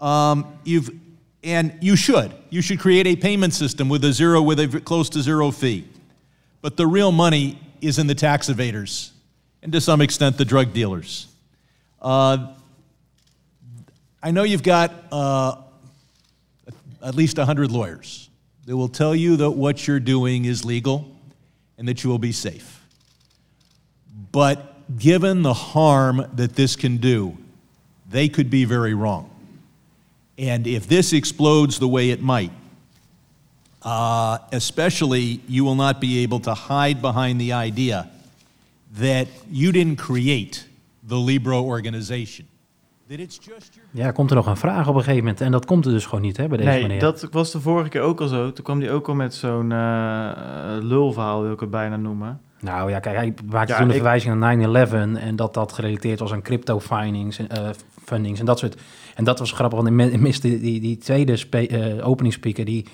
[0.00, 0.90] Um, you've,
[1.42, 2.32] and you should.
[2.50, 5.86] You should create a payment system with a zero, with a close to zero fee.
[6.60, 9.10] But the real money is in the tax evaders
[9.62, 11.26] and to some extent the drug dealers.
[12.00, 12.52] Uh,
[14.22, 15.62] I know you've got uh,
[17.06, 18.28] at least 100 lawyers
[18.66, 21.08] that will tell you that what you're doing is legal
[21.78, 22.84] and that you will be safe.
[24.32, 27.38] But given the harm that this can do,
[28.10, 29.30] they could be very wrong.
[30.36, 32.50] And if this explodes the way it might,
[33.82, 38.10] uh, especially, you will not be able to hide behind the idea
[38.94, 40.66] that you didn't create
[41.04, 42.48] the Libro organization.
[43.08, 45.40] That it's just your Ja, komt er nog een vraag op een gegeven moment.
[45.40, 47.00] En dat komt er dus gewoon niet hè, bij deze Nee, meneer.
[47.00, 48.52] dat was de vorige keer ook al zo.
[48.52, 50.30] Toen kwam hij ook al met zo'n eh,
[50.80, 52.40] lulverhaal, wil ik het bijna noemen.
[52.60, 56.18] Nou ja, kijk, hij maakte Ja, toen ik- verwijzing naar 9-11 en dat dat gerelateerd
[56.20, 57.68] was aan crypto findings, en, eh,
[58.04, 58.76] fundings en dat soort.
[59.14, 62.86] En dat was grappig, want ik mi- miste die, die, tweede spe, eh, openingsspeaker, die,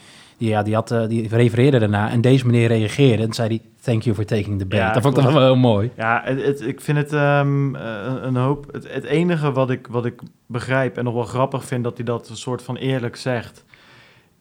[0.48, 4.02] ja, die, had, eh, die refereerde daarna en deze meneer reageerde en zei die thank
[4.02, 4.82] you for taking the bait.
[4.82, 5.90] Ja, dat vond ik wel heel mooi.
[5.96, 8.66] Ja, het, het- ik vind het ehm, eh, een hoop.
[8.72, 12.04] Het, het enige wat ik, wat ik begrijp en nog wel grappig vind dat hij
[12.04, 13.64] dat een soort van eerlijk zegt,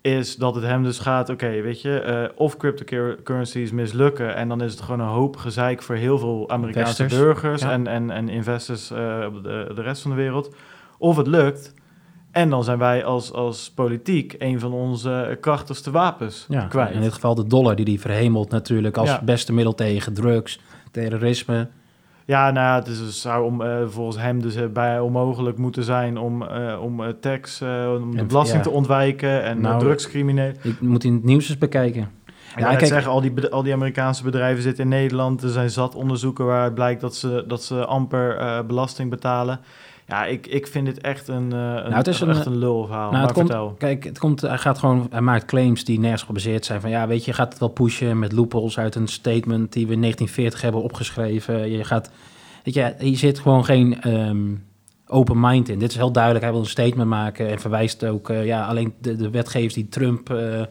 [0.02, 4.62] is dat het hem dus gaat, oké, weet je, eh, of cryptocurrencies mislukken en dan
[4.62, 7.72] is het gewoon een hoop gezeik voor heel veel Amerikaanse Investors, burgers ja.
[7.72, 8.92] en, en, en investors
[9.28, 10.56] op de, de rest van de wereld.
[10.98, 11.74] Of het lukt
[12.32, 16.94] en dan zijn wij als, als politiek een van onze krachtigste wapens Ja, kwijt.
[16.94, 19.22] in dit geval de dollar die die verhemelt natuurlijk als Ja.
[19.24, 20.60] beste middel tegen drugs,
[20.92, 21.68] terrorisme.
[22.26, 25.84] Ja, nou ja, het is, zou om, eh, volgens hem dus eh, bij onmogelijk moeten
[25.84, 28.64] zijn om, eh, om tax, om de En- belasting ja.
[28.70, 30.56] te ontwijken en Nou, drugscriminelen.
[30.62, 32.02] Ik moet in het nieuws eens bekijken.
[32.02, 35.44] Ik Ja, ja, kijk- zeggen, al die, al die Amerikaanse bedrijven zitten in Nederland.
[35.44, 39.60] Er zijn zat onderzoeken waaruit blijkt dat ze, dat ze amper belasting betalen.
[40.12, 43.02] Ja, ik, ik vind dit echt een, een, het is een, echt een lulverhaal.
[43.02, 43.76] Nou, maar het komt, vertel.
[43.78, 46.82] kijk, het komt, hij, gaat gewoon, hij maakt claims die nergens gebaseerd zijn.
[46.82, 49.88] Van ja, weet je, je gaat het wel pushen met loopholes uit een statement die
[49.88, 51.72] we in 1940 hebben opgeschreven.
[51.72, 52.12] Je gaat,
[52.64, 54.56] weet je, hier zit gewoon geen ehm,
[55.08, 55.80] open mind in.
[55.80, 56.44] Dit is heel duidelijk.
[56.44, 59.90] Hij wil een statement maken en verwijst ook, eh, ja, alleen de, de wetgevers die
[59.90, 60.62] Trump eh,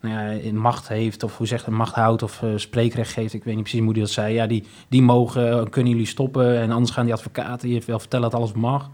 [0.00, 3.34] nou ja, in macht heeft, of hoe zegt hij, macht houdt of eh, spreekrecht geeft.
[3.34, 4.34] Ik weet niet precies hoe hij dat zei.
[4.34, 7.98] Ja, die, die mogen, eh, kunnen jullie stoppen en anders gaan die advocaten je wel
[7.98, 8.90] vertellen dat alles mag.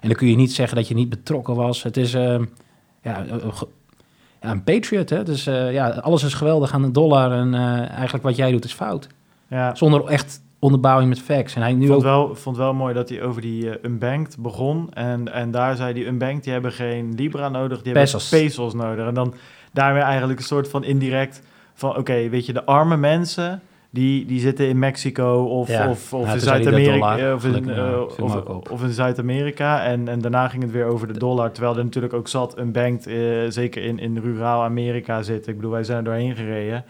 [0.00, 1.82] En dan kun je niet zeggen dat je niet betrokken was.
[1.82, 2.38] Het is eh,
[3.02, 3.62] ja, eh,
[4.40, 5.10] ja, een patriot.
[5.10, 5.22] Hè?
[5.22, 7.32] Dus ja, alles is geweldig aan de dollar.
[7.32, 7.54] En
[7.88, 9.06] eigenlijk wat jij doet is fout.
[9.48, 11.54] Ja, Zonder echt onderbouwing met facts.
[11.54, 12.04] En hij nu Ik vond ook...
[12.04, 14.92] wel, vond wel mooi dat hij over die unbanked begon.
[14.92, 18.30] En, en daar zei die unbanked, die hebben geen Libra nodig, die Pesos.
[18.30, 19.06] hebben pesos nodig.
[19.06, 19.34] En dan
[19.74, 21.42] daarmee eigenlijk een soort van indirect
[21.74, 21.96] van...
[21.96, 23.60] oké, weet je, de arme mensen,
[23.90, 25.88] die, die zitten in Mexico of, Ja.
[25.88, 27.34] of, of Ja, in Zuid-Amerika.
[27.34, 28.00] Of, in, eh,
[28.70, 29.84] of, in Zuid-Amerika.
[29.84, 31.52] En, en daarna ging het weer over de dollar.
[31.52, 33.14] Terwijl er natuurlijk ook zat unbanked, eh
[33.48, 35.46] zeker in, in ruraal Amerika zit.
[35.46, 36.84] Ik bedoel, wij zijn er doorheen gereden.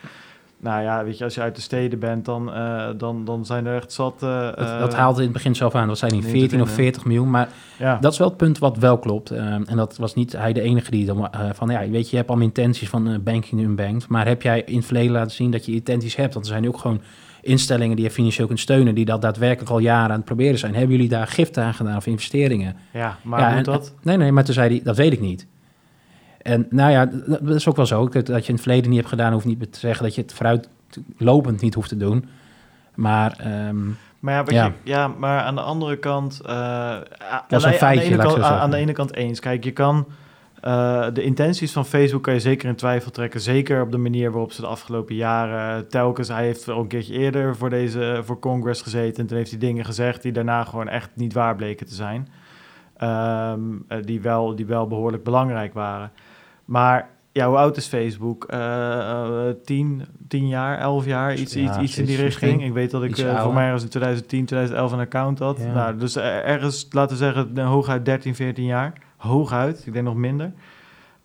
[0.65, 3.67] Nou ja, weet je, als je uit de steden bent, dan, eh, dan, dan zijn
[3.67, 4.23] er echt zat...
[4.23, 5.89] eh, Dat, eh, dat haalde in het begin zelf aan.
[5.89, 6.75] Dat zijn niet te 14 of vinden.
[6.85, 7.31] 40 miljoen.
[7.31, 7.99] Maar Ja.
[8.01, 9.31] dat is wel het punt wat wel klopt.
[9.31, 12.29] En dat was niet hij de enige die dan van ja, weet je, je hebt
[12.29, 14.09] allemaal intenties van banking unbanked.
[14.09, 16.35] Maar heb jij in het verleden laten zien dat je intenties hebt?
[16.35, 17.01] Want er zijn ook gewoon
[17.41, 20.75] instellingen die je financieel kunt steunen, die dat daadwerkelijk al jaren aan het proberen zijn.
[20.75, 22.77] Hebben jullie daar gift aan gedaan of investeringen?
[22.93, 23.95] Ja, maar ja, en- dat?
[24.03, 25.47] Nee, nee, maar toen zei hij, dat weet ik niet.
[26.45, 28.09] En nou ja, dat is ook wel zo.
[28.09, 30.21] Dat, dat je in het verleden niet hebt gedaan, hoeft niet te zeggen dat je
[30.23, 30.69] het vooruit
[31.19, 32.25] lopend niet hoeft te doen.
[32.95, 33.87] Maar ehm,
[34.21, 34.65] Maar ja, Ja.
[34.65, 36.41] Je, ja, maar aan de andere kant...
[36.47, 36.97] eh,
[37.49, 39.41] Dat is een feitje, aan, de kant, zo aan, de ene kant eens.
[39.41, 40.07] Kijk, je kan...
[40.61, 43.41] eh, de intenties van Facebook kan je zeker in twijfel trekken.
[43.41, 46.29] Zeker op de manier waarop ze de afgelopen jaren telkens...
[46.29, 49.23] Hij heeft wel een keertje eerder voor, deze, voor Congress gezeten.
[49.23, 52.29] En toen heeft hij dingen gezegd die daarna gewoon echt niet waar bleken te zijn.
[52.97, 56.11] Ehm, eh, die, wel, die wel behoorlijk belangrijk waren.
[56.65, 58.45] Maar ja, hoe oud is Facebook?
[58.45, 62.65] Eh, eh, tien, tien jaar, elf jaar, iets, Ja, iets, iets in die richting.
[62.65, 65.59] Ik weet dat ik eh, voor mij was in 2010, 2011 een account had.
[65.59, 65.73] Ja.
[65.73, 68.93] Nou, dus er- ergens, laten we zeggen, hooguit 13, 14 jaar.
[69.17, 70.53] Hooguit, ik denk nog minder.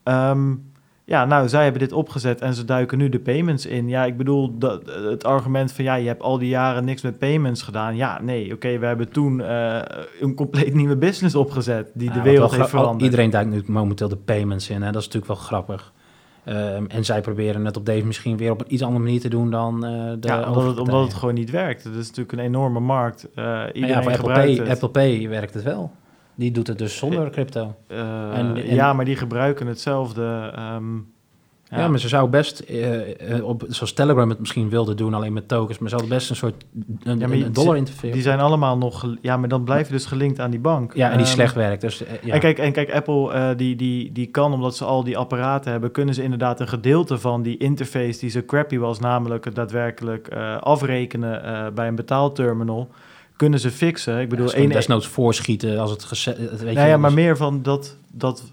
[0.03, 0.56] Ehm,
[1.10, 3.88] ja, nou, zij hebben dit opgezet en ze duiken nu de payments in.
[3.88, 7.18] Ja, ik bedoel, dat, het argument van ja, je hebt al die jaren niks met
[7.18, 7.95] payments gedaan.
[7.95, 9.80] Ja, nee, oké, we hebben toen eh,
[10.19, 13.02] een compleet nieuwe business opgezet die Ja, de wereld heeft veranderd.
[13.02, 14.81] Iedereen duikt nu momenteel de payments in.
[14.81, 14.91] Hè?
[14.91, 15.94] Dat is natuurlijk wel grappig.
[16.44, 19.30] Ehm, en zij proberen het op deze misschien weer op een iets andere manier te
[19.30, 21.84] doen dan eh, de ja, omdat het, omdat het gewoon niet werkt.
[21.84, 23.27] Het is natuurlijk een enorme markt.
[23.36, 24.69] Eh, iedereen ja, voor Apple gebruikt Pay, het.
[24.69, 25.91] Apple Pay werkt het wel.
[26.40, 27.76] Die doet het dus zonder crypto.
[27.88, 27.98] Eh,
[28.38, 30.52] En- en- Ja, maar die gebruiken hetzelfde.
[30.56, 30.95] ehm,
[31.72, 35.34] Ja, maar ze zou best, eh, eh, op, zoals Telegram het misschien wilde doen, alleen
[35.34, 36.64] met tokens, maar ze hadden best een soort
[37.03, 38.14] een, Ja, dollar interface.
[38.14, 39.16] Die zijn allemaal nog...
[39.22, 40.94] Ja, maar dan blijf je dus gelinkt aan die bank.
[40.95, 41.82] ja, en die Ehm, slecht werkt.
[41.82, 42.34] Dus, eh, ja.
[42.34, 45.72] En, kijk, en kijk, Apple eh, die, die, die kan, omdat ze al die apparaten
[45.72, 49.56] hebben, kunnen ze inderdaad een gedeelte van die interface die zo crappy was, namelijk het
[49.56, 52.88] daadwerkelijk eh, afrekenen eh, bij een betaalterminal,
[53.40, 54.20] kunnen ze fixen.
[54.20, 56.38] Ik bedoel, kunnen één, desnoods voorschieten als het gezet...
[56.38, 58.44] Weet nou ja, maar dus- meer van dat, dat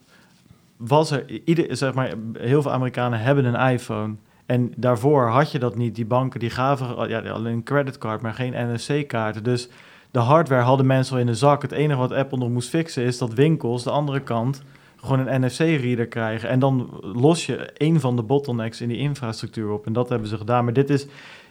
[0.77, 4.15] was er, ieder, zeg maar, heel veel Amerikanen hebben een iPhone.
[4.47, 5.95] En daarvoor had je dat niet.
[5.95, 9.43] Die banken die gaven ja, alleen een creditcard, maar geen NFC-kaarten.
[9.43, 9.69] Dus
[10.11, 11.63] de hardware hadden mensen al in de zak.
[11.63, 14.63] Het enige wat Apple nog moest fixen is dat winkels de andere kant
[14.97, 16.49] gewoon een NFC-reader krijgen.
[16.49, 19.87] En dan los je een van de bottlenecks in die infrastructuur op.
[19.87, 20.65] En dat hebben ze gedaan.
[20.65, 21.07] Maar dit is,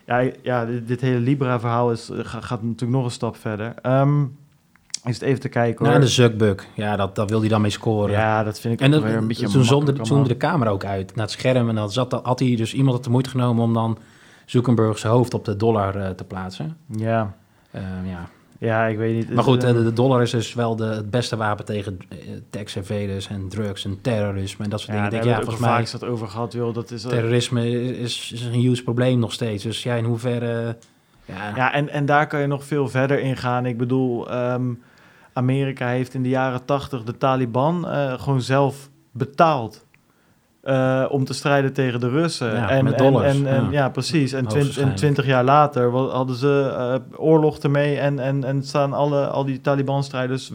[0.06, 3.74] ja, ja dit, dit hele Libra-verhaal is, eh, ga- gaat natuurlijk nog een stap verder.
[3.82, 4.24] Ehm
[5.04, 6.00] is het even te kijken hoor.
[6.00, 8.12] de Zuckbug, ja, dat, dat wil hij dan mee scoren.
[8.12, 10.86] ja, dat vind ik En ook dat, weer een beetje toen zoomde, de camera ook
[10.86, 11.70] uit naar het scherm.
[11.70, 13.98] En dan zat, had hij dus iemand had de moeite genomen om dan
[14.46, 16.78] Zuckerberg zijn hoofd op de dollar eh, te plaatsen.
[16.88, 17.36] Ja.
[17.72, 18.30] Eh, ja.
[18.60, 19.34] Ja, ik weet niet.
[19.34, 22.18] Maar goed, eh, eh, de, dollar is dus wel de, het beste wapen tegen eh,
[22.50, 25.12] tax evaders en drugs en terrorisme en dat soort ja, dingen.
[25.12, 26.74] daar denk, hebben ja, we het ook volgens mij vaak over gehad, joh.
[26.74, 29.64] Dat is, eh, terrorisme is, is een huge probleem nog steeds.
[29.64, 30.78] Dus ja, in hoeverre...
[31.26, 33.66] ja, Ja, en, en daar kan je nog veel verder in gaan.
[33.66, 34.74] Ik bedoel, ehm,
[35.34, 37.86] Amerika heeft in de jaren tachtig de Taliban
[38.20, 39.85] gewoon zelf betaald.
[40.66, 42.54] Eh, om te strijden tegen de Russen.
[42.54, 43.72] Ja, en, met dollars, En, en, ja.
[43.72, 43.90] ja.
[43.90, 44.34] precies.
[44.34, 47.98] En, twin- en twintig jaar later hadden ze eh, oorlog ermee.
[47.98, 50.52] En, en, en staan alle, al die Taliban-strijders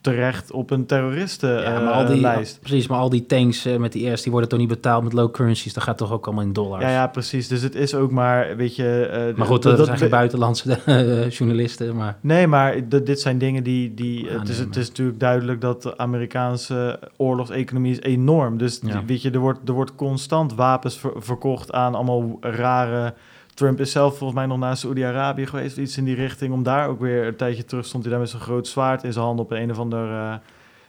[0.00, 1.66] terecht op een terroristenlijst.
[1.66, 2.26] ja, maar al die,
[2.60, 5.12] precies, maar al die tanks eh, met die airs, die worden toch niet betaald met
[5.12, 5.74] low currencies.
[5.74, 6.82] Dat gaat toch ook allemaal in dollars.
[6.82, 7.48] ja, ja, precies.
[7.48, 9.06] Dus het is ook maar, weet je...
[9.06, 12.16] eh, Maar goed, dat- dat, zijn geen buitenlandse eh, journalisten, maar...
[12.20, 13.94] Nee, maar dit zijn dingen die.
[13.94, 18.58] die het, is, het is natuurlijk duidelijk dat de Amerikaanse oorlogseconomie is enorm.
[18.58, 23.14] Dus weet je, er wordt, er wordt constant wapens ver- verkocht aan allemaal rare.
[23.54, 26.52] Trump is zelf volgens mij nog naar Saoedi-Arabië geweest, iets in die richting.
[26.52, 29.12] Om daar ook weer een tijdje terug stond hij daar met zo'n groot zwaard in
[29.12, 30.34] zijn hand op een of ander, eh,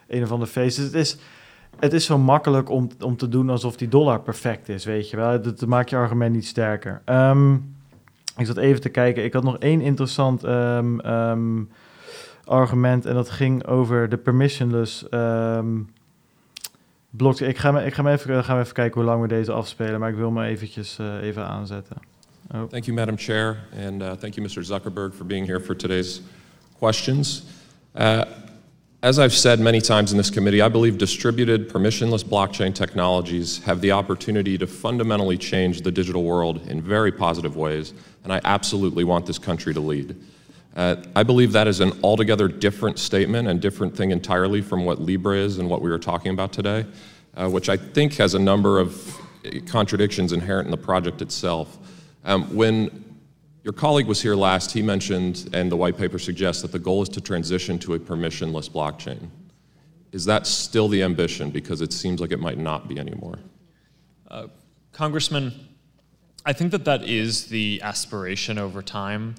[0.08, 0.76] een of ander feest.
[0.76, 1.18] Dus het is,
[1.78, 5.16] het is zo makkelijk om, om te doen alsof die dollar perfect is, weet je
[5.16, 5.42] wel.
[5.42, 7.02] Dat, maakt je argument niet sterker.
[7.04, 7.54] Ehm,
[8.36, 9.24] ik zat even te kijken.
[9.24, 11.62] Ik had nog één interessant ehm, ehm,
[12.44, 13.06] argument.
[13.06, 15.08] En dat ging over de permissionless
[17.20, 19.52] Ik ga, me, ik ga me even, gaan we even kijken hoe lang we deze
[19.52, 20.00] afspelen.
[20.00, 21.96] Maar ik wil me eventjes eh, even aanzetten.
[22.54, 22.62] Oh.
[22.62, 24.62] Thank you, Madam Chair, and uh, thank you, Mr.
[24.62, 26.22] Zuckerberg, for being here for today's
[26.78, 27.42] questions.
[27.94, 28.22] Uh,
[29.00, 33.80] as I've said many times in this committee, I believe distributed permissionless blockchain technologies have
[33.80, 37.92] the opportunity to fundamentally change the digital world in very positive ways,
[38.24, 40.16] and I absolutely want this country to lead.
[40.78, 45.00] Uh, I believe that is an altogether different statement and different thing entirely from what
[45.00, 46.86] Libra is and what we were talking about today,
[47.34, 51.78] uh, which I think has a number of uh, contradictions inherent in the project itself.
[52.24, 53.04] Um, when
[53.64, 57.02] your colleague was here last, he mentioned, and the white paper suggests, that the goal
[57.02, 59.30] is to transition to a permissionless blockchain.
[60.12, 61.50] Is that still the ambition?
[61.50, 63.40] Because it seems like it might not be anymore.
[64.92, 65.52] Congressman,
[66.46, 69.34] I think that that is the aspiration over time.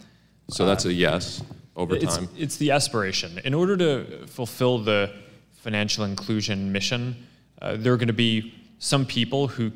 [0.50, 1.44] So that's a yes
[1.76, 2.30] over It's, time.
[2.38, 3.40] it's the aspiration.
[3.44, 5.12] In order to fulfill the
[5.54, 7.16] financial inclusion mission,
[7.62, 9.72] uh, there are going to be some people who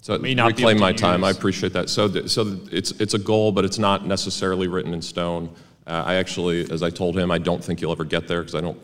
[0.00, 1.24] So may not be reclaim able my to time.
[1.24, 1.88] I appreciate that.
[1.88, 5.54] So, th- so it's it's a goal, but it's not necessarily written in stone.
[5.86, 8.54] Uh, I actually, as I told him, I don't think you'll ever get there because
[8.54, 8.78] I don't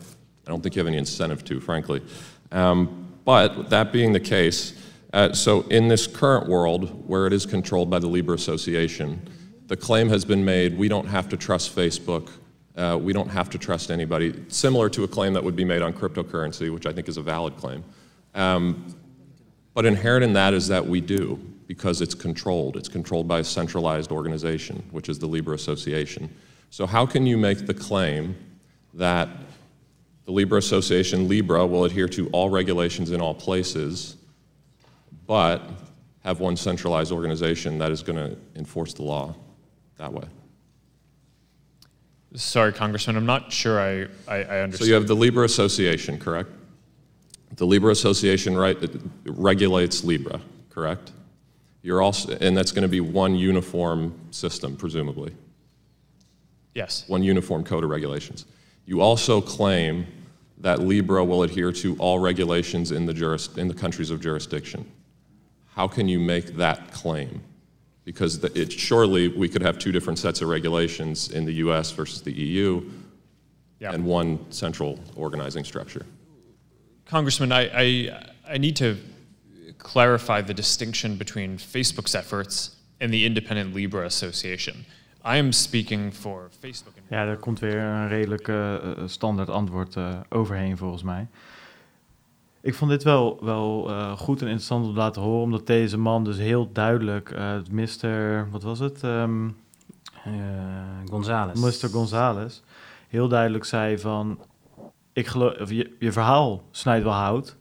[0.47, 2.01] I don't think you have any incentive to, frankly.
[2.51, 4.73] Um, but that being the case,
[5.13, 9.21] uh, so in this current world where it is controlled by the Libra Association,
[9.69, 12.29] the claim has been made: we don't have to trust Facebook.
[12.75, 14.33] Uh, we don't have to trust anybody.
[14.47, 17.21] Similar to a claim that would be made on cryptocurrency, which I think is a
[17.21, 17.83] valid claim.
[18.35, 18.95] Um,
[19.73, 21.35] but inherent in that is that we do,
[21.67, 22.77] because it's controlled.
[22.77, 26.33] It's controlled by a centralized organization, which is the Libra Association.
[26.71, 28.35] So, how can you make the claim
[28.95, 29.29] that
[30.25, 34.17] the Libra Association, Libra, will adhere to all regulations in all places,
[35.27, 35.61] but
[36.23, 39.35] have one centralized organization that is going to enforce the law
[39.99, 40.23] that way?
[42.33, 46.49] Sorry, Congressman, I'm not sure I, I, I So you have the Libra Association, correct?
[47.55, 48.77] The Libra Association right,
[49.25, 50.39] regulates Libra,
[50.69, 51.11] correct?
[51.81, 55.33] You're also, and that's going to be one uniform system, presumably,
[56.75, 57.07] yes.
[57.07, 58.45] one uniform code of regulations.
[58.85, 60.05] You also claim
[60.59, 64.89] that Libra will adhere to all regulations in the, juris, in the countries of jurisdiction.
[65.73, 67.41] How can you make that claim?
[68.13, 71.91] Because the, it, surely we could have two different sets of regulations in the US
[71.91, 72.81] versus the EU,
[73.79, 73.93] Yeah.
[73.93, 76.05] and one central organizing structure.
[77.05, 78.23] Congressman, I, I,
[78.55, 78.95] I need to
[79.77, 84.85] clarify the distinction between Facebook's efforts and the Independent Libra Association.
[85.23, 86.95] I am speaking for Facebook.
[86.97, 91.27] and- Ja, daar komt weer een redelijk eh, eh, standaard antwoord eh, overheen volgens mij.
[92.61, 95.97] Ik vond dit wel, wel eh, goed en interessant om te laten horen, omdat deze
[95.97, 98.49] man dus heel duidelijk, eh Mr.
[98.51, 99.03] wat was het?
[99.03, 99.47] Ehm
[100.23, 100.31] Eh,
[101.09, 101.59] Gonzales.
[101.59, 101.89] Mr.
[101.89, 102.63] Gonzales,
[103.07, 104.39] heel duidelijk zei van,
[105.13, 107.57] ik geloof, of je, je verhaal snijdt wel hout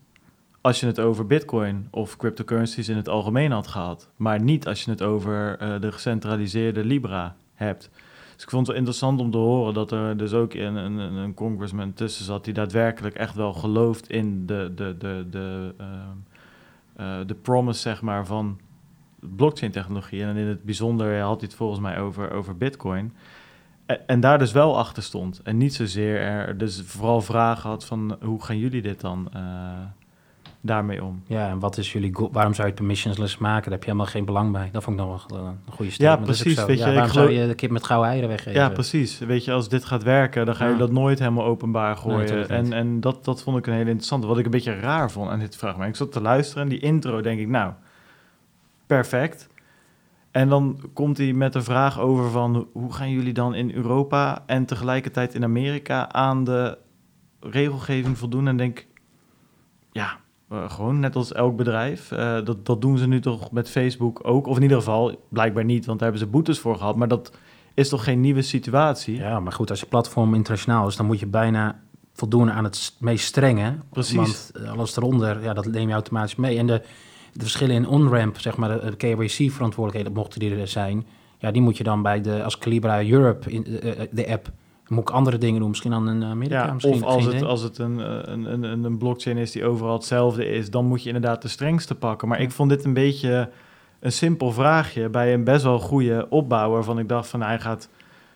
[0.60, 4.84] als je het over bitcoin of cryptocurrencies in het algemeen had gehad, maar niet als
[4.84, 7.90] je het over de gecentraliseerde Libra hebt.
[8.38, 10.98] Dus ik vond het wel interessant om te horen dat er dus ook een, een,
[10.98, 16.16] een congressman tussen zat die daadwerkelijk echt wel gelooft in de, de, de, de, ehm,
[16.96, 18.60] eh, de promise zeg maar, van
[19.20, 20.22] blockchain technologie.
[20.22, 23.12] En in het bijzonder had hij het volgens mij over, over bitcoin.
[23.86, 25.40] En, en daar dus wel achter stond.
[25.42, 29.42] En niet zozeer er dus vooral vragen had van hoe gaan jullie dit dan eh,
[30.60, 31.22] daarmee om?
[31.26, 32.32] Ja, en wat is jullie goal?
[32.32, 33.62] Waarom zou je het permissionless maken?
[33.62, 34.68] Daar heb je helemaal geen belang bij.
[34.72, 37.10] Dat vond ik nog wel een goede is ook precies, weet je, ja, ik waarom
[37.10, 38.60] geloof- zou je de kip met gouden eieren weggeven?
[38.60, 39.18] Ja, precies.
[39.18, 40.78] Weet je, als dit gaat werken, dan ga je Ja.
[40.78, 42.48] dat nooit helemaal openbaar gooien.
[42.48, 44.26] en en dat, dat vond ik een hele interessante.
[44.26, 45.88] Wat ik een beetje raar vond aan dit fragment.
[45.88, 47.72] Ik zat te luisteren en die intro denk ik, nou,
[48.86, 49.48] perfect.
[50.30, 52.68] En dan komt hij met een vraag over van...
[52.72, 56.12] hoe gaan jullie dan in Europa en tegelijkertijd in Amerika...
[56.12, 56.78] aan de
[57.40, 58.48] regelgeving voldoen?
[58.48, 58.86] En denk,
[59.92, 60.16] ja,
[60.48, 62.12] eh, gewoon net als elk bedrijf.
[62.12, 64.46] Eh, dat, dat doen ze nu toch met Facebook ook?
[64.46, 66.96] Of in ieder geval, blijkbaar niet, want daar hebben ze boetes voor gehad.
[66.96, 67.32] Maar dat
[67.74, 69.16] is toch geen nieuwe situatie?
[69.16, 71.80] Ja, maar goed, als je platform internationaal is, dan moet je bijna
[72.12, 73.74] voldoen aan het meest strenge.
[73.90, 74.16] Precies.
[74.16, 76.58] Want eh, alles eronder, ja, dat neem je automatisch mee.
[76.58, 76.82] En de,
[77.32, 81.06] de verschillen in on-ramp, zeg maar, de, KYC-verantwoordelijkheden, mochten die er zijn,
[81.38, 83.62] ja, die moet je dan bij de, als Calibra Europe, in,
[84.10, 84.50] de app,
[84.88, 86.64] moet ik andere dingen doen, misschien dan in Amerika.
[86.66, 87.46] Ja, misschien, of als het, idee.
[87.46, 90.84] als het een, eh, een, een, een- een blockchain is die overal hetzelfde is, dan
[90.84, 92.28] moet je inderdaad de strengste pakken.
[92.28, 93.50] Maar ik vond dit een beetje
[94.00, 96.74] een simpel vraagje bij een best wel goede opbouwer.
[96.74, 97.88] Waarvan ik dacht van hij gaat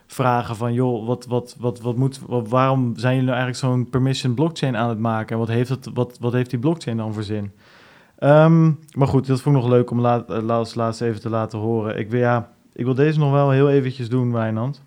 [0.07, 3.91] vragen van joh, wat, wat, wat, wat moet, wat, waarom zijn jullie nou eigenlijk zo'n
[3.91, 5.33] permission blockchain aan het maken?
[5.33, 7.53] En wat heeft, het, wat, wat heeft die blockchain dan voor zin?
[8.19, 11.29] Ehm, maar goed, dat vond ik nog leuk om laat, eh, als laatste even te
[11.31, 11.99] laten horen.
[11.99, 14.83] Ik wil, ja, ik wil deze nog wel heel eventjes doen, Wijnand.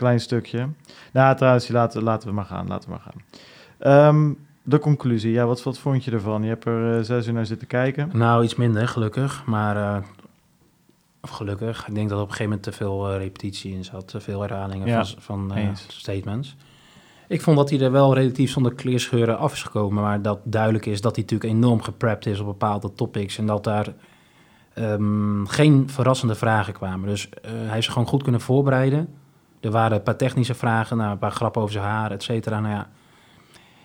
[0.00, 0.68] Klein stukje.
[1.12, 2.66] Nou, trouwens, laten, laten we maar gaan.
[2.66, 3.22] Laten we maar gaan.
[3.78, 4.32] Ehm,
[4.62, 5.32] de conclusie.
[5.32, 6.42] Ja, wat, wat vond je ervan?
[6.42, 8.10] Je hebt er eh, zes uur naar zitten kijken.
[8.12, 9.44] Nou, iets minder, gelukkig.
[9.46, 10.02] Maar, eh,
[11.20, 13.84] of gelukkig, ik denk dat er op een gegeven moment te veel eh, repetitie in
[13.84, 14.08] zat.
[14.08, 16.56] Te veel herhalingen Ja, van, van statements.
[17.28, 20.02] Ik vond dat hij er wel relatief zonder kleerscheuren af is gekomen.
[20.02, 23.38] Maar dat duidelijk is dat hij natuurlijk enorm geprept is op bepaalde topics.
[23.38, 23.94] En dat daar
[24.74, 27.08] ehm, geen verrassende vragen kwamen.
[27.08, 29.19] Dus hij heeft zich gewoon goed kunnen voorbereiden.
[29.60, 32.60] Er waren een paar technische vragen, nou, een paar grappen over zijn haar, et cetera.
[32.60, 32.88] Nou ja,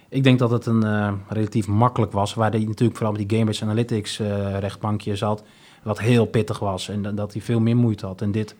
[0.09, 3.37] ik denk dat het een eh, relatief makkelijk was, waar hij natuurlijk vooral met die
[3.37, 5.43] Cambridge Analytics eh, rechtbankje zat,
[5.83, 8.21] wat heel pittig was en dat- hij veel meer moeite had.
[8.21, 8.55] En dit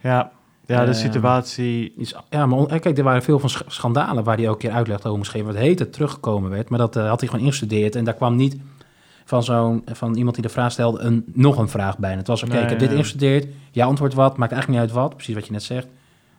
[0.00, 0.30] Ja,
[0.66, 1.92] ja de Eh, situatie...
[1.96, 5.04] is, ja, maar kijk, er waren veel van sch- schandalen waar hij ook keer uitleg
[5.04, 8.04] over moest geven, wat heet het teruggekomen werd, maar dat had hij gewoon ingestudeerd en
[8.04, 8.56] daar kwam niet
[9.24, 12.10] van zo'n van iemand die de vraag stelde een nog een vraag bij.
[12.12, 12.94] En het was oké, Nee, ik heb dit ja.
[12.96, 15.86] ingestudeerd, ja antwoord wat, maakt eigenlijk niet uit wat, precies wat je net zegt.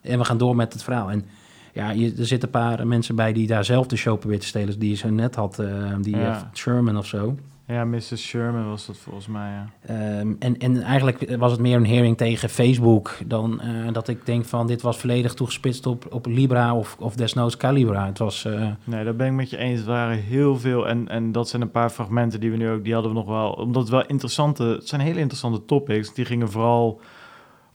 [0.03, 1.11] En we gaan door met het verhaal.
[1.11, 1.25] En
[1.73, 4.47] ja, je, er zitten een paar mensen bij die daar zelf de show proberen te
[4.47, 6.31] stelen, die je zo net had, eh, die Ja.
[6.31, 7.35] eh, Sherman of zo.
[7.67, 8.21] Ja, Mrs.
[8.21, 9.69] Sherman was dat volgens mij, ja.
[9.85, 14.25] Ehm, en, en eigenlijk was het meer een hearing tegen Facebook dan eh, dat ik
[14.25, 18.05] denk van dit was volledig toegespitst op, op Libra of, of desnoods Calibra.
[18.05, 18.47] Het was,
[18.83, 19.79] Nee, daar ben ik met je eens.
[19.79, 20.87] Het waren heel veel.
[20.87, 23.27] En, en dat zijn een paar fragmenten die we nu ook, die hadden we nog
[23.27, 23.51] wel.
[23.51, 26.13] Omdat het wel interessante, het zijn hele interessante topics.
[26.13, 27.01] Die gingen vooral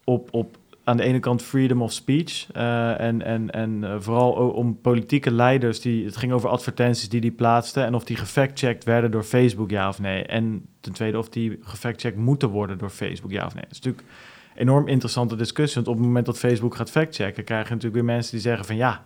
[0.05, 0.58] op, op
[0.89, 2.47] aan de ene kant freedom of speech.
[2.53, 5.81] eh, en en, en eh, vooral om politieke leiders.
[5.81, 7.85] Die, het ging over advertenties die die plaatsten.
[7.85, 10.23] En of die gefactcheckt werden door Facebook, ja of nee.
[10.23, 13.63] En ten tweede of die gefactcheckt moeten worden door Facebook, ja of nee.
[13.63, 14.07] Dat is natuurlijk
[14.55, 15.75] een enorm interessante discussie.
[15.75, 18.65] Want op het moment dat Facebook gaat factchecken, krijg je natuurlijk weer mensen die zeggen
[18.65, 19.03] van ja.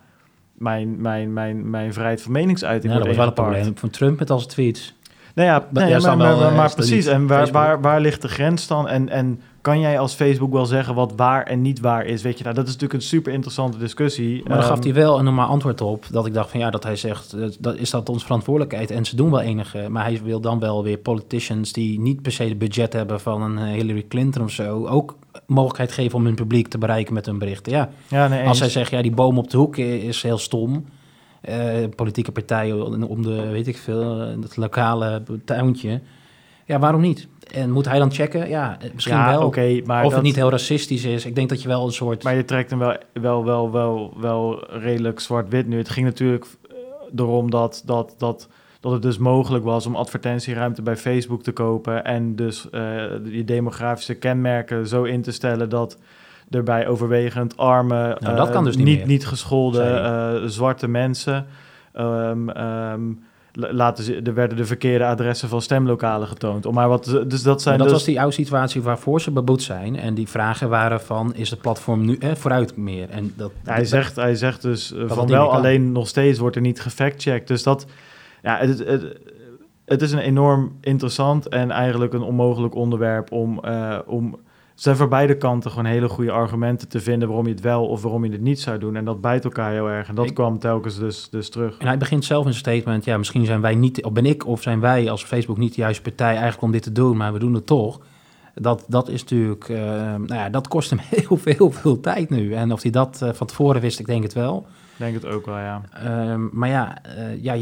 [0.53, 3.89] Mijn, mijn, mijn, mijn vrijheid van meningsuiting ja, dat was wordt wel een probleem van
[3.89, 4.93] Trump met al zijn tweets.
[5.35, 7.05] Nou ja, Maar nee, ja, is maar, maar, eh, maar is precies.
[7.05, 8.87] En waar, waar, waar ligt de grens dan?
[8.87, 12.21] En, en kan jij als Facebook wel zeggen wat waar en niet waar is?
[12.21, 14.35] Weet je, nou, dat is natuurlijk een super interessante discussie.
[14.35, 16.05] Maar dan Ehm, gaf hij wel een normaal antwoord op.
[16.11, 18.91] Dat ik dacht van ja, dat hij zegt, eh, dat is dat onze verantwoordelijkheid.
[18.91, 19.85] En ze doen wel enige.
[19.89, 23.41] Maar hij wil dan wel weer politicians die niet per se de budget hebben van
[23.41, 24.87] een eh, Hillary Clinton of zo.
[24.87, 27.71] Ook mogelijkheid geven om hun publiek te bereiken met hun berichten.
[27.71, 30.85] Ja, Ja, nee, als hij zegt ja, die boom op de hoek is heel stom.
[31.41, 31.57] Eh,
[31.95, 36.01] politieke partijen om de, weet ik veel, het lokale tuintje.
[36.65, 37.27] Ja, waarom niet?
[37.53, 38.49] En moet hij dan checken?
[38.49, 39.53] Ja, eh, misschien Ja, wel.
[39.85, 41.25] maar of dat- het niet heel racistisch is.
[41.25, 42.23] Ik denk dat je wel een soort...
[42.23, 45.77] Maar je trekt hem wel, wel, wel, wel, wel redelijk zwart-wit nu.
[45.77, 46.75] Het ging natuurlijk eh,
[47.15, 48.47] erom dat, dat, dat,
[48.79, 52.03] dat het dus mogelijk was om advertentieruimte bij Facebook te kopen.
[52.05, 55.97] En dus eh die demografische kenmerken zo in te stellen dat
[56.49, 61.45] er bij overwegend arme, Nou, dat kan dus niet niet, geschoolde zwarte mensen.
[61.93, 62.97] la-
[63.55, 66.65] laten ze, er werden de verkeerde adressen van stemlokalen getoond.
[66.65, 69.31] Om maar wat, te- dus dat zijn dat dus, was die oude situatie waarvoor ze
[69.31, 69.95] beboet zijn.
[69.95, 73.09] En die vragen waren van, is het platform nu eh, vooruit meer?
[73.09, 76.39] En dat, Ja, hij, zegt, hij zegt dus eh, dat van wel, alleen nog steeds
[76.39, 77.47] wordt er niet gefactcheckt.
[77.47, 77.85] Dus dat,
[78.41, 79.17] ja, het, het,
[79.85, 84.39] het is een enorm interessant en eigenlijk een onmogelijk onderwerp om, eh om
[84.75, 88.01] zijn voor beide kanten gewoon hele goede argumenten te vinden waarom je het wel of
[88.01, 88.95] waarom je het niet zou doen.
[88.95, 90.07] En dat bijt elkaar heel erg.
[90.07, 91.77] En dat Ik- kwam telkens dus, dus terug.
[91.77, 94.45] En hij begint zelf in zijn statement, ja, misschien zijn wij niet, of ben ik
[94.47, 97.33] of zijn wij als Facebook niet de juiste partij eigenlijk om dit te doen, maar
[97.33, 97.99] we doen het toch.
[98.55, 99.77] Dat, dat is natuurlijk, eh,
[100.15, 102.53] nou ja, dat kost hem heel veel, veel tijd nu.
[102.53, 104.65] En of hij dat eh, van tevoren wist, ik denk het wel.
[104.97, 105.81] Denk het ook wel, ja.
[105.91, 107.57] Ehm, maar ja, eh, ja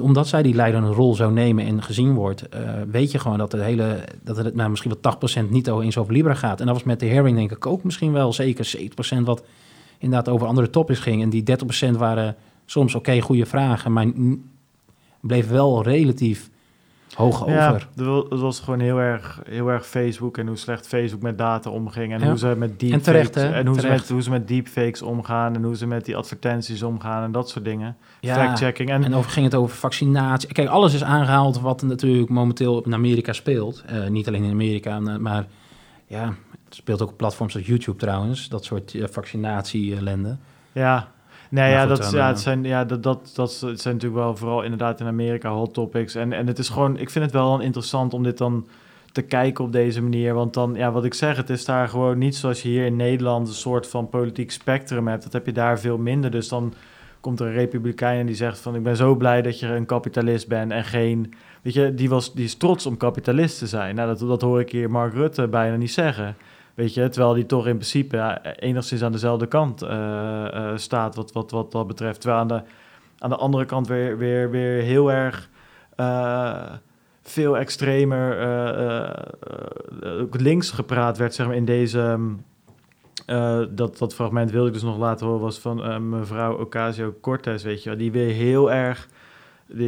[0.00, 3.50] omdat zij die leidende rol zou nemen en gezien wordt, eh, weet je gewoon dat,
[3.50, 6.60] de hele, dat het nou, misschien wel 80% niet eens over Libra gaat.
[6.60, 9.44] En dat was met de hearing denk ik ook misschien wel zeker 70% wat
[9.98, 11.22] inderdaad over andere topics ging.
[11.22, 14.06] En die 30% waren soms oké, goede vragen, maar
[15.20, 16.50] bleef wel relatief
[17.16, 17.88] hoog Ja, over.
[17.96, 21.38] het wa- het was gewoon heel erg, heel erg Facebook en hoe slecht Facebook met
[21.38, 22.12] data omging.
[22.12, 22.26] En Ja.
[22.28, 23.52] hoe ze met deepfakes, En terecht, hè?
[23.52, 26.82] en hoe, Ze met, hoe ze met deepfakes omgaan en hoe ze met die advertenties
[26.82, 27.96] omgaan en dat soort dingen.
[28.20, 28.90] Ja, Fact-checking.
[28.90, 30.52] En, En over ging het over vaccinatie.
[30.52, 33.82] Kijk, alles is aangehaald wat natuurlijk momenteel in Amerika speelt.
[33.86, 35.46] Eh, niet alleen in Amerika, maar
[36.06, 36.34] ja,
[36.64, 38.48] het speelt ook op platforms als YouTube trouwens.
[38.48, 40.36] Dat soort uh, vaccinatie-ellende.
[40.72, 41.08] ja,
[41.50, 44.14] nee, Maar ja, goed, dat, ja, eh, het zijn, ja, dat, dat, dat zijn natuurlijk
[44.14, 46.14] wel vooral inderdaad in Amerika hot topics.
[46.14, 48.66] En, en het is gewoon, ik vind het wel interessant om dit dan
[49.16, 50.34] te kijken op deze manier.
[50.34, 52.96] Want dan, ja, wat ik zeg, het is daar gewoon niet zoals je hier in
[52.96, 55.22] Nederland een soort van politiek spectrum hebt.
[55.22, 56.30] Dat heb je daar veel minder.
[56.30, 56.74] Dus dan
[57.20, 59.86] komt er een republikein en die zegt van ik ben zo blij dat je een
[59.86, 61.34] kapitalist bent en geen...
[61.62, 63.94] Weet je, die, was, die is trots om kapitalist te zijn.
[63.94, 66.36] Nou, dat, dat hoor ik hier Mark Rutte bijna niet zeggen.
[66.76, 71.32] Weet je, terwijl die toch in principe enigszins aan dezelfde kant eh, eh, staat wat,
[71.32, 72.20] wat, wat dat betreft.
[72.20, 72.62] Terwijl aan de,
[73.18, 75.50] aan de andere kant weer, weer, weer heel erg
[75.96, 76.72] eh,
[77.22, 78.38] veel extremer
[80.30, 82.18] links gepraat werd, zeg maar, in deze...
[83.26, 87.82] eh, dat, dat fragment wilde ik dus nog laten horen, was van mevrouw Ocasio-Cortez, weet
[87.82, 87.96] je.
[87.96, 89.08] Die weer heel erg...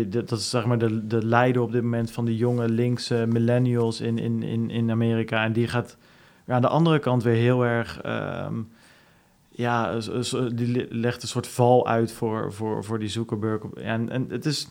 [0.09, 4.01] Dat is zeg maar de, de leider op dit moment van de jonge linkse millennials
[4.01, 5.44] in, in, in, in Amerika.
[5.44, 5.97] En die gaat
[6.48, 8.00] ja, aan de andere kant weer heel erg...
[8.00, 8.54] ehm,
[9.50, 9.98] ja,
[10.54, 13.62] die le- legt een soort val uit voor, voor, voor die Zuckerberg.
[13.64, 14.68] En, en het is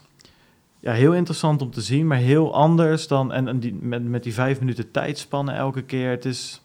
[0.80, 3.32] ja, heel interessant om te zien, maar heel anders dan...
[3.32, 6.10] En, en die, met, met die vijf minuten tijdspannen elke keer.
[6.10, 6.62] Het is...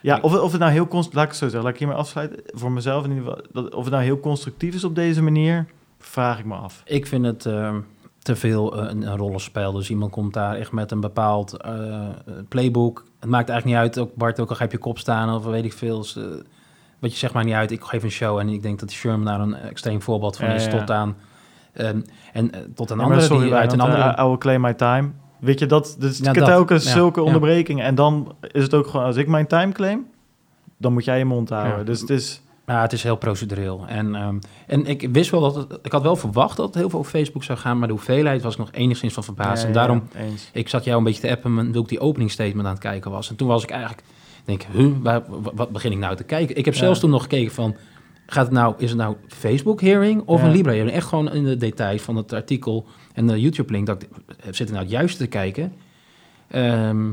[0.00, 0.88] Ja, of, of het nou heel...
[0.88, 2.38] const- Laat ik het zo zeggen, laat ik hiermee afsluiten.
[2.46, 3.44] Voor mezelf in ieder geval.
[3.52, 5.66] Dat, of het nou heel constructief is op deze manier,
[5.98, 6.82] vraag ik me af.
[6.86, 7.76] Ik vind het eh,
[8.18, 9.72] te veel eh, een, een rollenspel.
[9.72, 12.08] Dus iemand komt daar echt met een bepaald eh,
[12.48, 13.04] playbook.
[13.24, 15.34] Het maakt eigenlijk niet uit, ook Bart, ook al ga je op je kop staan
[15.34, 16.06] of weet ik veel.
[16.16, 16.22] Eh,
[16.98, 17.70] wat je zegt maar niet uit.
[17.70, 20.54] Ik geef een show en ik denk dat Sherman daar een extreem voorbeeld van Ja,
[20.54, 20.64] is.
[20.64, 20.70] ja.
[20.70, 21.16] Tot aan,
[21.72, 22.00] ehm,
[22.32, 24.02] en, eh, tot een Ja, andere sorry, die uit een andere...
[24.02, 25.10] eh, I will claim my time.
[25.38, 27.84] Weet je, dat, dus Ja, dat, telkens zulke onderbrekingen.
[27.84, 30.06] En dan is het ook gewoon, als ik mijn time claim,
[30.76, 31.86] dan moet jij je mond houden.
[31.86, 32.42] Dus het is...
[32.66, 33.84] Ja, het is heel procedureel.
[33.88, 36.90] En, ehm, en ik wist wel dat het, ik had wel verwacht dat het heel
[36.90, 39.62] veel op Facebook zou gaan, maar de hoeveelheid was ik nog enigszins van verbaasd.
[39.62, 40.02] Ja, en daarom,
[40.52, 43.10] ik zat jou een beetje te appen toen ik die opening statement aan het kijken
[43.10, 43.30] was.
[43.30, 44.02] En toen was ik eigenlijk,
[44.44, 46.56] denk huh, waar, wa- wat begin ik nou te kijken?
[46.56, 47.76] Ik heb zelfs toen nog gekeken van,
[48.26, 50.96] gaat het nou, is het nou Facebook hearing of een Libra hearing?
[50.96, 53.86] Echt gewoon in de details van het artikel en de YouTube link.
[53.86, 54.08] Dat ik,
[54.44, 55.72] zit ik nou het juiste te kijken?
[56.48, 57.06] Ehm,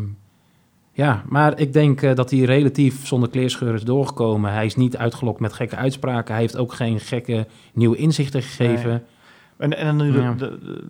[0.94, 4.52] ja, maar ik denk eh, dat hij relatief zonder kleerscheuren is doorgekomen.
[4.54, 6.34] Hij is niet uitgelokt met gekke uitspraken.
[6.34, 8.90] Hij heeft ook geen gekke nieuwe inzichten gegeven.
[8.90, 9.00] Nee.
[9.58, 10.34] En, en dan nu de- Ja.
[10.34, 10.84] de- de-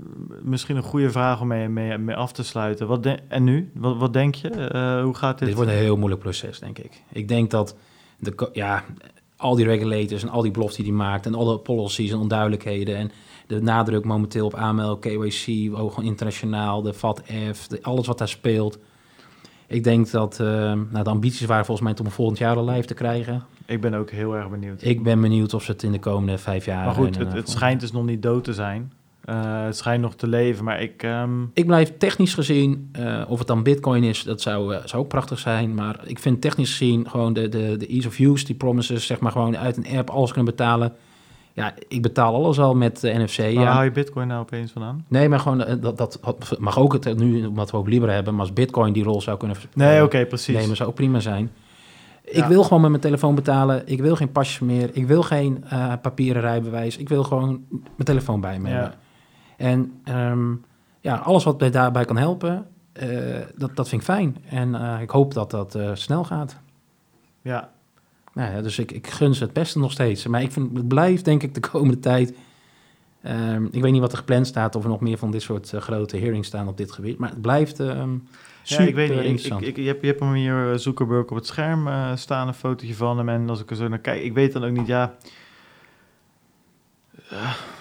[0.44, 2.88] misschien een goede vraag om mee, mee, mee af te sluiten.
[2.88, 3.72] Wat de- en nu?
[3.74, 4.50] Wat, wat denk je?
[4.50, 5.48] Eh, hoe gaat dit?
[5.48, 7.02] Dit wordt een heel moeilijk proces, denk ik.
[7.12, 7.76] Ik denk dat
[8.20, 8.84] de, ja,
[9.38, 11.26] al die regulators en al die beloften die hij maakt...
[11.26, 12.96] en alle policies en onduidelijkheden...
[12.96, 13.12] en
[13.48, 16.82] de nadruk momenteel op AML, KYC, ook gewoon internationaal...
[16.82, 18.78] de FATF, alles wat daar speelt...
[19.72, 22.88] Ik denk dat eh, nou, de ambities waren volgens mij om volgend jaar al live
[22.88, 23.44] te krijgen.
[23.66, 24.84] Ik ben ook heel erg benieuwd.
[24.84, 26.86] Ik ben benieuwd of ze het in de komende vijf jaar...
[26.86, 28.92] maar goed, het, eh, het schijnt dus nog niet dood te zijn.
[29.26, 31.04] Eh, het schijnt nog te leven, maar ik...
[31.04, 32.92] ehm, Ik blijf technisch gezien,
[33.28, 35.74] of het dan bitcoin is, dat zou, zou ook prachtig zijn.
[35.74, 39.20] Maar ik vind technisch gezien gewoon de, de, de ease of use, die promises, zeg
[39.20, 40.94] maar gewoon uit een app alles kunnen betalen.
[41.54, 43.38] Ja, ik betaal alles al met eh, NFC.
[43.38, 43.72] Waar ja.
[43.72, 45.06] hou je bitcoin nou opeens vandaan?
[45.08, 46.20] Nee, maar gewoon, eh, dat, dat
[46.60, 49.38] mag ook het, nu, omdat we ook Libra hebben, maar als Bitcoin die rol zou
[49.38, 50.56] kunnen eh, Nee, oké, precies.
[50.56, 51.52] nemen, zou ook prima zijn.
[52.24, 53.82] Ik wil gewoon met mijn telefoon betalen.
[53.86, 54.90] Ik wil geen pasjes meer.
[54.94, 56.98] Ik wil geen eh, papieren rijbewijs.
[56.98, 58.76] Ik wil gewoon mijn telefoon bij me Ja.
[58.76, 58.94] hebben.
[59.58, 60.54] En ehm,
[61.00, 63.08] ja, alles wat mij daarbij kan helpen, eh,
[63.56, 64.38] dat, dat vind ik fijn.
[64.50, 66.60] En eh, ik hoop dat dat eh, snel gaat.
[67.42, 67.70] Ja,
[68.34, 70.28] Nou ja, dus ik, ik gun ze het beste nog steeds.
[70.28, 72.34] Maar ik vind, het blijft denk ik de komende tijd...
[73.22, 74.76] ehm, ik weet niet wat er gepland staat...
[74.76, 77.18] of er nog meer van dit soort eh, grote hearings staan op dit gebied.
[77.18, 78.20] Maar het blijft ehm Ja,
[78.64, 79.18] super ik weet niet.
[79.24, 79.62] Interessant.
[79.62, 82.48] ik, ik- je, hebt, je hebt hem hier, eh, Zuckerberg, op het scherm eh, staan,
[82.48, 83.30] een fotootje van hem.
[83.30, 85.16] En als ik er zo naar kijk, ik weet dan ook niet, ja...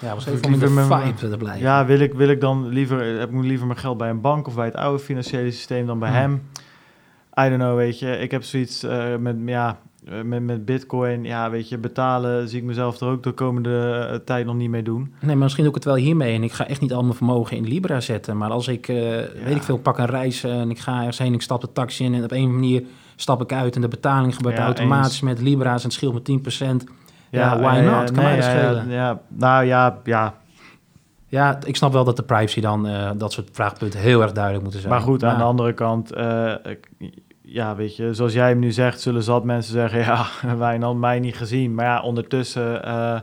[0.01, 1.63] ja, was even de liever mijn- vibe te blijven.
[1.63, 4.47] Ja, wil ik, wil ik dan liever, heb ik liever mijn geld bij een bank
[4.47, 6.19] of bij het oude financiële systeem dan bij Hmm.
[6.19, 6.43] hem?
[7.47, 8.19] I don't know, weet je.
[8.19, 8.87] Ik heb zoiets
[9.19, 9.79] met, ja,
[10.25, 14.19] met, met bitcoin, ja, weet je, betalen zie ik mezelf er ook de komende eh,
[14.25, 15.13] tijd nog niet mee doen.
[15.21, 16.35] Nee, maar misschien doe ik het wel hiermee.
[16.35, 18.37] En ik ga echt niet al mijn vermogen in Libra zetten.
[18.37, 18.97] Maar als ik, eh,
[19.45, 21.73] weet ik veel, pak een reis eh, en ik ga ergens heen, ik stap de
[21.73, 22.83] taxi in en op een manier
[23.17, 25.21] stap ik uit en de betaling gebeurt Ja, automatisch eens.
[25.21, 26.85] met Libra's en het scheelt met 10%.
[27.31, 28.11] Ja, why eh, not?
[28.13, 28.89] Kan mij dat ja, schelen?
[28.89, 30.35] Ja, nou ja, ja.
[31.27, 34.63] Ja, ik snap wel dat de privacy dan eh, dat soort vraagpunten heel erg duidelijk
[34.63, 34.93] moeten zijn.
[34.93, 36.89] Maar goed, aan de andere kant, eh, ik-
[37.53, 41.21] ja, weet je, zoals jij hem nu zegt, zullen zat mensen zeggen, ja, Wijnand, mij
[41.21, 41.75] niet gezien.
[41.75, 43.21] Maar ja, ondertussen, eh,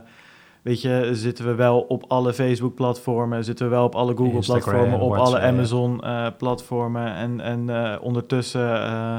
[0.62, 5.14] weet je, zitten we wel op alle Facebook-platformen, zitten we wel op alle Google-platformen, op
[5.14, 5.40] alle.
[5.40, 7.14] Amazon-platformen.
[7.14, 9.16] en en eh, ondertussen, eh,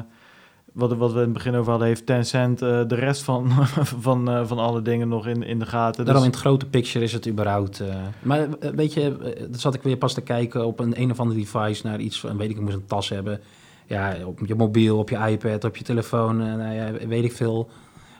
[0.73, 3.52] wat, wat we in het begin over hadden, heeft Tencent de rest van,
[4.06, 6.06] van, van alle dingen nog in, in de gaten.
[6.06, 7.84] Daarom in Dus, het grote picture is het überhaupt...
[8.22, 11.38] maar weet je, dat zat ik weer pas te kijken op een een of ander
[11.38, 13.41] device naar iets van, weet ik, ik moest een tas hebben.
[13.89, 17.69] Ja, op je mobiel, op je iPad, op je telefoon, eh, nou weet ik veel.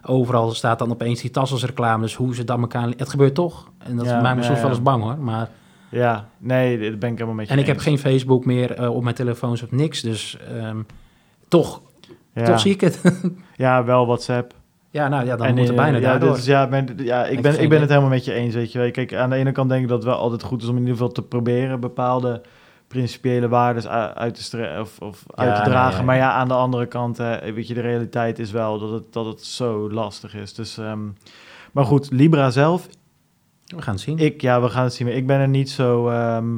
[0.06, 2.88] Overal staat dan opeens die tas als reclame, dus hoe ze dat elkaar...
[2.98, 3.70] Het gebeurt toch.
[3.78, 5.50] En dat Ja, maakt me soms wel eens bang hoor, maar...
[5.90, 8.96] ja, nee, dat ben ik helemaal met je En ik heb geen Facebook meer eh,
[8.96, 10.78] op mijn telefoons of niks, dus ehm,
[11.48, 11.82] toch,
[12.34, 12.44] Ja.
[12.46, 13.02] toch zie ik het.
[13.56, 14.54] Ja, wel WhatsApp.
[14.90, 16.34] ja, nou ja, dan En, moet er eh, bijna ja, daardoor.
[16.36, 18.80] dus ja, maar, ja, ik, ben, ik ben het- helemaal met je eens, weet je
[18.80, 18.92] wel.
[18.92, 20.80] Kijk, aan de ene kant denk ik dat het wel altijd goed is om in
[20.82, 22.42] ieder geval te proberen bepaalde
[22.90, 26.06] principiële waarden uit te, stre- of, of Ja, uit te dragen.
[26.06, 26.32] Maar ja.
[26.32, 29.44] aan de andere kant, hè, weet je, de realiteit is wel dat het, dat het
[29.46, 30.54] zo lastig is.
[30.54, 31.00] Dus, ehm,
[31.72, 32.88] maar goed, Libra zelf,
[33.76, 34.18] We gaan het zien.
[34.18, 35.08] ik, ja, we gaan het zien.
[35.08, 36.10] Maar ik ben er niet zo.
[36.10, 36.56] ehm,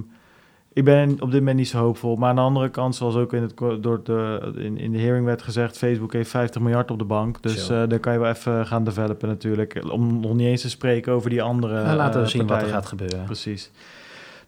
[0.73, 2.15] ik ben op dit moment niet zo hoopvol.
[2.15, 5.25] Maar aan de andere kant, zoals ook in, het, door de, in, in de hearing
[5.25, 7.41] werd gezegd, Facebook heeft 50 miljard op de bank.
[7.43, 9.83] Dus eh daar kan je wel even gaan developen natuurlijk.
[9.91, 11.83] Om nog niet eens te spreken over die andere.
[11.83, 13.23] Nou, laten we eh, zien wat er gaat gebeuren.
[13.23, 13.71] Precies.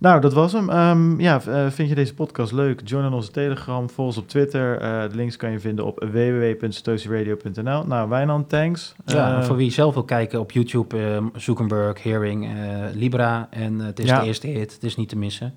[0.04, 0.70] Nou, dat was hem.
[0.70, 2.82] Ehm, ja, eh, vind je deze podcast leuk?
[2.84, 4.78] Join onze Telegram, volg ons op Twitter.
[4.80, 7.84] Eh, de links kan je vinden op www.stosieradio.nl.
[7.88, 8.96] Nou, Wijnand, thanks.
[9.06, 12.48] Ja, Eh, voor wie zelf wil kijken op YouTube, eh Zuckerberg, Hearing,
[12.94, 13.48] Libra.
[13.50, 14.20] En het is Ja.
[14.20, 15.54] de eerste hit, het is niet te missen.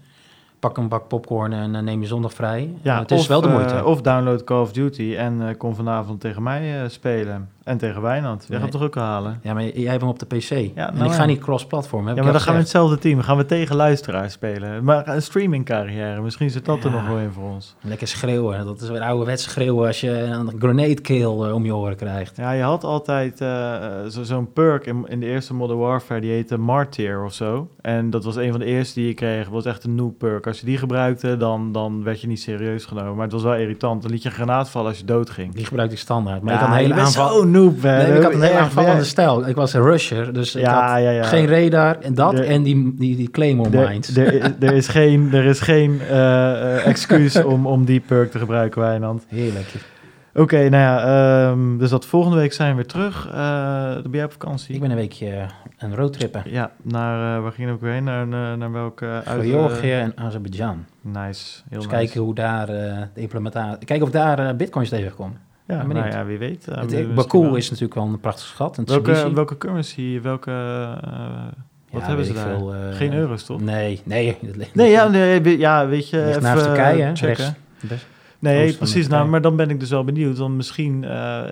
[0.60, 2.74] Pak een bak popcorn en neem je zondag vrij.
[2.82, 3.84] Ja, het is of, wel de moeite.
[3.84, 7.48] of download Call of Duty en kom vanavond tegen mij spelen.
[7.66, 8.46] En tegen Wijnand.
[8.48, 9.40] Jij gaat toch ook halen?
[9.42, 10.50] ja, maar jij hebt hem op de PC.
[10.50, 11.24] en nou ik ga ja.
[11.24, 12.08] niet cross-platform.
[12.08, 13.20] Ja, maar dan gaan we in hetzelfde team.
[13.20, 14.84] Gaan we tegen luisteraars spelen.
[14.84, 16.96] Maar een streamingcarrière, misschien zit dat er Ja.
[16.96, 17.74] nog wel in voor ons.
[17.80, 18.64] Lekker schreeuwen.
[18.64, 22.36] Dat is weer ouderwets schreeuwen als je een grenade kill eh, om je oren krijgt.
[22.36, 23.74] Ja, je had altijd eh,
[24.08, 27.68] zo- zo'n perk in, in de eerste Modern Warfare, die heette Martyr of zo.
[27.80, 29.44] En dat was een van de eerste die je kreeg.
[29.44, 30.46] Dat was echt een noob perk.
[30.46, 33.14] Als je die gebruikte, dan, dan werd je niet serieus genomen.
[33.14, 34.02] Maar het was wel irritant.
[34.02, 35.54] Dan liet je een granaat vallen als je doodging.
[35.54, 36.42] Die gebruik ik standaard.
[36.42, 37.44] Maar Ja, ik had een hele aanval...
[37.56, 37.96] noob, hè.
[38.06, 39.48] Nee, ik had een Echt, aanvallende stijl.
[39.48, 41.22] Ik was een rusher, dus ik had ja, ja.
[41.22, 44.16] geen radar en dat en die, die, die claymore Er, mines.
[44.60, 48.80] er, is geen, er is geen eh, eh, excuus om, om die perk te gebruiken,
[48.80, 49.24] Wijnand.
[49.28, 49.74] Heerlijk.
[50.34, 51.04] Oké, nou ja,
[51.50, 53.28] ehm, dus dat volgende week zijn we weer terug.
[53.32, 54.74] Eh dan ben jij op vakantie?
[54.74, 55.42] Ik ben een weekje eh,
[55.78, 56.42] een roadtrippen.
[56.46, 58.04] Ja, naar, eh, waar ging je ook weer heen?
[58.04, 59.06] Naar, naar, naar welke?
[59.24, 60.84] uit- Georgië en Azerbeidzjan.
[61.00, 61.88] Nice, heel Dus nice.
[61.88, 63.84] kijken hoe daar eh, de implementatie...
[63.84, 65.38] Kijken of daar eh, bitcoins tegenkomen.
[65.68, 66.66] Ja, ben nou ja, wie weet.
[66.66, 67.54] Het- misschien Baku wel.
[67.56, 68.80] is natuurlijk wel een prachtig schat.
[68.84, 70.50] Welke, welke currency, welke...
[70.50, 71.10] eh,
[71.90, 72.56] wat Ja, hebben ze daar?
[72.56, 73.60] veel, eh, Geen euro's, toch?
[73.60, 74.36] Nee, nee.
[74.72, 77.56] Nee, ja, nee, ja weet je, even naast Turkije, hè, checken.
[77.88, 78.06] rechts.
[78.38, 79.08] Nee, precies.
[79.08, 80.36] Nou, maar dan ben ik dus wel benieuwd.
[80.36, 81.42] Dan misschien, eh,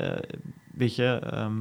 [0.74, 1.53] weet je, ehm,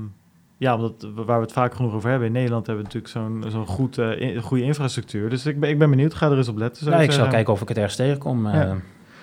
[0.57, 2.27] ja, omdat waar we het vaak genoeg over hebben.
[2.27, 5.29] In Nederland hebben we natuurlijk zo'n zo'n goed, in- goede infrastructuur.
[5.29, 6.13] Dus ik ben, ik ben benieuwd.
[6.13, 6.77] Ga er eens op letten.
[6.83, 8.47] zou Nou, ik zal kijken of ik het ergens tegenkom.
[8.47, 8.71] eh.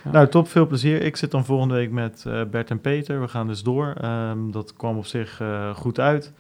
[0.05, 0.11] Ja.
[0.11, 0.49] Nou, top.
[0.49, 1.03] Veel plezier.
[1.03, 3.21] Ik zit dan volgende week met eh, Bert en Peter.
[3.21, 3.95] We gaan dus door.
[4.01, 6.33] Ehm, dat kwam op zich eh, goed uit.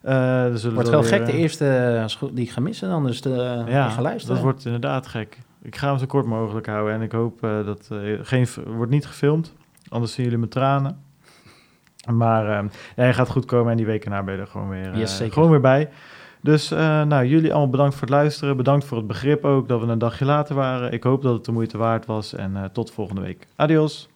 [0.00, 3.04] Eh, Wordt wel wel weer, gek, de eerste die ik ga missen dan.
[3.04, 4.34] Dus de, ja, die ga luisteren.
[4.34, 5.38] dat wordt inderdaad gek.
[5.62, 6.94] Ik ga hem zo kort mogelijk houden.
[6.94, 7.90] En ik hoop dat...
[8.22, 9.54] geen, wordt niet gefilmd.
[9.88, 11.06] Anders zien jullie mijn tranen.
[12.14, 13.70] Maar eh, nee, hij gaat goed komen.
[13.70, 15.88] En die weken na ben je er gewoon weer, Yes, gewoon weer bij.
[16.40, 18.56] Dus uh, nou, jullie allemaal bedankt voor het luisteren.
[18.56, 20.92] Bedankt voor het begrip ook dat we een dagje later waren.
[20.92, 22.34] Ik hoop dat het de moeite waard was.
[22.34, 23.46] En uh, tot volgende week.
[23.56, 24.08] Adios.